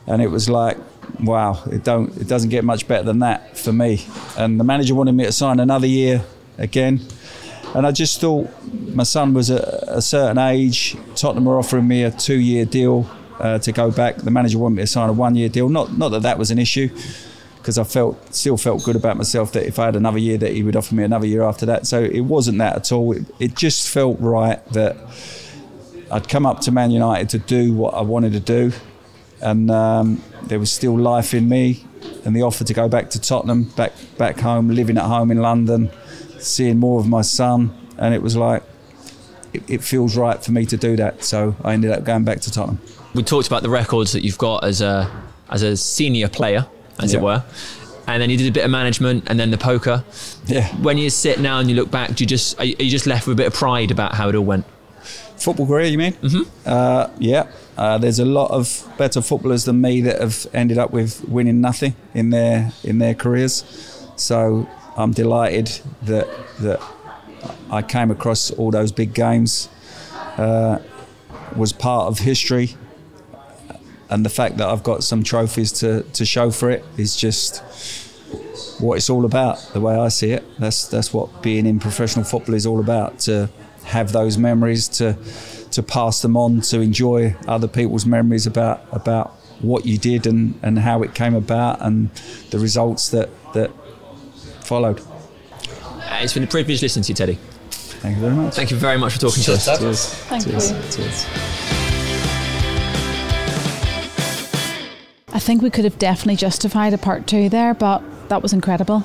[0.07, 0.77] and it was like,
[1.21, 4.05] wow, it don't, it doesn't get much better than that for me.
[4.37, 6.23] And the manager wanted me to sign another year
[6.59, 7.01] again,
[7.75, 8.51] and I just thought
[8.95, 10.97] my son was at a certain age.
[11.15, 13.09] Tottenham were offering me a two-year deal
[13.39, 14.17] uh, to go back.
[14.17, 15.69] The manager wanted me to sign a one-year deal.
[15.69, 16.91] Not, not that that was an issue
[17.69, 20.53] because I felt still felt good about myself that if I had another year that
[20.53, 21.87] he would offer me another year after that.
[21.87, 23.13] So it wasn't that at all.
[23.13, 24.97] It, it just felt right that
[26.11, 28.73] I'd come up to Man United to do what I wanted to do,
[29.43, 31.85] and um, there was still life in me.
[32.25, 35.43] And the offer to go back to Tottenham, back back home, living at home in
[35.43, 35.91] London,
[36.39, 38.63] seeing more of my son, and it was like
[39.53, 41.23] it, it feels right for me to do that.
[41.23, 42.81] So I ended up going back to Tottenham.
[43.19, 45.11] We talked about the records that you've got as a
[45.51, 46.67] as a senior player,
[47.01, 47.19] as Yeah.
[47.19, 47.43] it were.
[48.07, 50.05] And then you did a bit of management and then the poker.
[50.47, 50.69] Yeah.
[50.77, 52.91] When you sit now and you look back, do you just are you are you
[52.91, 54.65] just left with a bit of pride about how it all went?
[55.37, 56.13] Football career, you mean?
[56.13, 56.43] Mm-hmm.
[56.65, 57.49] Uh, yeah.
[57.77, 61.61] Uh, there's a lot of better footballers than me that have ended up with winning
[61.61, 63.65] nothing in their in their careers.
[64.15, 66.29] So I'm delighted that
[66.61, 66.81] that
[67.69, 69.69] I came across all those big games,
[70.37, 70.79] uh,
[71.57, 72.77] was part of history,
[74.11, 77.63] and the fact that I've got some trophies to, to show for it is just
[78.81, 79.59] what it's all about.
[79.73, 83.19] The way I see it, that's that's what being in professional football is all about.
[83.21, 83.49] To
[83.85, 85.17] have those memories, to
[85.73, 90.59] to pass them on, to enjoy other people's memories about about what you did and,
[90.63, 92.11] and how it came about and
[92.51, 93.71] the results that that
[94.65, 95.01] followed.
[95.01, 97.39] Uh, It's been a privilege listening to you, Teddy.
[98.01, 98.55] Thank you very much.
[98.55, 99.65] Thank you very much for talking to us.
[99.79, 100.15] Cheers.
[100.29, 100.71] Thank Cheers.
[100.71, 101.03] you.
[101.03, 101.78] Cheers.
[105.49, 109.03] Think we could have definitely justified a part two there, but that was incredible.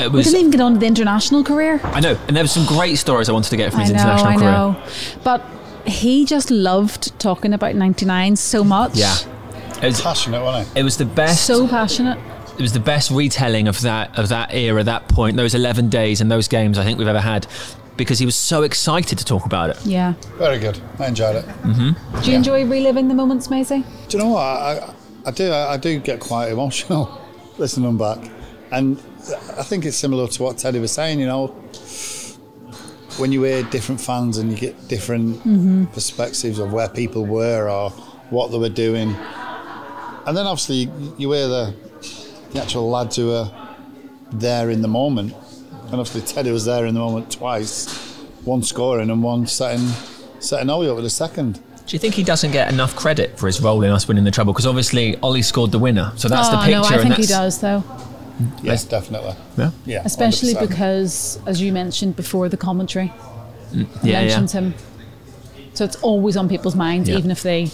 [0.00, 1.80] It We didn't even get on to the international career.
[1.84, 3.92] I know, and there were some great stories I wanted to get from I his
[3.92, 4.50] know, international I career.
[4.50, 4.76] know.
[5.22, 5.42] But
[5.86, 8.96] he just loved talking about 99 so much.
[8.96, 9.14] Yeah.
[9.82, 10.80] It was, Passionate, wasn't it?
[10.80, 11.46] it was the best.
[11.46, 12.18] So passionate.
[12.58, 16.20] it was the best retelling of that of that era, that point, those eleven days
[16.20, 17.46] and those games I think we've ever had,
[17.96, 19.78] because he was so excited to talk about it.
[19.84, 20.14] Yeah.
[20.38, 20.80] Very good.
[20.98, 21.44] I enjoyed it.
[21.62, 22.20] Mm-hmm.
[22.22, 23.84] Do you enjoy reliving the moments, Maisie?
[24.08, 24.42] Do you know what?
[24.42, 24.94] I,
[25.24, 25.50] I, do.
[25.50, 27.20] I, I do get quite emotional
[27.58, 28.18] listening back,
[28.70, 28.98] and
[29.56, 31.20] I think it's similar to what Teddy was saying.
[31.20, 31.46] You know,
[33.18, 35.84] when you hear different fans and you get different mm-hmm.
[35.86, 37.90] perspectives of where people were or
[38.30, 39.14] what they were doing,
[40.26, 41.74] and then obviously you, you hear the,
[42.52, 43.50] the actual lads who are
[44.32, 45.32] there in the moment,
[45.86, 49.88] and obviously Teddy was there in the moment twice, one scoring and one setting
[50.40, 51.60] setting Ole up with a second.
[51.86, 54.30] Do you think he doesn't get enough credit for his role in us winning the
[54.30, 54.52] treble?
[54.52, 56.70] Because obviously Ole scored the winner, so that's oh, the picture.
[56.70, 57.84] no, I think he does, though.
[58.62, 59.34] Yes, definitely.
[59.56, 60.68] Yeah, Yeah, Especially 100%.
[60.68, 63.12] because, as you mentioned before, the commentary
[63.70, 64.26] mm, yeah, yeah.
[64.26, 64.74] mentions him.
[65.74, 67.18] So it's always on people's minds, Yeah.
[67.18, 67.70] even if they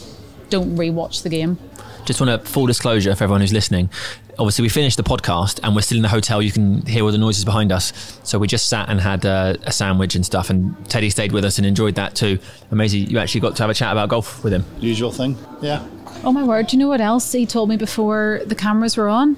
[0.50, 1.58] don't rewatch the game.
[2.04, 3.90] Just want a full disclosure for everyone who's listening.
[4.38, 6.40] Obviously, we finished the podcast and we're still in the hotel.
[6.40, 8.18] You can hear all the noises behind us.
[8.24, 10.50] So we just sat and had uh, a sandwich and stuff.
[10.50, 12.38] And Teddy stayed with us and enjoyed that too.
[12.70, 13.06] Amazing.
[13.08, 14.64] You actually got to have a chat about golf with him.
[14.78, 15.36] Usual thing.
[15.60, 15.86] Yeah.
[16.22, 16.66] Oh my word!
[16.66, 19.36] Do you know what else he told me before the cameras were on?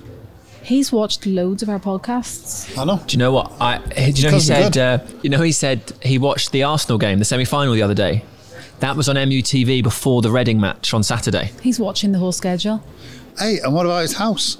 [0.62, 2.76] He's watched loads of our podcasts.
[2.78, 3.02] I know.
[3.06, 3.52] Do you know what?
[3.60, 4.78] I do you know he said?
[4.78, 8.24] Uh, you know he said he watched the Arsenal game, the semi-final the other day.
[8.82, 11.52] That was on MUTV before the Reading match on Saturday.
[11.62, 12.82] He's watching the whole schedule.
[13.38, 14.58] Hey, and what about his house?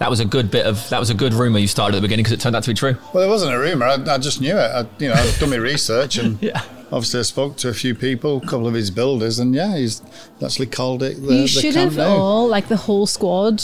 [0.00, 2.02] That was a good bit of that was a good rumor you started at the
[2.02, 2.96] beginning because it turned out to be true.
[3.14, 3.86] Well, it wasn't a rumor.
[3.86, 4.60] I, I just knew it.
[4.60, 6.62] I, you know, I've done my research and Yeah.
[6.90, 10.02] obviously I spoke to a few people, a couple of his builders, and yeah, he's
[10.44, 12.08] actually called it the, you the should Camp have Nou.
[12.16, 13.62] all, like the whole squad,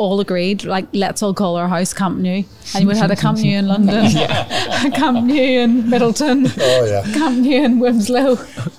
[0.00, 2.42] all agreed, like, let's all call our house Camp Nou.
[2.74, 6.84] And we'd have had a Camp Nou in London, a Camp Nou in Middleton, Oh
[6.86, 7.02] yeah.
[7.12, 8.30] Camp Nou in Winslow.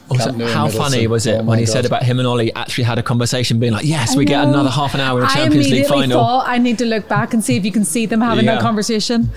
[0.10, 0.72] Also, Camp Nou in how Middleton.
[0.91, 3.03] funny was it Oh when my he said about him and Ole actually had a
[3.03, 5.73] conversation, being like, "Yes, we get another half an hour in a I Champions League
[5.85, 8.22] immediately final." thought I need to look back and see if you can see them
[8.22, 8.56] having Yeah.
[8.56, 9.30] that conversation.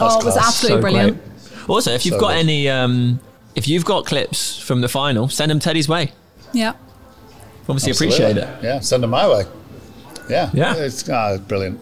[0.00, 1.22] oh, it was absolutely So brilliant.
[1.22, 1.68] great.
[1.68, 2.38] Also, if you've So got good.
[2.38, 3.20] any, um,
[3.54, 6.12] if you've got clips from the final, send them Teddy's way.
[6.54, 6.72] Yeah.
[7.68, 8.24] Obviously, Absolutely.
[8.24, 8.64] appreciate it.
[8.64, 9.44] Yeah, send them my way.
[10.28, 10.50] Yeah.
[10.52, 10.74] Yeah.
[10.76, 11.80] It's ah, brilliant.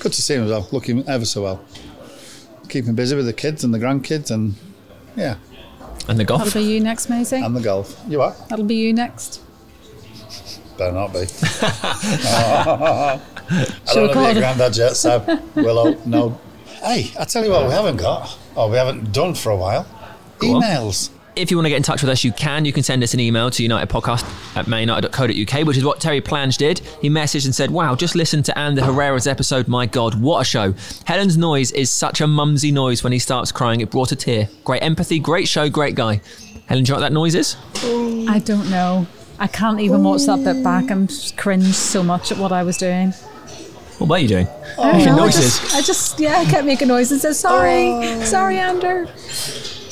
[0.00, 1.64] Good to see him as well, looking ever so well.
[2.68, 4.54] Keeping busy with the kids and the grandkids and
[5.16, 5.36] yeah,
[6.08, 6.40] And the golf.
[6.44, 6.66] That'll golf.
[6.66, 7.36] be you next, Maisie.
[7.36, 7.98] and the golf.
[8.08, 8.34] You are?
[8.50, 9.40] That'll be you next.
[10.76, 11.20] Better not be.
[11.52, 13.20] I
[13.94, 15.26] don't we want to call be it- a granddad yet, Seb.
[15.56, 16.38] Willow, no.
[16.82, 19.86] Hey, I tell you what, we haven't got, or we haven't done for a while.
[20.42, 20.62] on.
[20.62, 21.10] Emails.
[21.36, 22.64] If you want to get in touch with us, you can.
[22.64, 26.56] You can send us an email to unitedpodcast at manunited.co.uk, which is what Terry Plange
[26.56, 26.78] did.
[27.02, 29.68] He messaged and said, Wow, just listen to Ander Herrera's episode.
[29.68, 30.74] My God, what a show.
[31.04, 33.82] Helen's noise is such a mumsy noise when he starts crying.
[33.82, 34.48] It brought a tear.
[34.64, 36.22] Great empathy, great show, great guy.
[36.66, 37.56] Helen, do you know what that noise is?
[38.28, 39.06] I don't know.
[39.38, 41.06] I can't even watch that bit back I'm
[41.36, 43.12] cringe so much at what I was doing.
[43.98, 44.46] What were you doing?
[44.78, 47.20] Oh, I don't Making know, I just, I just, yeah, I kept making noises and
[47.20, 48.24] said, sorry, oh.
[48.24, 49.06] sorry, Ander.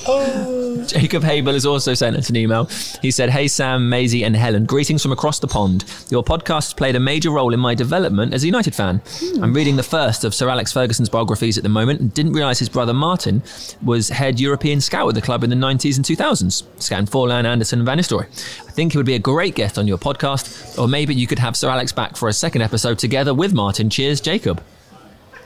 [0.87, 2.67] Jacob Habel has also sent us an email.
[3.01, 5.87] He said, Hey Sam, Maisie, and Helen, greetings from across the pond.
[6.11, 9.01] Your podcast played a major role in my development as a United fan.
[9.37, 9.53] I'm hmm.
[9.55, 12.69] reading the first of Sir Alex Ferguson's biographies at the moment and didn't realise his
[12.69, 13.43] brother Martin
[13.83, 16.65] was head European scout at the club in the 90s and 2000s.
[16.83, 18.27] Scanned Forlan, Anderson, and Van Nistelrooy.
[18.69, 21.39] I think he would be a great guest on your podcast, or maybe you could
[21.39, 23.89] have Sir Alex back for a second episode together with Martin.
[23.89, 24.63] Cheers, Jacob.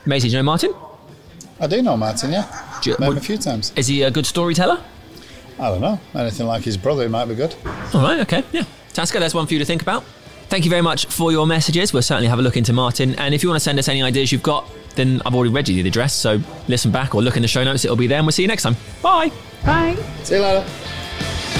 [0.05, 0.73] Maisie, do you know Martin?
[1.59, 2.45] I do know Martin, yeah.
[2.83, 3.73] You- Met him a few times.
[3.75, 4.81] Is he a good storyteller?
[5.59, 5.99] I don't know.
[6.15, 7.53] Anything like his brother, he might be good.
[7.93, 8.63] All right, okay, yeah.
[8.93, 10.03] Taska, there's one for you to think about.
[10.47, 11.91] Thank you very much for your messages.
[11.93, 13.13] We'll certainly have a look into Martin.
[13.19, 15.69] And if you want to send us any ideas you've got, then I've already read
[15.69, 16.13] you the address.
[16.13, 17.85] So listen back or look in the show notes.
[17.85, 18.17] It'll be there.
[18.17, 18.75] And we'll see you next time.
[19.03, 19.31] Bye.
[19.63, 19.95] Bye.
[20.23, 21.58] See you later.